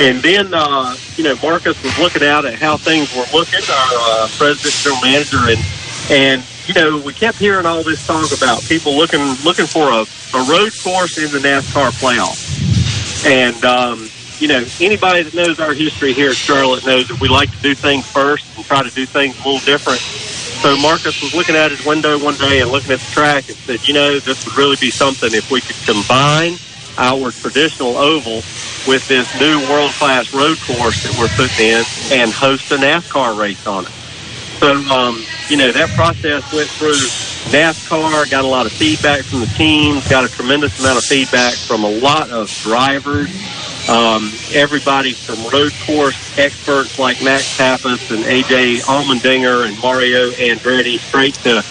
[0.00, 4.24] And then, uh, you know, Marcus was looking out at how things were looking, our
[4.24, 5.60] uh, president, general manager, and
[6.10, 10.06] and you know, we kept hearing all this talk about people looking looking for a,
[10.34, 12.45] a road course in the NASCAR playoff.
[13.26, 17.28] And um, you know, anybody that knows our history here at Charlotte knows that we
[17.28, 20.02] like to do things first and try to do things a little different.
[20.64, 23.58] So Marcus was looking at his window one day and looking at the track and
[23.66, 26.58] said, you know, this would really be something if we could combine
[26.98, 28.46] our traditional oval
[28.86, 33.60] with this new world-class road course that we're putting in and host a NASCAR race
[33.66, 33.95] on it.
[34.58, 36.92] So, um, you know, that process went through
[37.52, 41.54] NASCAR, got a lot of feedback from the teams, got a tremendous amount of feedback
[41.54, 43.30] from a lot of drivers,
[43.88, 50.98] um, everybody from road course experts like Max Papis and AJ Allmendinger and Mario Andretti,
[50.98, 51.62] straight to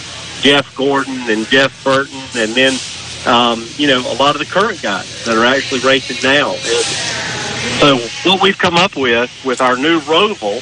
[0.42, 2.80] Jeff Gordon and Jeff Burton, and then
[3.26, 6.52] um, you know a lot of the current guys that are actually racing now.
[6.54, 6.86] And
[7.82, 7.98] so
[8.30, 10.62] what we've come up with with our new Roval,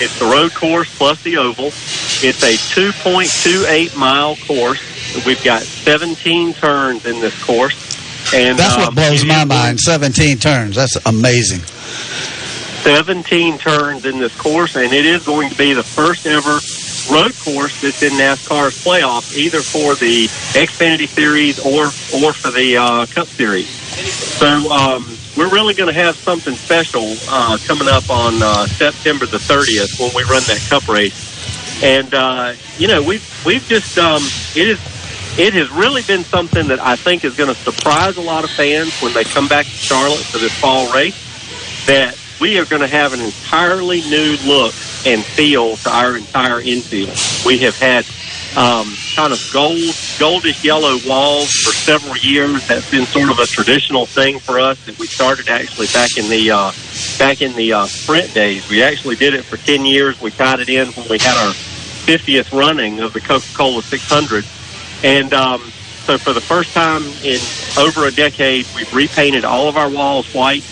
[0.00, 1.66] it's the road course plus the oval.
[1.66, 4.80] It's a 2.28 mile course.
[5.26, 7.76] We've got 17 turns in this course.
[8.34, 9.80] And That's um, what blows my mind.
[9.80, 10.76] 17 turns.
[10.76, 11.60] That's amazing.
[12.82, 16.58] 17 turns in this course, and it is going to be the first ever
[17.10, 21.86] road course that's in NASCAR's playoff, either for the Xfinity Series or
[22.22, 23.68] or for the uh, Cup Series.
[23.68, 25.04] So um,
[25.36, 29.98] we're really going to have something special uh, coming up on uh, September the 30th
[29.98, 31.28] when we run that Cup race.
[31.82, 34.22] And uh, you know, we've we've just um,
[34.54, 34.78] it is
[35.38, 38.50] it has really been something that I think is going to surprise a lot of
[38.50, 41.16] fans when they come back to Charlotte for this fall race.
[41.86, 44.74] That we are going to have an entirely new look
[45.06, 47.16] and feel to our entire infield.
[47.46, 48.04] We have had
[48.56, 52.66] um, kind of gold, goldish yellow walls for several years.
[52.66, 56.28] That's been sort of a traditional thing for us that we started actually back in
[56.28, 56.72] the uh,
[57.18, 58.68] back in the uh, sprint days.
[58.68, 60.20] We actually did it for ten years.
[60.20, 61.54] We tied it in when we had our
[62.06, 64.44] 50th running of the Coca-Cola 600,
[65.04, 65.60] and um,
[66.06, 67.40] so for the first time in
[67.78, 70.64] over a decade, we've repainted all of our walls white.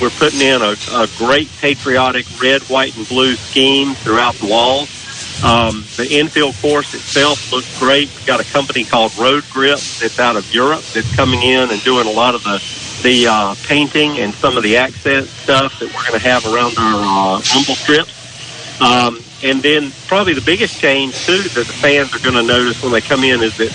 [0.00, 5.03] We're putting in a, a great patriotic red, white, and blue scheme throughout the walls.
[5.42, 8.08] Um, the infield course itself looks great.
[8.14, 11.82] We've got a company called Road Grip that's out of Europe that's coming in and
[11.82, 12.62] doing a lot of the
[13.02, 16.74] the uh, painting and some of the accent stuff that we're going to have around
[16.78, 18.80] our uh, rumble strips.
[18.80, 22.82] Um, and then probably the biggest change too that the fans are going to notice
[22.82, 23.70] when they come in is that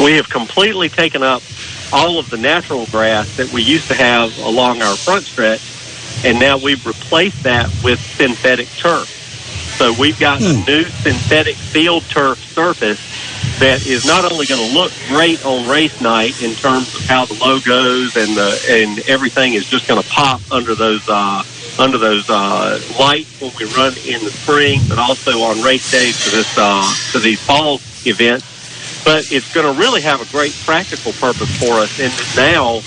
[0.00, 1.42] we have completely taken up
[1.92, 5.62] all of the natural grass that we used to have along our front stretch,
[6.24, 9.15] and now we've replaced that with synthetic turf.
[9.78, 12.98] So we've got a new synthetic field turf surface
[13.60, 17.26] that is not only going to look great on race night in terms of how
[17.26, 21.44] the logos and the and everything is just going to pop under those uh,
[21.78, 26.16] under those uh, lights when we run in the spring, but also on race days
[26.16, 28.46] for this uh, for these fall events
[29.04, 31.96] but it's going to really have a great practical purpose for us.
[32.00, 32.82] And now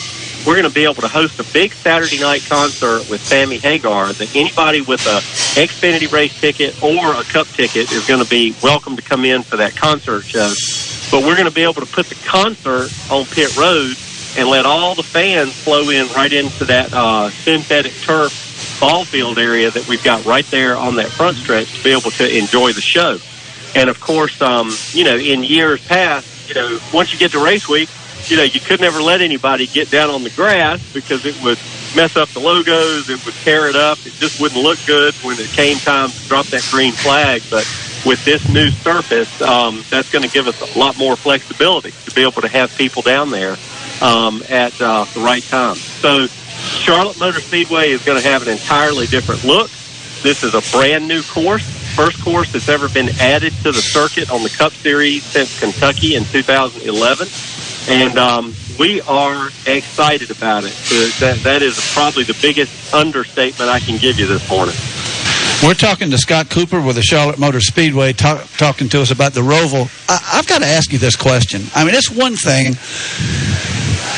[0.46, 4.14] we're going to be able to host a big Saturday night concert with Sammy Hagar
[4.14, 5.20] that anybody with a
[5.60, 9.44] Xfinity race ticket or a Cup ticket is going to be welcome to come in
[9.44, 10.50] for that concert show.
[11.12, 13.96] But we're going to be able to put the concert on pit road
[14.38, 19.38] and let all the fans flow in right into that uh, synthetic turf ball field
[19.38, 22.72] area that we've got right there on that front stretch to be able to enjoy
[22.72, 23.18] the show.
[23.76, 27.44] And of course, um, you know, in years past, you know, once you get to
[27.44, 27.90] race week,
[28.28, 31.58] you know, you could never let anybody get down on the grass because it would
[31.96, 35.40] mess up the logos, it would tear it up, it just wouldn't look good when
[35.40, 37.42] it came time to drop that green flag.
[37.50, 37.66] But
[38.06, 42.12] with this new surface, um, that's going to give us a lot more flexibility to
[42.12, 43.58] be able to have people down there
[44.02, 45.82] um, at uh, the right time.
[46.02, 46.28] So
[46.86, 49.72] Charlotte Motor Speedway is going to have an entirely different look.
[50.24, 51.66] This is a brand new course
[52.00, 56.16] first course that's ever been added to the circuit on the Cup Series since Kentucky
[56.16, 57.28] in 2011,
[57.90, 60.70] and um, we are excited about it.
[60.72, 64.76] So that that is probably the biggest understatement I can give you this morning.
[65.64, 69.34] We're talking to Scott Cooper with the Charlotte Motor Speedway, talk, talking to us about
[69.34, 69.90] the Roval.
[70.08, 71.64] I, I've got to ask you this question.
[71.76, 72.76] I mean, it's one thing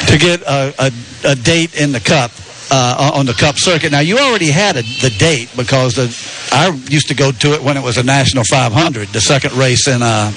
[0.07, 0.91] to get a, a,
[1.31, 2.31] a date in the Cup
[2.69, 3.91] uh, on the Cup circuit.
[3.91, 6.15] Now you already had a, the date because the,
[6.51, 9.87] I used to go to it when it was a National 500, the second race
[9.87, 10.31] in uh,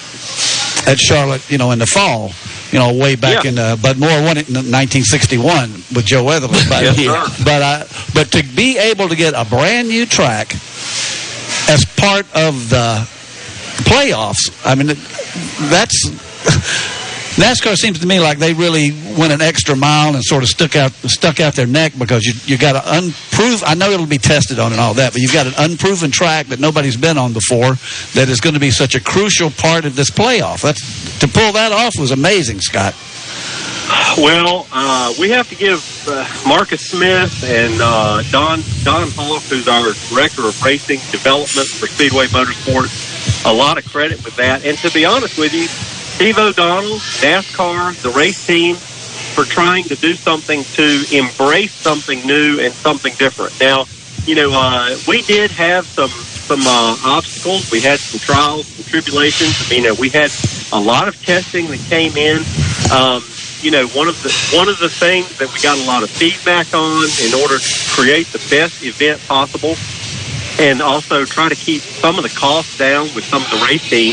[0.86, 2.30] at Charlotte, you know, in the fall.
[2.74, 3.50] You know, way back Yeah.
[3.50, 6.58] in, uh, Bud Moore won it in 1961 with Joe Weatherly.
[6.68, 7.44] But, Yes, sir.
[7.44, 7.84] but, uh,
[8.14, 10.54] but to be able to get a brand new track
[11.68, 13.06] as part of the
[13.86, 14.88] playoffs, I mean,
[15.70, 16.10] that's
[17.34, 20.76] NASCAR seems to me like they really went an extra mile and sort of stuck
[20.76, 23.66] out stuck out their neck because you you got an unproven.
[23.66, 26.46] I know it'll be tested on and all that, but you've got an unproven track
[26.46, 27.74] that nobody's been on before
[28.14, 30.62] that is going to be such a crucial part of this playoff.
[30.62, 32.94] That's to pull that off was amazing, Scott.
[34.16, 39.66] Well, uh, we have to give uh, Marcus Smith and uh, Don Don Hawk, who's
[39.66, 44.64] our director of racing development for Speedway Motorsports, a lot of credit with that.
[44.64, 45.66] And to be honest with you,
[46.14, 52.60] Steve O'Donnell, NASCAR, the race team, for trying to do something to embrace something new
[52.60, 53.58] and something different.
[53.60, 53.86] Now,
[54.24, 57.70] you know, uh, we did have some some uh, obstacles.
[57.70, 59.58] We had some trials, some tribulations.
[59.66, 60.30] I mean, uh, we had
[60.72, 62.38] a lot of testing that came in.
[62.92, 63.24] Um,
[63.60, 66.10] you know, one of the one of the things that we got a lot of
[66.10, 69.74] feedback on in order to create the best event possible,
[70.58, 74.12] and also try to keep some of the costs down with some of the racing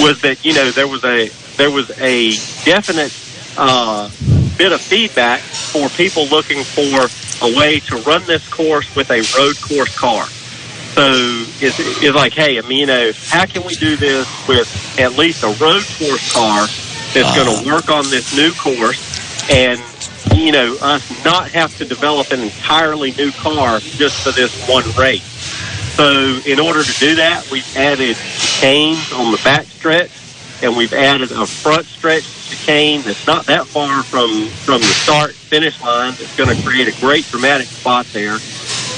[0.00, 2.32] was that you know there was a there was a
[2.64, 3.12] definite
[3.56, 4.08] uh,
[4.56, 7.08] bit of feedback for people looking for
[7.46, 10.26] a way to run this course with a road course car.
[10.26, 11.12] So
[11.60, 14.68] it's, it's like, hey, I mean, you know, how can we do this with
[14.98, 16.66] at least a road course car
[17.14, 19.00] that's going to work on this new course
[19.50, 19.80] and,
[20.28, 24.92] you know, us not have to develop an entirely new car just for this one
[24.96, 25.24] race.
[25.98, 30.12] So in order to do that, we've added chicanes on the back stretch
[30.62, 35.36] and we've added a front stretch chicane that's not that far from, from the start
[35.50, 38.40] finish line that's going to create a great dramatic spot there.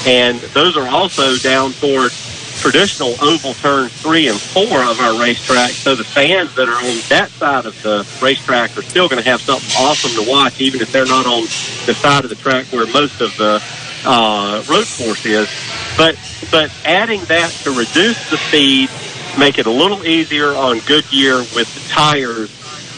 [0.05, 2.15] And those are also down toward
[2.63, 5.75] traditional oval turn three and four of our racetrack.
[5.83, 9.29] So the fans that are on that side of the racetrack are still going to
[9.29, 11.49] have something awesome to watch, even if they're not on
[11.87, 13.61] the side of the track where most of the
[14.05, 15.49] uh, road course is.
[15.97, 16.15] But
[16.51, 18.91] but adding that to reduce the speed,
[19.37, 22.51] make it a little easier on Goodyear with the tires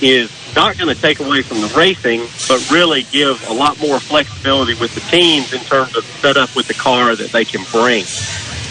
[0.03, 4.01] is not going to take away from the racing, but really give a lot more
[4.01, 8.05] flexibility with the teams in terms of setup with the car that they can bring.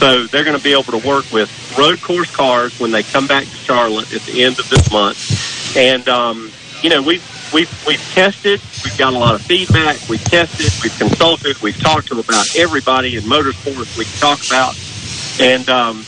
[0.04, 1.50] So they're going to be able to work with
[1.80, 5.78] road course cars when they come back to Charlotte at the end of this month.
[5.78, 6.52] And um,
[6.82, 7.24] you know, we've
[7.54, 8.60] we've we've tested.
[8.84, 9.96] We've got a lot of feedback.
[10.10, 10.74] We've tested.
[10.84, 11.62] We've consulted.
[11.62, 14.76] We've talked to about everybody in motorsports we talk about.
[15.40, 16.04] And um,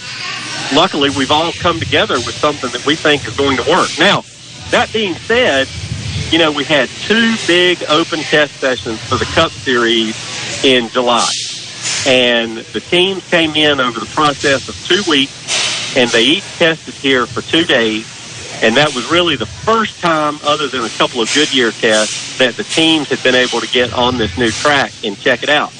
[0.76, 3.91] luckily, we've all come together with something that we think is going to work.
[3.97, 4.26] Now,
[4.72, 5.69] that being said,
[6.34, 11.31] you know, we had two big open test sessions for the Cup Series in July.
[12.07, 16.94] And the teams came in over the process of two weeks, and they each tested
[16.94, 18.06] here for two days.
[18.64, 22.56] And that was really the first time, other than a couple of Goodyear tests, that
[22.56, 25.74] the teams had been able to get on this new track and check it out.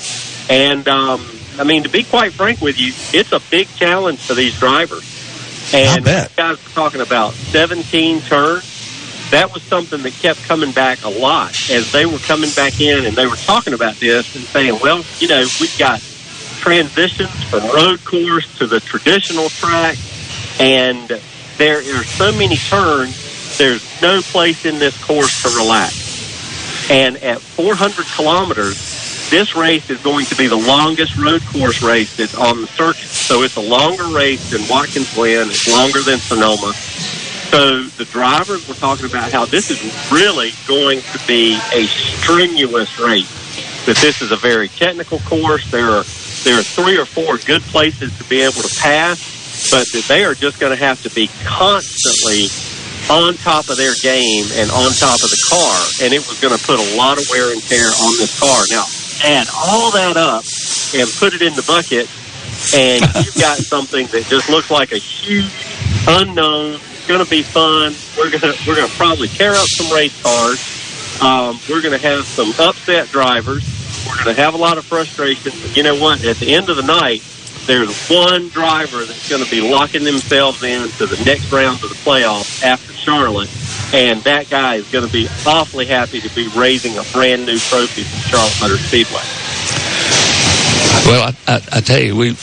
[0.50, 1.26] And, um,
[1.58, 5.04] I mean, to be quite frank with you, it's a big challenge for these drivers.
[5.74, 8.75] And these guys were talking about 17 turns.
[9.32, 13.06] That was something that kept coming back a lot as they were coming back in
[13.06, 16.00] and they were talking about this and saying, well, you know, we've got
[16.60, 19.98] transitions from road course to the traditional track,
[20.60, 21.22] and
[21.58, 26.90] there are so many turns, there's no place in this course to relax.
[26.90, 32.16] And at 400 kilometers, this race is going to be the longest road course race
[32.16, 33.10] that's on the circuit.
[33.10, 35.50] So it's a longer race than Watkins Glen.
[35.50, 36.74] It's longer than Sonoma.
[37.56, 39.80] So the drivers were talking about how this is
[40.12, 43.32] really going to be a strenuous race.
[43.86, 45.64] That this is a very technical course.
[45.72, 46.04] There are
[46.44, 50.26] there are three or four good places to be able to pass, but that they
[50.26, 52.52] are just going to have to be constantly
[53.08, 56.52] on top of their game and on top of the car, and it was going
[56.52, 58.68] to put a lot of wear and tear on this car.
[58.68, 58.84] Now,
[59.24, 60.44] add all that up
[60.92, 62.12] and put it in the bucket,
[62.76, 65.56] and you've got something that just looks like a huge
[66.04, 66.84] unknown.
[67.08, 67.94] Going to be fun.
[68.18, 71.22] We're going to we're going to probably tear up some race cars.
[71.22, 73.64] Um, we're going to have some upset drivers.
[74.08, 75.52] We're going to have a lot of frustration.
[75.62, 76.26] But you know what?
[76.26, 77.22] At the end of the night,
[77.68, 81.90] there's one driver that's going to be locking themselves in to the next round of
[81.90, 83.50] the playoffs after Charlotte,
[83.94, 87.58] and that guy is going to be awfully happy to be raising a brand new
[87.58, 89.22] trophy from Charlotte Motor Speedway.
[91.06, 92.36] Well, I, I, I tell you, we.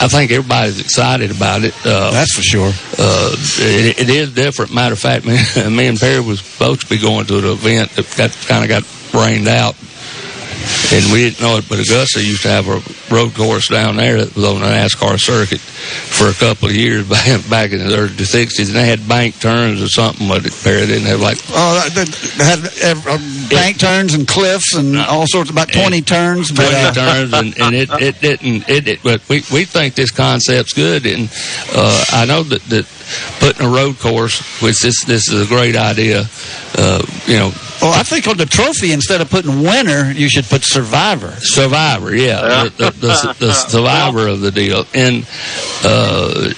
[0.00, 1.74] I think everybody's excited about it.
[1.84, 2.70] Uh, That's for sure.
[2.98, 4.72] Uh, it, it is different.
[4.72, 5.36] Matter of fact, me,
[5.76, 8.68] me and Perry was supposed to be going to an event that got kind of
[8.68, 9.74] got rained out,
[10.92, 12.80] and we didn't know it, but Augusta used to have a
[13.12, 17.08] road course down there that was on the NASCAR circuit for a couple of years
[17.08, 20.54] back, back in the early 60s, and they had bank turns or something, but it
[20.62, 21.38] Perry didn't have like.
[21.50, 23.18] Oh, they they had uh,
[23.50, 26.50] bank turns and cliffs and all sorts, about 20 turns.
[26.50, 28.68] But, 20 uh, turns, and, and it, it didn't.
[28.68, 31.30] It, it, but we, we think this concept's good, and
[31.74, 32.86] uh, I know that, that
[33.40, 36.24] putting a road course, which this this is a great idea.
[36.76, 40.44] Uh, you know, Well, I think on the trophy, instead of putting winner, you should
[40.44, 41.34] put survivor.
[41.40, 44.84] Survivor, yeah, the, the, the, the survivor of the deal.
[44.94, 45.26] And
[45.84, 46.52] uh,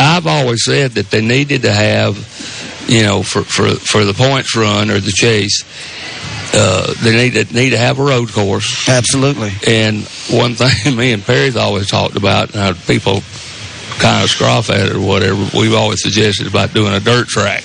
[0.00, 2.16] I've always said that they needed to have,
[2.88, 5.64] you know, for for for the points run or the chase.
[6.54, 8.88] Uh, they need to need to have a road course.
[8.88, 9.52] Absolutely.
[9.66, 13.22] And one thing me and Perry's always talked about, and people
[13.98, 15.38] kind of scoff at it or whatever.
[15.56, 17.64] We've always suggested about doing a dirt track,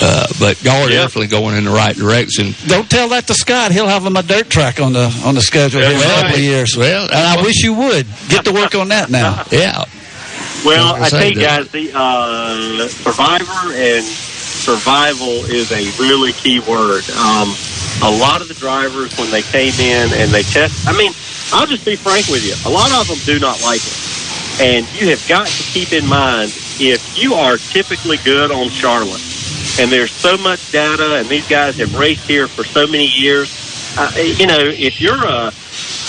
[0.00, 2.54] uh, but y'all are definitely going in the right direction.
[2.66, 3.72] Don't tell that to Scott.
[3.72, 6.40] He'll have him a dirt track on the on the schedule in a couple of
[6.40, 6.76] years.
[6.76, 9.44] Well, and I wish you would get to work on that now.
[9.52, 9.84] yeah.
[10.64, 16.32] Well, I I say tell you guys, the uh, survivor and survival is a really
[16.32, 17.08] key word.
[17.10, 17.54] Um,
[18.02, 21.12] a lot of the drivers, when they came in and they test, I mean,
[21.52, 22.54] I'll just be frank with you.
[22.64, 24.62] A lot of them do not like it.
[24.62, 29.22] And you have got to keep in mind if you are typically good on Charlotte,
[29.78, 33.48] and there's so much data, and these guys have raced here for so many years.
[33.96, 35.52] Uh, you know, if you're a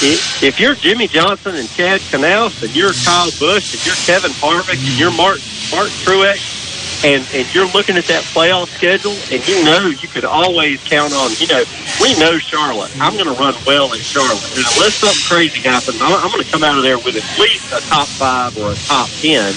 [0.01, 4.33] if if you're Jimmie Johnson and Chad Knaus, and you're Kyle Busch, and you're Kevin
[4.33, 6.58] Harvick, and you're Martin Martin Truex,
[7.03, 11.13] and and you're looking at that playoff schedule, and you know you could always count
[11.13, 11.31] on.
[11.39, 11.63] You know,
[12.01, 12.91] we know Charlotte.
[12.99, 16.43] I'm going to run well in Charlotte, and unless something crazy happens, I'm, I'm going
[16.43, 19.53] to come out of there with at least a top five or a top ten,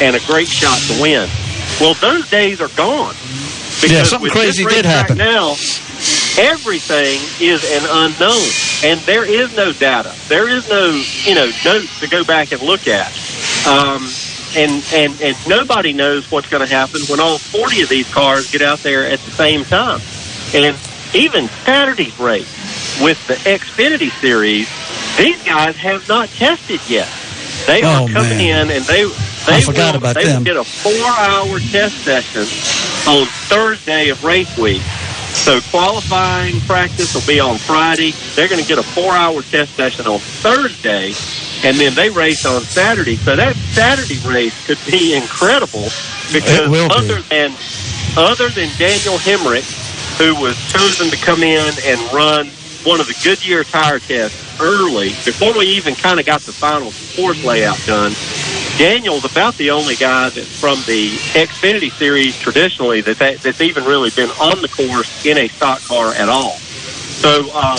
[0.00, 1.28] and a great shot to win.
[1.80, 3.14] Well, those days are gone.
[3.82, 5.18] Yeah, something crazy did happen.
[5.18, 5.56] Now,
[6.38, 8.46] everything is an unknown,
[8.84, 10.14] and there is no data.
[10.28, 13.10] There is no, you know, notes to go back and look at.
[13.66, 14.08] Um,
[14.56, 18.46] and, and, and nobody knows what's going to happen when all 40 of these cars
[18.48, 20.00] get out there at the same time.
[20.54, 20.76] And
[21.14, 22.48] even Saturday's race
[23.00, 24.68] with the Xfinity Series,
[25.18, 27.08] these guys have not tested yet.
[27.66, 28.70] They are Oh, coming man.
[28.70, 29.04] in and they
[29.46, 30.38] they I forgot will, about they them.
[30.38, 32.42] will get a four-hour test session
[33.06, 34.82] on Thursday of race week.
[34.82, 38.12] So qualifying practice will be on Friday.
[38.36, 41.16] They're going to get a four-hour test session on Thursday,
[41.64, 43.16] and then they race on Saturday.
[43.16, 45.90] So that Saturday race could be incredible
[46.32, 46.94] because will be.
[46.94, 47.56] other than
[48.16, 49.64] other than Daniel Hemric,
[50.18, 52.50] who was chosen to come in and run
[52.84, 56.92] one of the Goodyear tire tests early before we even kind of got the final
[57.16, 58.12] course layout done.
[58.78, 63.84] Daniel's about the only guy that from the Xfinity series traditionally that, that that's even
[63.84, 66.56] really been on the course in a stock car at all.
[67.22, 67.76] So, um,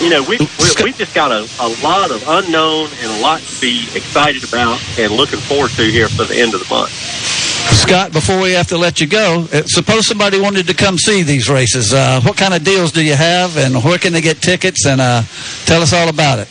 [0.00, 3.40] you know, we, we we've just got a, a lot of unknown and a lot
[3.40, 6.90] to be excited about and looking forward to here for the end of the month.
[6.90, 11.22] Scott, before we have to let you go, uh, suppose somebody wanted to come see
[11.22, 11.92] these races.
[11.94, 14.86] Uh, what kind of deals do you have, and where can they get tickets?
[14.86, 15.22] And uh,
[15.64, 16.48] tell us all about it.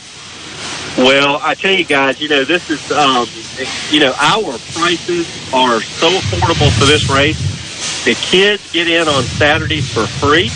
[0.98, 3.28] Well, I tell you guys, you know, this is, um,
[3.90, 7.38] you know, our prices are so affordable for this race.
[8.04, 10.50] The kids get in on Saturdays for free.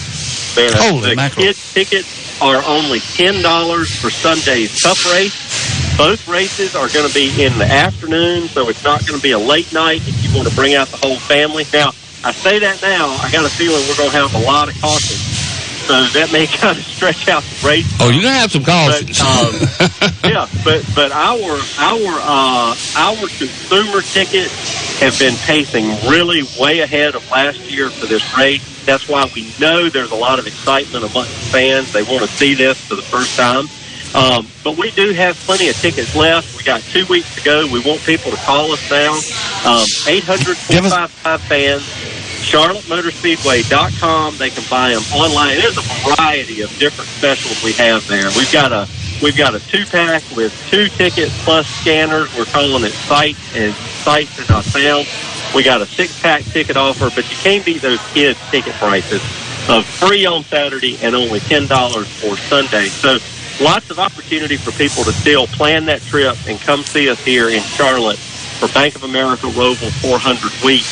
[0.56, 1.46] Holy the mackerel.
[1.46, 5.96] kids tickets are only ten dollars for Sunday's Cup race.
[5.96, 9.32] Both races are going to be in the afternoon, so it's not going to be
[9.32, 11.64] a late night if you want to bring out the whole family.
[11.72, 11.88] Now,
[12.24, 14.80] I say that now, I got a feeling we're going to have a lot of
[14.80, 15.16] caution,
[15.90, 17.90] so that may kind of stretch out the race.
[17.98, 19.18] Oh, you're gonna have some cautions.
[19.18, 24.54] But, um, yeah, but but our our uh, our consumer tickets
[25.00, 28.62] have been pacing really way ahead of last year for this race.
[28.86, 31.92] That's why we know there's a lot of excitement amongst fans.
[31.92, 33.66] They want to see this for the first time.
[34.14, 36.56] Um, but we do have plenty of tickets left.
[36.56, 37.66] We got two weeks to go.
[37.66, 39.14] We want people to call us now.
[39.64, 40.56] Um, 800
[41.38, 42.19] fans.
[42.40, 44.38] CharlotteMotorspeedway.com.
[44.38, 45.58] They can buy them online.
[45.58, 48.28] There's a variety of different specials we have there.
[48.36, 48.88] We've got a
[49.22, 52.34] we've got a two pack with two tickets plus scanners.
[52.36, 55.06] We're calling it Sight and Sights and Not Sound.
[55.54, 59.22] We got a six pack ticket offer, but you can't beat those kids ticket prices
[59.68, 62.86] of free on Saturday and only ten dollars for Sunday.
[62.86, 63.18] So
[63.62, 67.48] lots of opportunity for people to still plan that trip and come see us here
[67.50, 70.84] in Charlotte for Bank of America Roval 400 week.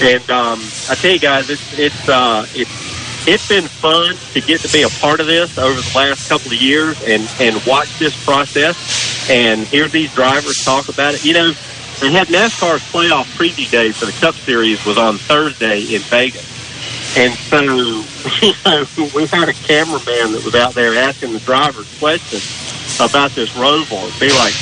[0.00, 4.60] And um, I tell you guys, it's it's uh, it's it's been fun to get
[4.62, 7.98] to be a part of this over the last couple of years and and watch
[7.98, 11.24] this process and hear these drivers talk about it.
[11.24, 11.52] You know,
[12.00, 16.48] they had NASCAR's playoff preview day for the Cup Series was on Thursday in Vegas.
[17.16, 17.60] And so,
[18.42, 22.42] you know, we had a cameraman that was out there asking the drivers questions
[22.98, 24.08] about this Roval.
[24.08, 24.54] It'd be like,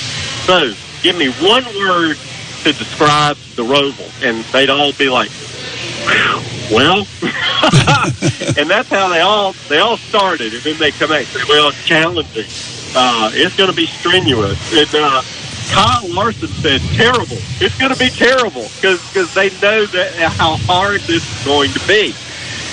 [0.44, 2.18] so, give me one word
[2.64, 4.08] to describe the Roval.
[4.22, 5.30] And they'd all be like,
[6.70, 7.06] well,
[8.56, 10.54] and that's how they all they all started.
[10.54, 12.46] And then they come and say, well, it's challenging.
[12.94, 14.58] Uh, it's going to be strenuous.
[14.72, 15.22] And uh,
[15.70, 17.38] Kyle Larson said, terrible.
[17.60, 21.70] It's going to be terrible because because they know that how hard this is going
[21.72, 22.12] to be.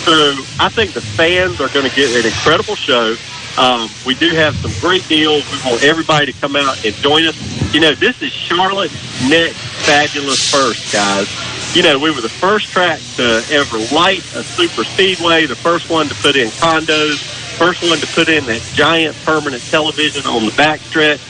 [0.05, 0.13] So
[0.59, 3.15] I think the fans are going to get an incredible show.
[3.57, 5.43] Um, we do have some great deals.
[5.51, 7.73] We want everybody to come out and join us.
[7.73, 8.93] You know, this is Charlotte's
[9.29, 11.27] next fabulous first, guys.
[11.75, 15.89] You know, we were the first track to ever light a super speedway, the first
[15.89, 17.17] one to put in condos,
[17.57, 21.21] first one to put in that giant permanent television on the backstretch.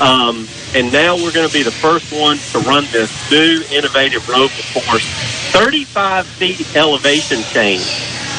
[0.00, 4.22] Um, and now we're going to be the first one to run this new innovative
[4.22, 5.06] Roval course.
[5.52, 7.86] 35 feet elevation change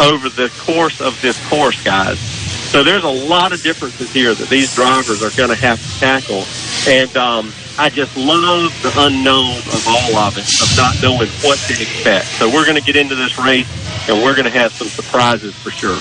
[0.01, 2.34] over the course of this course, guys.
[2.75, 5.97] So there's a lot of differences here that these drivers are going to have to
[5.97, 6.43] tackle.
[6.85, 11.57] And um, I just love the unknown of all of it, of not knowing what
[11.69, 12.25] to expect.
[12.25, 13.65] So we're going to get into this race,
[14.09, 15.97] and we're going to have some surprises for sure.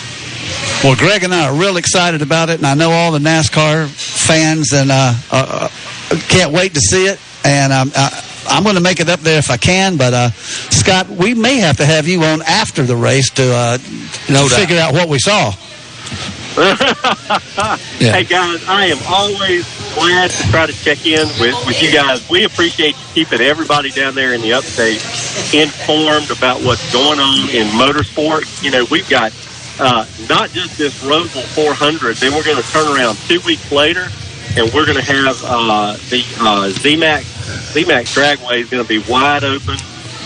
[0.82, 3.86] Well, Greg and I are real excited about it, and I know all the NASCAR
[3.86, 5.68] fans and uh, uh,
[6.26, 7.20] can't wait to see it.
[7.44, 9.96] And um, uh, I'm going to make it up there if I can.
[9.96, 13.78] But uh, Scott, we may have to have you on after the race to, uh,
[14.28, 15.52] No to figure out what we saw.
[17.98, 22.28] Hey guys, I am always glad to try to check in with, with you guys.
[22.30, 25.02] We appreciate you keeping everybody down there in the upstate
[25.52, 28.62] informed about what's going on in motorsport.
[28.62, 29.32] You know, we've got
[29.80, 34.06] uh, not just this Roval 400, then we're going to turn around two weeks later
[34.56, 37.22] and we're going to have uh, the uh, ZMAX,
[37.74, 39.76] ZMAX Dragway is going to be wide open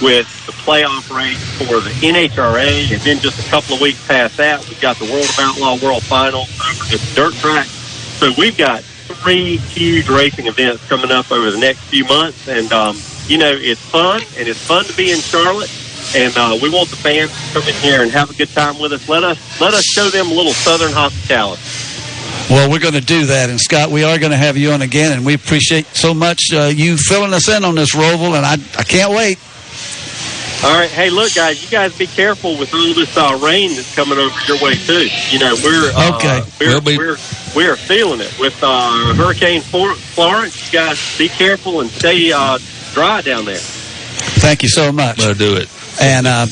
[0.01, 4.37] with the playoff race for the NHRA, and then just a couple of weeks past
[4.37, 7.66] that, we've got the World of Outlaw World Finals over the dirt track.
[7.66, 12.73] So we've got three huge racing events coming up over the next few months, and
[12.73, 12.97] um,
[13.27, 15.70] you know it's fun, and it's fun to be in Charlotte.
[16.15, 18.79] And uh, we want the fans to come in here and have a good time
[18.79, 19.09] with us.
[19.09, 21.61] Let us let us show them a little Southern hospitality.
[22.51, 23.51] Well, we're going to do that.
[23.51, 26.45] And Scott, we are going to have you on again, and we appreciate so much
[26.53, 29.39] uh, you filling us in on this Roval, and I, I can't wait.
[30.65, 33.95] All right, hey, look, guys, you guys be careful with all this uh, rain that's
[33.95, 35.07] coming over your way too.
[35.31, 36.43] You know, we're uh, Okay.
[36.61, 37.17] We're, We'll be- we're
[37.55, 40.67] we're feeling it with uh, Hurricane Florence.
[40.73, 42.59] You guys be careful and stay uh,
[42.93, 43.57] dry down there.
[43.59, 45.19] Thank you so much.
[45.19, 45.69] We'll do it.
[46.01, 46.47] And uh,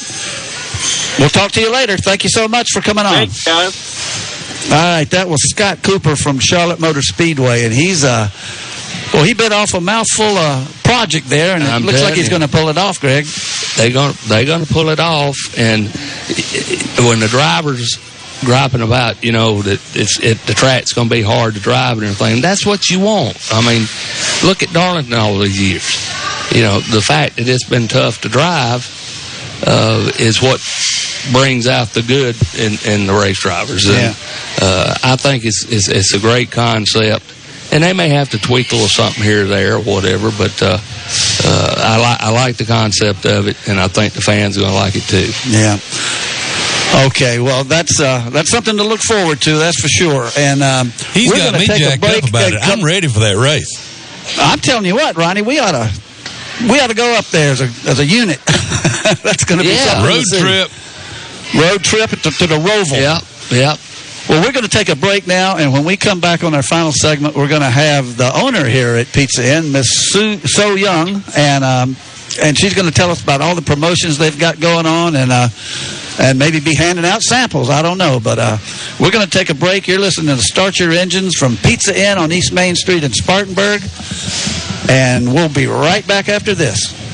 [1.18, 1.96] we'll talk to you later.
[1.96, 3.12] Thank you so much for coming on.
[3.12, 4.70] Thanks, guys.
[4.70, 8.28] All right, that was Scott Cooper from Charlotte Motor Speedway, and he's uh,
[9.12, 12.28] well, he bit off a mouthful of project there, and it I'm looks like he's
[12.28, 13.24] going to pull it off, Greg.
[13.76, 15.86] They going they going to pull it off, and
[17.06, 17.98] when the drivers
[18.44, 21.98] griping about you know that it's it the track's going to be hard to drive
[21.98, 23.36] and everything, that's what you want.
[23.52, 23.86] I mean,
[24.44, 26.54] look at Darlington all these years.
[26.54, 28.86] You know, the fact that it's been tough to drive
[29.66, 30.60] uh, is what
[31.32, 33.86] brings out the good in, in the race drivers.
[33.88, 33.96] And,
[34.62, 37.24] uh, I think it's, it's it's a great concept,
[37.72, 40.30] and they may have to tweak a little something here or there or whatever.
[40.36, 40.78] But uh,
[41.44, 44.60] uh, I like I like the concept of it, and I think the fans are
[44.60, 45.30] going to like it too.
[45.50, 45.78] Yeah.
[47.06, 49.58] Okay, well, that's uh, that's something to look forward to.
[49.58, 50.28] That's for sure.
[50.38, 52.62] And um, He's we're got gonna me take a break up about it.
[52.62, 53.68] come- I'm ready for that race.
[54.40, 55.90] I'm telling you what, Ronnie, we ought to
[56.70, 58.38] we ought to go up there as a as a unit.
[59.22, 59.84] that's going to be Yeah.
[59.84, 60.40] something to Road see.
[60.40, 60.70] trip.
[61.62, 62.98] Road trip to, to the Roval.
[63.00, 63.20] Yeah,
[63.50, 63.76] yeah.
[64.28, 66.62] Well, we're going to take a break now, and when we come back on our
[66.62, 70.74] final segment, we're going to have the owner here at Pizza Inn, Miss Sue So
[70.74, 71.96] Young, and um,
[72.42, 75.30] and she's going to tell us about all the promotions they've got going on, and
[75.30, 75.48] uh,
[76.18, 77.70] and maybe be handing out samples.
[77.70, 78.58] I don't know, but uh,
[78.98, 79.86] we're going to take a break.
[79.86, 83.80] You're listening to Start Your Engines from Pizza Inn on East Main Street in Spartanburg,
[84.90, 87.05] and we'll be right back after this.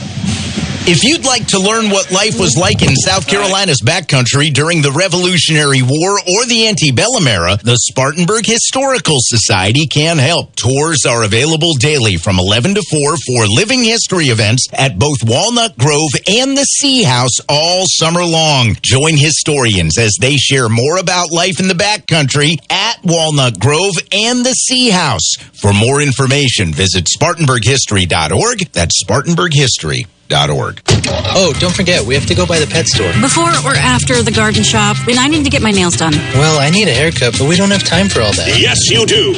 [0.84, 4.90] If you'd like to learn what life was like in South Carolina's backcountry during the
[4.90, 10.56] Revolutionary War or the antebellum era, the Spartanburg Historical Society can help.
[10.56, 15.78] Tours are available daily from 11 to 4 for living history events at both Walnut
[15.78, 18.76] Grove and the Seay House all summer long.
[18.82, 24.44] Join historians as they share more about life in the backcountry at Walnut Grove and
[24.44, 25.36] the Seay House.
[25.54, 28.72] For more information, visit SpartanburgHistory.org.
[28.72, 29.00] That's
[30.32, 30.80] SpartanburgHistory.org.
[31.34, 33.12] Oh, don't forget, we have to go by the pet store.
[33.20, 36.12] Before or after the garden shop, and I need to get my nails done.
[36.34, 38.59] Well, I need a haircut, but we don't have time for all that.
[38.59, 39.34] Yes, you do.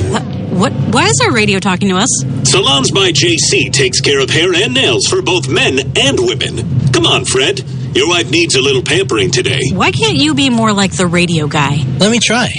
[0.54, 0.72] What?
[0.72, 2.10] Why is our radio talking to us?
[2.44, 6.92] Salons by JC takes care of hair and nails for both men and women.
[6.92, 7.60] Come on, Fred.
[7.94, 9.62] Your wife needs a little pampering today.
[9.72, 11.76] Why can't you be more like the radio guy?
[11.98, 12.50] Let me try.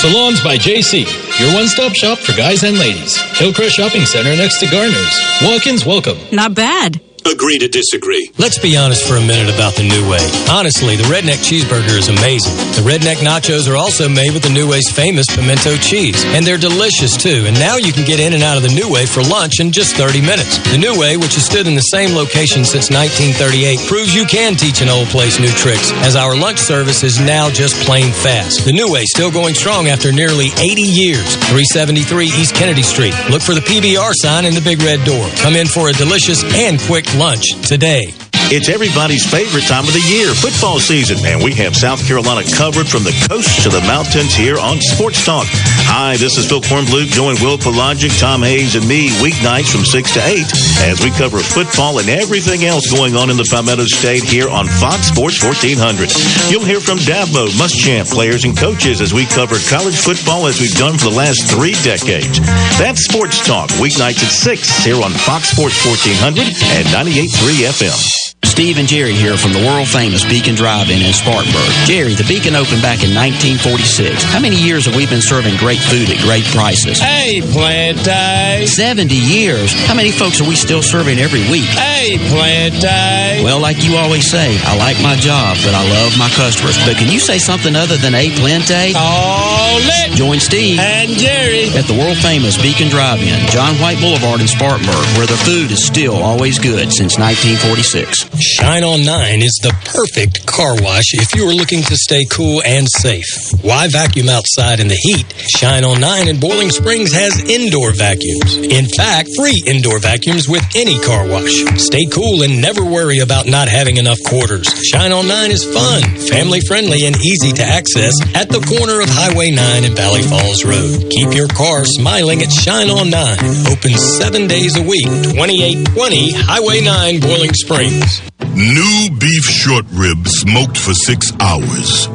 [0.00, 1.04] Salons by JC,
[1.38, 3.18] your one stop shop for guys and ladies.
[3.38, 5.20] Hillcrest Shopping Center next to Garner's.
[5.42, 6.16] Walk ins welcome.
[6.32, 7.03] Not bad.
[7.24, 8.30] Agree to disagree.
[8.36, 10.20] Let's be honest for a minute about the Nu-Way.
[10.52, 12.52] Honestly, the Redneck Cheeseburger is amazing.
[12.76, 17.16] The Redneck Nachos are also made with the Nu-Way's famous pimento cheese, and they're delicious
[17.16, 17.48] too.
[17.48, 19.96] And now you can get in and out of the Nu-Way for lunch in just
[19.96, 20.60] 30 minutes.
[20.68, 24.84] The Nu-Way, which has stood in the same location since 1938, proves you can teach
[24.84, 28.68] an old place new tricks, as our lunch service is now just plain fast.
[28.68, 31.40] The Nu-Way still going strong after nearly 80 years.
[31.48, 33.16] 373 East Kennedy Street.
[33.32, 35.24] Look for the PBR sign in the big red door.
[35.40, 38.23] Come in for a delicious and quick lunch today.
[38.52, 42.84] It's everybody's favorite time of the year, football season, and we have South Carolina covered
[42.84, 45.48] from the coast to the mountains here on Sports Talk.
[45.88, 47.08] Hi, this is Phil Kornbluth.
[47.08, 50.44] Join Will Pelagic, Tom Hayes, and me weeknights from 6 to 8
[50.86, 54.68] as we cover football and everything else going on in the Palmetto State here on
[54.68, 56.12] Fox Sports 1400.
[56.52, 60.76] You'll hear from Dabo, Muschamp, players and coaches as we cover college football as we've
[60.76, 62.38] done for the last three decades.
[62.76, 66.44] That's Sports Talk, weeknights at 6 here on Fox Sports 1400
[66.78, 68.23] and 98.3 FM.
[68.54, 71.66] Steve and Jerry here from the world famous Beacon Drive-In in Spartanburg.
[71.90, 74.22] Jerry, the Beacon opened back in 1946.
[74.22, 77.02] How many years have we been serving great food at great prices?
[77.02, 78.62] Hey, Plante.
[78.62, 79.74] 70 years.
[79.90, 81.66] How many folks are we still serving every week?
[81.74, 83.42] Hey, Plante.
[83.42, 86.78] Well, like you always say, I like my job, but I love my customers.
[86.86, 88.94] But can you say something other than A Plante?
[88.94, 94.40] Oh, let Join Steve and Jerry at the world famous Beacon Drive-In, John White Boulevard
[94.40, 98.43] in Spartanburg, where the food is still always good since 1946.
[98.44, 102.60] Shine On 9 is the perfect car wash if you are looking to stay cool
[102.60, 103.24] and safe.
[103.64, 105.24] Why vacuum outside in the heat?
[105.48, 108.60] Shine On 9 in Boiling Springs has indoor vacuums.
[108.60, 111.64] In fact, free indoor vacuums with any car wash.
[111.80, 114.68] Stay cool and never worry about not having enough quarters.
[114.92, 119.08] Shine On 9 is fun, family friendly, and easy to access at the corner of
[119.08, 121.08] Highway 9 and Valley Falls Road.
[121.08, 123.72] Keep your car smiling at Shine On 9.
[123.72, 128.20] Open seven days a week, 2820 Highway 9, Boiling Springs.
[128.52, 132.08] New beef short rib smoked for six hours.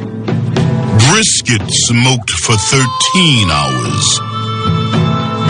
[1.10, 4.20] Brisket smoked for 13 hours.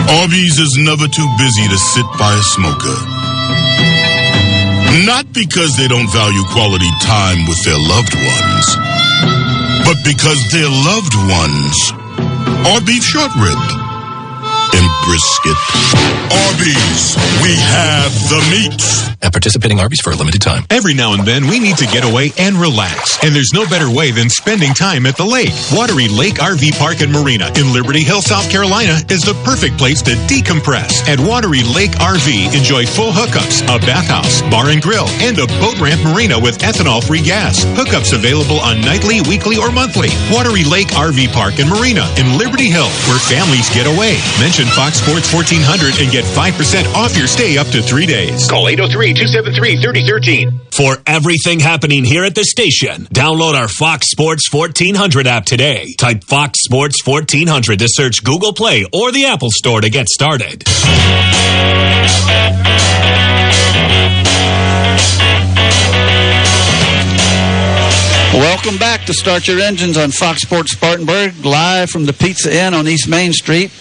[0.09, 2.97] Arby's is never too busy to sit by a smoker.
[5.05, 8.65] Not because they don't value quality time with their loved ones,
[9.85, 11.75] but because their loved ones
[12.67, 13.90] are beef short rib
[14.73, 15.57] and brisket.
[16.31, 18.81] Arby's, we have the meat.
[19.23, 20.63] At participating Arby's for a limited time.
[20.69, 23.23] Every now and then, we need to get away and relax.
[23.23, 25.53] And there's no better way than spending time at the lake.
[25.69, 30.01] Wateree Lake RV Park and Marina in Liberty Hill, South Carolina is the perfect place
[30.03, 31.05] to decompress.
[31.07, 35.77] At Wateree Lake RV, enjoy full hookups, a bathhouse, bar and grill, and a boat
[35.79, 37.63] ramp marina with ethanol free gas.
[37.77, 40.09] Hookups available on nightly, weekly, or monthly.
[40.33, 44.17] Wateree Lake RV Park and Marina in Liberty Hill, where families get away.
[44.41, 48.49] Mention Fox Sports 1400 and get 5% off your stay up to three days.
[48.49, 50.61] Call 803 273 3013.
[50.71, 55.93] For everything happening here at the station, download our Fox Sports 1400 app today.
[55.97, 60.63] Type Fox Sports 1400 to search Google Play or the Apple Store to get started.
[68.33, 72.73] Welcome back to Start Your Engines on Fox Sports Spartanburg, live from the Pizza Inn
[72.73, 73.71] on East Main Street.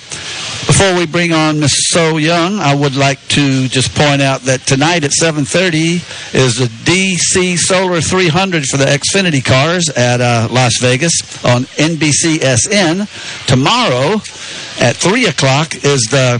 [0.66, 4.60] Before we bring on Miss So Young, I would like to just point out that
[4.66, 6.02] tonight at 7:30
[6.34, 13.06] is the DC Solar 300 for the Xfinity cars at uh, Las Vegas on NBCSN.
[13.46, 14.20] Tomorrow
[14.80, 16.38] at 3 o'clock is the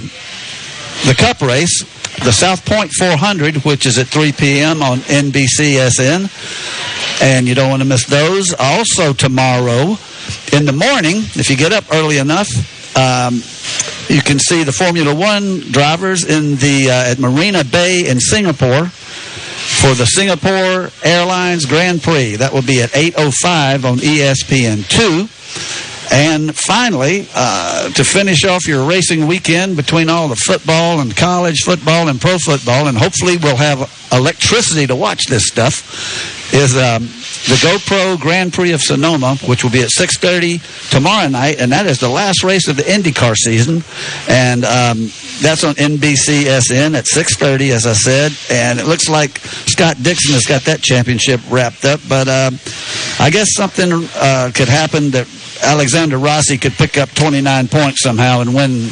[1.07, 1.83] the Cup race,
[2.23, 4.83] the South Point 400, which is at 3 p.m.
[4.83, 6.29] on NBCSN.
[7.23, 8.55] And you don't want to miss those.
[8.59, 9.97] Also, tomorrow
[10.53, 12.49] in the morning, if you get up early enough,
[12.97, 13.43] um,
[14.09, 18.87] you can see the Formula One drivers in the uh, at Marina Bay in Singapore
[18.87, 22.37] for the Singapore Airlines Grand Prix.
[22.37, 25.29] That will be at 8:05 on ESPN two.
[26.13, 31.61] And finally, uh, to finish off your racing weekend between all the football and college
[31.65, 37.03] football and pro football, and hopefully we'll have electricity to watch this stuff, is um,
[37.03, 41.87] the GoPro Grand Prix of Sonoma, which will be at 6.30 tomorrow night, and that
[41.87, 43.83] is the last race of the IndyCar season.
[44.29, 45.11] And um,
[45.41, 48.33] that's on NBCSN at 6.30, as I said.
[48.51, 52.01] And it looks like Scott Dixon has got that championship wrapped up.
[52.09, 52.51] But uh,
[53.19, 55.27] I guess something uh, could happen that
[55.63, 58.89] Alexander Rossi could pick up 29 points somehow and win,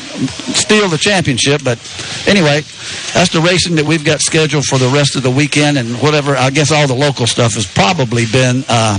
[0.55, 1.63] steal the championship.
[1.65, 1.79] But
[2.27, 2.61] anyway,
[3.15, 6.37] that's the racing that we've got scheduled for the rest of the weekend and whatever.
[6.37, 8.99] I guess all the local stuff has probably been uh,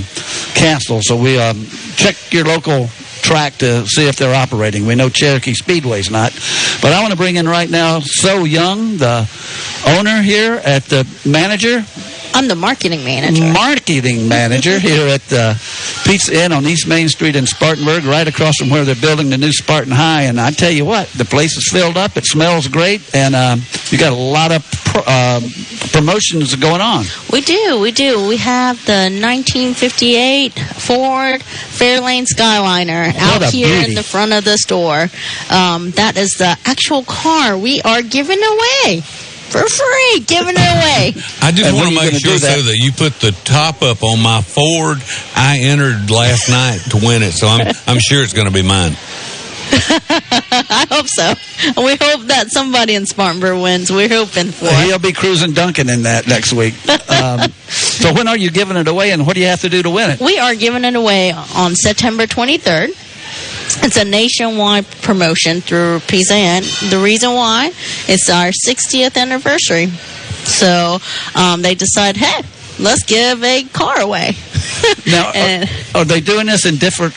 [0.56, 1.04] canceled.
[1.04, 1.66] So we um,
[1.96, 2.88] check your local
[3.22, 4.86] track to see if they're operating.
[4.86, 6.34] We know Cherokee Speedway's not.
[6.82, 9.30] But I want to bring in right now So Young, the
[9.86, 11.86] owner here at the manager.
[12.34, 13.43] I'm the marketing manager.
[13.53, 15.53] Marketing manager here at the
[16.06, 19.38] Pizza Inn on East Main Street in Spartanburg, right across from where they're building the
[19.38, 20.23] new Spartan High.
[20.23, 22.15] And I tell you what, the place is filled up.
[22.18, 25.41] It smells great, and um, you got a lot of pro- uh,
[25.91, 27.06] promotions going on.
[27.31, 28.27] We do, we do.
[28.27, 33.89] We have the 1958 Ford Fairlane Skyliner What out here beauty.
[33.89, 35.07] in the front of the store.
[35.49, 39.01] Um, that is the actual car we are giving away
[39.49, 41.13] for free, giving it away.
[41.41, 42.55] I just And want to make sure do that?
[42.57, 44.97] so that you put the top up on my Ford.
[45.35, 48.63] I entered last night to win it, so I'm I'm sure it's going to be
[48.63, 48.93] mine.
[49.71, 51.34] I hope so.
[51.84, 53.91] We hope that somebody in Spartanburg wins.
[53.91, 54.85] We're hoping for it.
[54.88, 56.73] He'll be cruising Duncan in that next week.
[57.09, 59.84] Um, so when are you giving it away, and what do you have to do
[59.84, 60.19] to win it?
[60.21, 62.89] We are giving it away on September 23rd.
[63.81, 66.89] It's a nationwide promotion through PZN.
[66.89, 67.72] The reason why
[68.07, 69.88] it's our 60th anniversary.
[70.45, 70.97] So
[71.35, 72.43] um, they decide, hey,
[72.80, 74.31] let's give a car away.
[75.06, 77.14] Now, And- are, are they doing this in different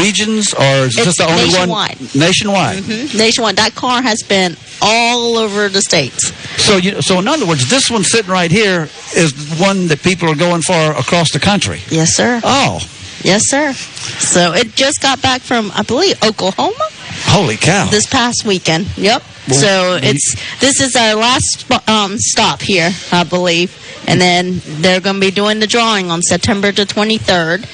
[0.00, 1.98] regions, or is this the only nationwide.
[1.98, 2.78] one nationwide?
[2.84, 3.14] Mhm.
[3.16, 3.56] Nationwide.
[3.56, 6.32] That car has been all over the states.
[6.62, 10.28] So, you, so in other words, this one sitting right here is one that people
[10.30, 11.80] are going for across the country.
[11.90, 12.40] Yes, sir.
[12.44, 12.80] Oh,
[13.24, 13.72] Yes, sir.
[13.72, 16.88] So it just got back from, I believe, Oklahoma
[17.26, 17.88] holy cow!
[17.90, 18.86] this past weekend.
[18.96, 19.22] Yep.
[19.48, 23.76] Well, so it's this is our last um, stop here, I believe,
[24.08, 27.66] and then they're going to be doing the drawing on September the 23rd,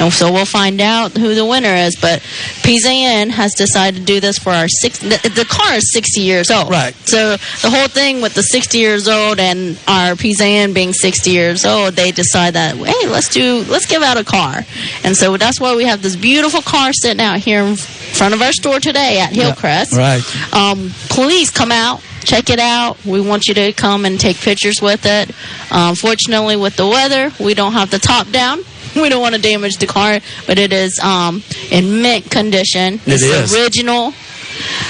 [0.00, 1.96] and so we'll find out who the winner is.
[2.00, 2.20] But
[2.62, 4.98] PZN has decided to do this for our six.
[4.98, 6.94] The, the car is 60 years old, Right.
[7.06, 11.64] So the whole thing with the 60 years old and our PZN being 60 years
[11.64, 14.64] old, they decide that hey, let's do let's give out a car,
[15.02, 17.74] and so that's why we have this beautiful car sitting out here in
[18.16, 19.92] front of our store today at Hillcrest.
[19.92, 20.22] right.
[20.54, 23.04] Um, please come out, check it out.
[23.04, 25.30] We want you to come and take pictures with it.
[25.70, 28.60] Um, fortunately, with the weather, we don't have the top down.
[28.96, 32.94] We don't want to damage the car, but it is um, in mint condition.
[32.94, 33.54] It it's is.
[33.54, 34.04] original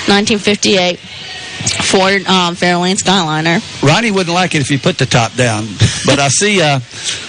[0.07, 1.01] 1958
[1.69, 3.61] Ford um, Fairlane Skyliner.
[3.83, 5.67] Ronnie wouldn't like it if you put the top down,
[6.05, 6.81] but I see uh,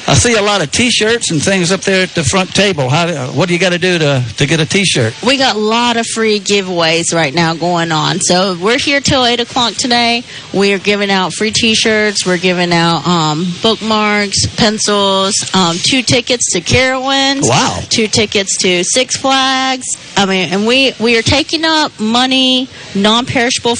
[0.07, 2.89] I see a lot of T-shirts and things up there at the front table.
[2.89, 5.13] How, what do you got to do to to get a T-shirt?
[5.23, 8.19] We got a lot of free giveaways right now going on.
[8.19, 10.23] So we're here till eight o'clock today.
[10.53, 12.25] We are giving out free T-shirts.
[12.25, 17.47] We're giving out um, bookmarks, pencils, um, two tickets to Carowinds.
[17.47, 17.81] Wow.
[17.89, 19.85] Two tickets to Six Flags.
[20.15, 23.75] I mean, and we we are taking up money, non-perishable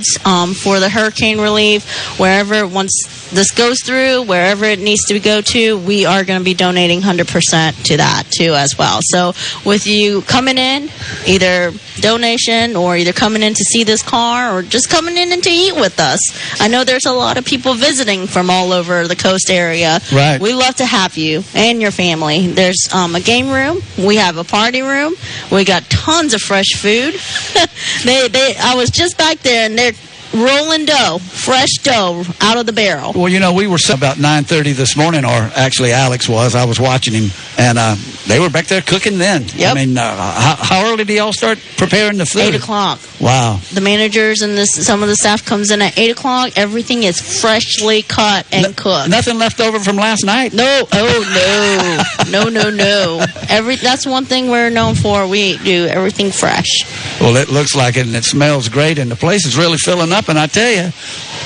[0.00, 2.18] foods um, for the hurricane relief.
[2.18, 2.92] Wherever once
[3.30, 7.00] this goes through, wherever it needs to go to, we are going to be donating
[7.00, 9.00] 100% to that too as well.
[9.02, 9.32] So
[9.64, 10.90] with you coming in,
[11.26, 15.42] either donation or either coming in to see this car or just coming in and
[15.42, 16.20] to eat with us.
[16.60, 20.00] I know there's a lot of people visiting from all over the coast area.
[20.12, 20.40] Right.
[20.40, 22.48] We love to have you and your family.
[22.48, 23.80] There's um, a game room.
[23.98, 25.14] We have a party room.
[25.52, 27.14] We got tons of fresh food.
[28.04, 29.89] they, they, I was just back there and they're
[30.32, 33.12] rolling dough, fresh dough out of the barrel.
[33.14, 36.54] Well, you know, we were about 9.30 this morning, or actually Alex was.
[36.54, 37.96] I was watching him, and uh,
[38.26, 39.46] they were back there cooking then.
[39.56, 39.70] Yep.
[39.70, 42.42] I mean, uh, how, how early do y'all start preparing the food?
[42.42, 43.00] Eight o'clock.
[43.20, 43.60] Wow.
[43.72, 46.52] The managers and this, some of the staff comes in at eight o'clock.
[46.56, 49.10] Everything is freshly cut and cooked.
[49.10, 50.52] Nothing left over from last night?
[50.52, 53.24] No, oh no, no, no, no.
[53.48, 55.26] Every that's one thing we're known for.
[55.26, 56.84] We do everything fresh.
[57.20, 60.12] Well, it looks like it, and it smells great, and the place is really filling
[60.12, 60.19] up.
[60.28, 60.92] And I tell you,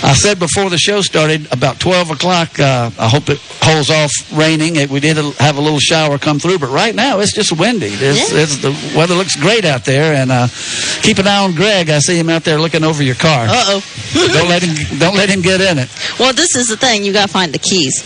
[0.03, 4.11] I said before the show started, about 12 o'clock, uh, I hope it holds off
[4.37, 4.77] raining.
[4.77, 7.87] It, we did have a little shower come through, but right now it's just windy.
[7.93, 8.41] It's, Yeah.
[8.43, 10.49] it's, the weather looks great out there, and uh,
[11.03, 11.89] keep an eye on Greg.
[11.91, 13.47] I see him out there looking over your car.
[13.49, 13.83] Uh oh.
[14.35, 15.89] don't let him don't let him get in it.
[16.19, 17.05] Well, this is the thing.
[17.05, 18.03] You got to find the keys.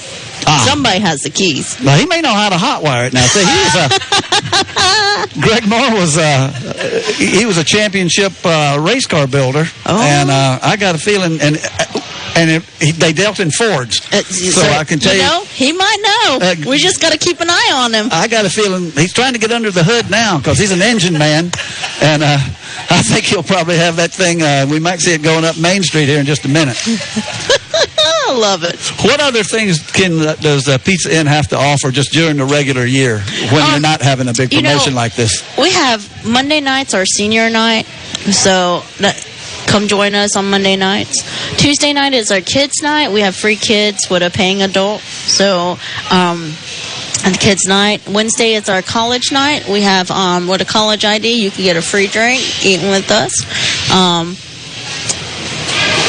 [0.46, 0.64] Ah.
[0.68, 1.80] Somebody has the keys.
[1.82, 3.12] Now he may know how to hotwire it.
[3.12, 3.88] Now, see, he was a
[5.40, 6.52] Greg Moore was uh,
[7.16, 10.00] he was a championship uh, race car builder, Oh.
[10.00, 11.56] and uh, I got a feeling, and
[12.38, 15.26] and it, he, they dealt in Fords, so, I can tell you you.
[15.26, 16.38] know, he might know.
[16.46, 18.08] Uh, we just got to keep an eye on him.
[18.12, 20.82] I got a feeling he's trying to get under the hood now because he's an
[20.82, 21.50] engine man,
[22.00, 22.38] and uh,
[22.90, 24.42] I think he'll probably have that thing.
[24.42, 26.76] Uh, we might see it going up Main Street here in just a minute.
[28.30, 28.76] I love it.
[29.04, 32.44] What other things can uh, does uh, Pizza Inn have to offer just during the
[32.44, 33.20] regular year
[33.50, 35.42] when Um, you're not having a big you know- promotion like this?
[35.58, 37.86] We have Monday nights our senior night,
[38.30, 39.16] so that,
[39.68, 41.22] come join us on Monday nights.
[41.56, 43.12] Tuesday night is our kids' night.
[43.12, 45.00] We have free kids with a paying adult.
[45.00, 45.78] So,
[46.10, 46.52] um,
[47.24, 48.08] and kids' night.
[48.08, 49.68] Wednesday is our college night.
[49.68, 53.10] We have um, with a college ID, you can get a free drink eating with
[53.10, 53.92] us.
[53.92, 54.36] Um,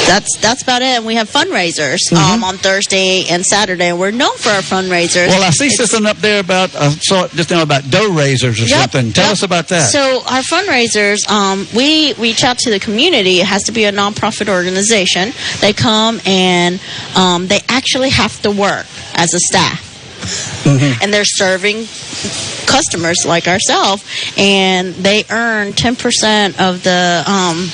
[0.10, 0.98] that's that's about it.
[0.98, 3.90] And we have fundraisers um, on Thursday and Saturday.
[3.90, 5.28] And we're known for our fundraisers.
[5.28, 8.10] Well, I see It's- something up there about I saw it just now about dough
[8.12, 9.14] raisers or Yep, something.
[9.14, 9.34] Tell yep.
[9.34, 9.92] us about that.
[9.92, 13.40] So our fundraisers, um, we reach out to the community.
[13.40, 15.32] It has to be a nonprofit organization.
[15.62, 16.80] They come and
[17.16, 19.86] um, they actually have to work as a staff,
[21.04, 21.86] and they're serving
[22.66, 24.04] customers like ourselves,
[24.38, 27.24] and they earn ten percent of the.
[27.28, 27.70] Um,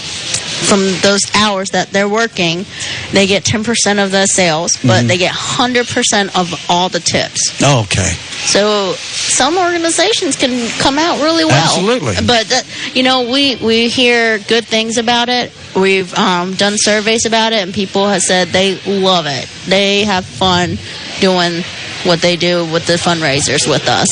[0.68, 2.66] from those hours that they're working,
[3.12, 5.08] they get 10% of the sales, but Mhm.
[5.08, 7.42] they get 100% of all the tips.
[7.62, 8.14] okay.
[8.46, 11.56] So some organizations can come out really well.
[11.64, 12.16] Absolutely.
[12.28, 12.64] But that,
[12.94, 15.52] you know, we we hear good things about it.
[15.76, 19.48] We've um, done surveys about it, and people have said they love it.
[19.68, 20.78] They have fun
[21.22, 21.64] doing
[22.06, 24.10] what they do with the fundraisers with us.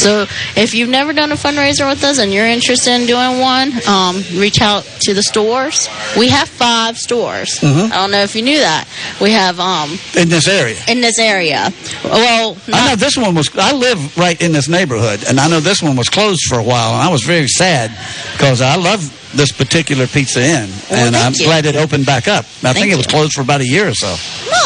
[0.00, 0.26] So
[0.56, 4.22] if you've never done a fundraiser with us and you're interested in doing one, um,
[4.34, 5.88] reach out to the stores.
[6.16, 7.58] We have five stores.
[7.60, 7.90] Mhm.
[7.92, 8.86] I don't know if you knew that.
[9.20, 10.76] We have um, In this area.
[10.88, 11.72] in this area.
[12.04, 13.50] Well, I know this one was.
[13.56, 16.62] I live right in this neighborhood, and I know this one was closed for a
[16.62, 17.90] while, and I was very sad
[18.32, 21.44] because I love this particular Pizza Inn, and I'm you.
[21.44, 22.44] glad it opened back up.
[22.44, 24.16] I Thank think it was closed for about a year or so.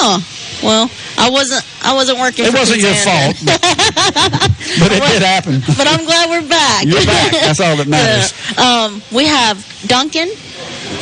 [0.00, 0.18] No.
[0.62, 1.64] Well, I wasn't.
[1.84, 2.44] I wasn't working.
[2.46, 3.58] It wasn't your fault, then.
[4.80, 5.60] But it did happen.
[5.76, 6.84] but I'm glad we're back.
[6.84, 7.32] You're back.
[7.32, 8.32] That's all that matters.
[8.58, 10.28] um, we have Duncan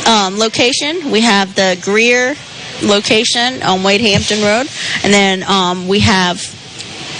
[0.05, 1.11] um, location.
[1.11, 2.35] We have the Greer
[2.83, 4.67] location on Wade Hampton Road,
[5.03, 6.37] and then um, we have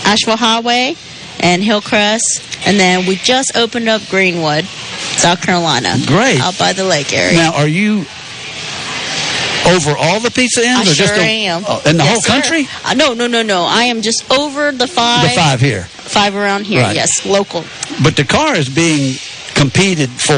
[0.05, 0.95] Asheville Highway
[1.39, 5.95] and Hillcrest, and then we just opened up Greenwood, South Carolina.
[6.05, 6.39] Great.
[6.41, 7.37] out by the lake area.
[7.37, 8.05] Now, are you
[9.67, 11.63] over all the pizza inns, I or sure just a- am.
[11.67, 12.29] oh, in the Yes, whole sir.
[12.33, 12.67] country?
[12.85, 13.63] Uh, no, no, no, no.
[13.63, 15.29] I am just over the five.
[15.29, 15.83] The five here.
[15.83, 16.81] Five around here.
[16.81, 16.95] Right.
[16.95, 17.63] Yes, local,
[18.03, 19.15] But the car is being
[19.55, 20.35] competed for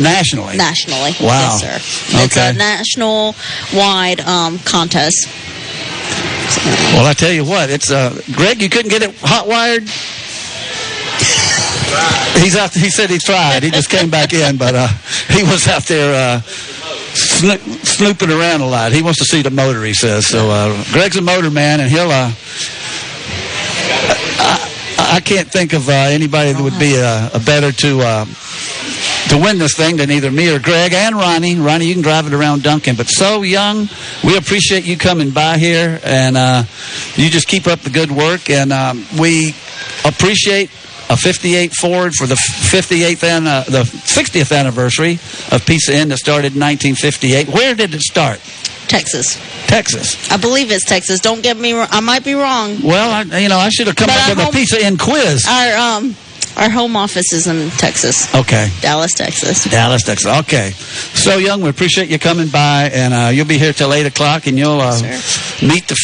[0.00, 0.56] nationally.
[0.56, 1.12] nationally.
[1.20, 1.58] Wow.
[1.60, 2.22] Yes, sir.
[2.24, 3.34] It's a national
[3.74, 5.26] wide um, contest.
[6.92, 8.62] Well, I tell you what, it's uh, Greg.
[8.62, 9.82] You couldn't get it hot wired.
[12.42, 12.72] He's out.
[12.74, 13.62] He said he tried.
[13.62, 14.88] He just came back in, but uh,
[15.30, 16.40] he was out there uh,
[17.34, 18.92] snoop, snooping around a lot.
[18.92, 19.82] He wants to see the motor.
[19.84, 20.50] He says so.
[20.50, 22.10] Uh, Greg's a motor man, and he'll.
[22.10, 22.32] Uh,
[24.38, 28.00] I, I can't think of uh, anybody that would be a, a better to.
[28.00, 28.26] Uh,
[29.30, 31.56] to win this thing than either me or Greg and Ronnie.
[31.56, 33.88] Ronnie, you can drive it around Duncan, but so young.
[34.22, 36.64] We appreciate you coming by here, and uh,
[37.16, 38.50] you just keep up the good work.
[38.50, 39.54] And um, we
[40.04, 40.70] appreciate
[41.10, 45.14] a 58 Ford for the 58th and uh, the 60th anniversary
[45.52, 47.48] of Pizza Inn that started in 1958.
[47.48, 48.40] Where did it start?
[48.88, 49.38] Texas.
[49.66, 50.30] Texas.
[50.30, 51.20] I believe it's Texas.
[51.20, 51.88] Don't get me wrong.
[51.90, 52.78] I might be wrong.
[52.82, 54.96] Well, I, you know, I should have come But up with a home- Pizza Inn
[54.98, 55.44] quiz.
[55.48, 56.16] Our um,
[56.56, 58.70] our home office is in Texas, Okay.
[58.80, 59.64] Dallas, Texas.
[59.64, 60.38] Dallas, Texas.
[60.42, 60.70] Okay.
[60.70, 64.46] So, Young, we appreciate you coming by, and uh, you'll be here till 8 o'clock,
[64.46, 64.94] and you'll uh,
[65.60, 65.96] meet the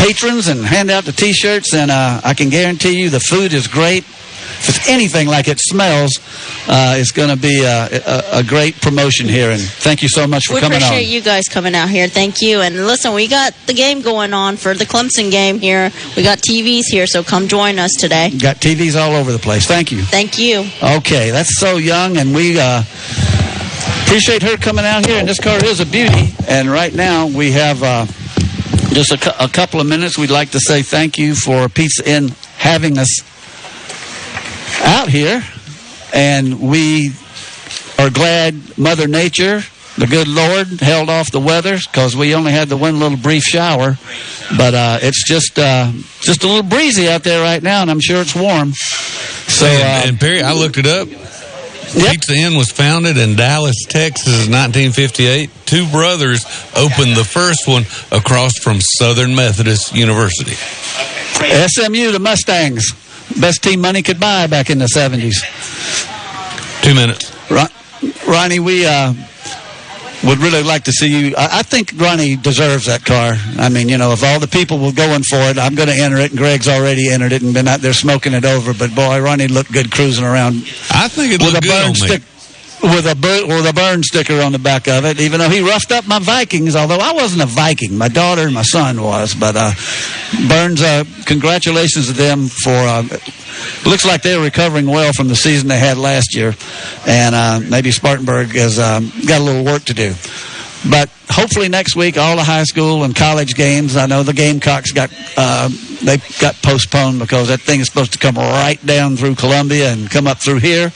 [0.00, 3.66] patrons and hand out the T-shirts, and uh, I can guarantee you the food is
[3.66, 4.04] great.
[4.60, 6.18] If it's anything like it smells,
[6.68, 10.26] uh, it's going to be a, a, a great promotion here, and thank you so
[10.26, 10.80] much for coming on.
[10.80, 12.08] We appreciate you guys coming out here.
[12.08, 12.60] Thank you.
[12.60, 15.90] And listen, we got the game going on for the Clemson game here.
[16.16, 18.30] We got TVs here, so come join us today.
[18.30, 19.66] Got TVs all over the place.
[19.66, 20.02] Thank you.
[20.02, 20.66] Thank you.
[20.82, 22.82] Okay, that's so young, and we uh,
[24.04, 25.18] appreciate her coming out here.
[25.18, 26.34] And this car is a beauty.
[26.48, 28.06] And right now we have uh,
[28.92, 30.18] just a, cou- a couple of minutes.
[30.18, 33.20] We'd like to say thank you for Pizza Inn having us
[34.82, 35.42] out here,
[36.12, 37.12] and we
[37.98, 39.62] are glad Mother Nature.
[39.98, 43.42] The good Lord held off the weather because we only had the one little brief
[43.42, 43.98] shower,
[44.56, 48.00] but uh, it's just uh, just a little breezy out there right now, and I'm
[48.00, 48.72] sure it's warm.
[48.72, 51.08] So, and, uh, and Perry, I looked it up.
[51.92, 55.50] Pizza Inn was founded in Dallas, Texas, in 1958.
[55.66, 56.44] Two brothers
[56.76, 60.54] opened the first one across from Southern Methodist University.
[60.54, 62.92] SMU, the Mustangs,
[63.40, 65.42] best team money could buy back in the seventies.
[66.82, 67.32] Two minutes.
[67.50, 67.68] Ron,
[68.26, 69.12] Ronnie, we uh,
[70.24, 71.34] would really like to see you.
[71.36, 73.34] I, I think Ronnie deserves that car.
[73.58, 75.94] I mean, you know, if all the people were going for it, I'm going to
[75.94, 78.74] enter it, and Greg's already entered it and been out there smoking it over.
[78.74, 80.56] But boy, Ronnie looked good cruising around.
[80.92, 81.94] I think it with looked a good on me.
[81.94, 82.22] stick.
[82.82, 85.20] With a with a burn sticker on the back of it.
[85.20, 88.54] Even though he roughed up my Vikings, although I wasn't a Viking, my daughter and
[88.54, 89.34] my son was.
[89.34, 89.72] But uh,
[90.48, 92.70] Byrnes, uh, congratulations to them for.
[92.70, 93.02] Uh,
[93.84, 96.54] looks like they're recovering well from the season they had last year,
[97.06, 100.14] and uh, maybe Spartanburg has um, got a little work to do.
[100.88, 103.96] But hopefully next week, all the high school and college games.
[103.96, 105.68] I know the Gamecocks got uh,
[106.02, 110.10] they got postponed because that thing is supposed to come right down through Columbia and
[110.10, 110.88] come up through here.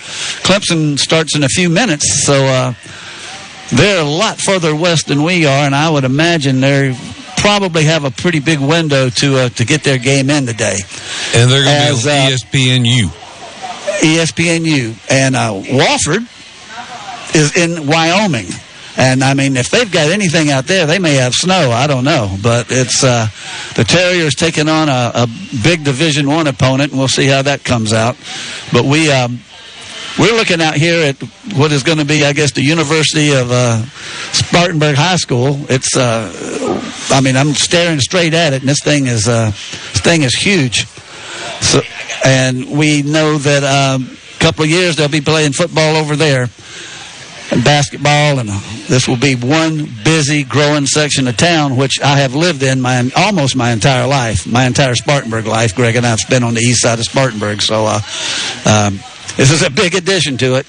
[0.42, 2.74] Clemson starts in a few minutes, so uh,
[3.72, 6.96] they're a lot further west than we are, and I would imagine they
[7.36, 10.78] probably have a pretty big window to uh, to get their game in today.
[11.34, 13.24] And they're going to uh, be on ESPNU.
[14.02, 16.26] E ESPNU and uh, Wofford
[17.34, 18.46] is in Wyoming.
[18.96, 21.70] And I mean, if they've got anything out there, they may have snow.
[21.70, 23.26] I don't know, but it's uh,
[23.74, 25.28] the Terriers taking on a, a
[25.62, 28.16] big Division One opponent, and we'll see how that comes out.
[28.72, 29.40] But we um,
[30.18, 31.20] we're looking out here at
[31.56, 33.84] what is going to be, I guess, the University of uh,
[34.32, 35.58] Spartanburg High School.
[35.68, 36.30] It's, uh,
[37.10, 40.34] I mean, I'm staring straight at it, and this thing is uh, this thing is
[40.36, 40.86] huge.
[41.60, 41.80] So,
[42.24, 46.48] and we know that um, a couple of years they'll be playing football over there
[47.50, 48.48] and basketball, and
[48.88, 53.10] this will be one busy, growing section of town, which I have lived in my
[53.16, 55.74] almost my entire life, my entire Spartanburg life.
[55.74, 58.00] Greg and I've been on the east side of Spartanburg, so uh,
[58.66, 58.98] um,
[59.36, 60.66] this is a big addition to it.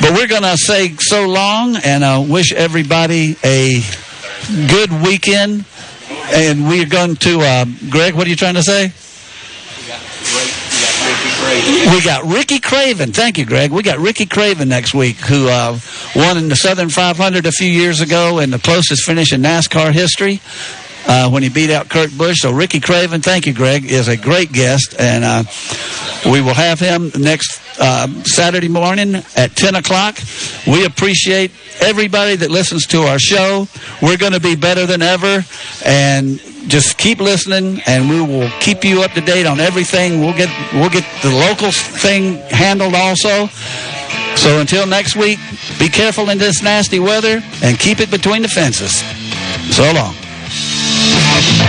[0.00, 3.80] But we're going to say so long and uh, wish everybody a
[4.68, 5.64] good weekend.
[6.30, 8.92] And we're going to, uh, Greg, what are you trying to say?
[11.94, 13.12] We got Ricky Craven.
[13.12, 13.70] Thank you, Greg.
[13.70, 15.78] We got Ricky Craven next week, who uh,
[16.14, 19.92] won in the Southern 500 a few years ago and the closest finish in NASCAR
[19.92, 20.40] history
[21.08, 22.40] uh, when he beat out Kurt Busch.
[22.40, 25.42] So Ricky Craven, thank you, Greg, is a great guest, and uh,
[26.30, 30.18] we will have him next uh, Saturday morning at 10 o'clock.
[30.66, 33.66] We appreciate everybody that listens to our show.
[34.02, 35.44] We're going to be better than ever,
[35.84, 40.20] and just keep listening, and we will keep you up to date on everything.
[40.20, 43.46] We'll get we'll get the local thing handled also.
[44.36, 45.38] So until next week,
[45.80, 49.02] be careful in this nasty weather and keep it between the fences.
[49.74, 50.14] So long.
[51.38, 51.68] Woo!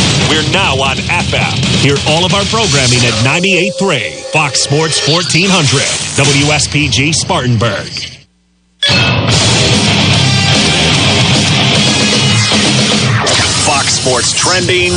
[0.29, 1.55] We're now on FM.
[1.83, 5.81] Hear all of our programming at 98.3 Fox Sports 1400
[6.15, 7.87] WSPG Spartanburg.
[13.65, 14.91] Fox Sports trending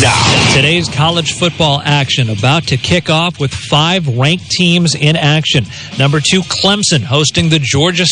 [0.00, 0.52] now.
[0.54, 5.64] Today's college football action about to kick off with five ranked teams in action.
[5.98, 8.04] Number two, Clemson hosting the Georgia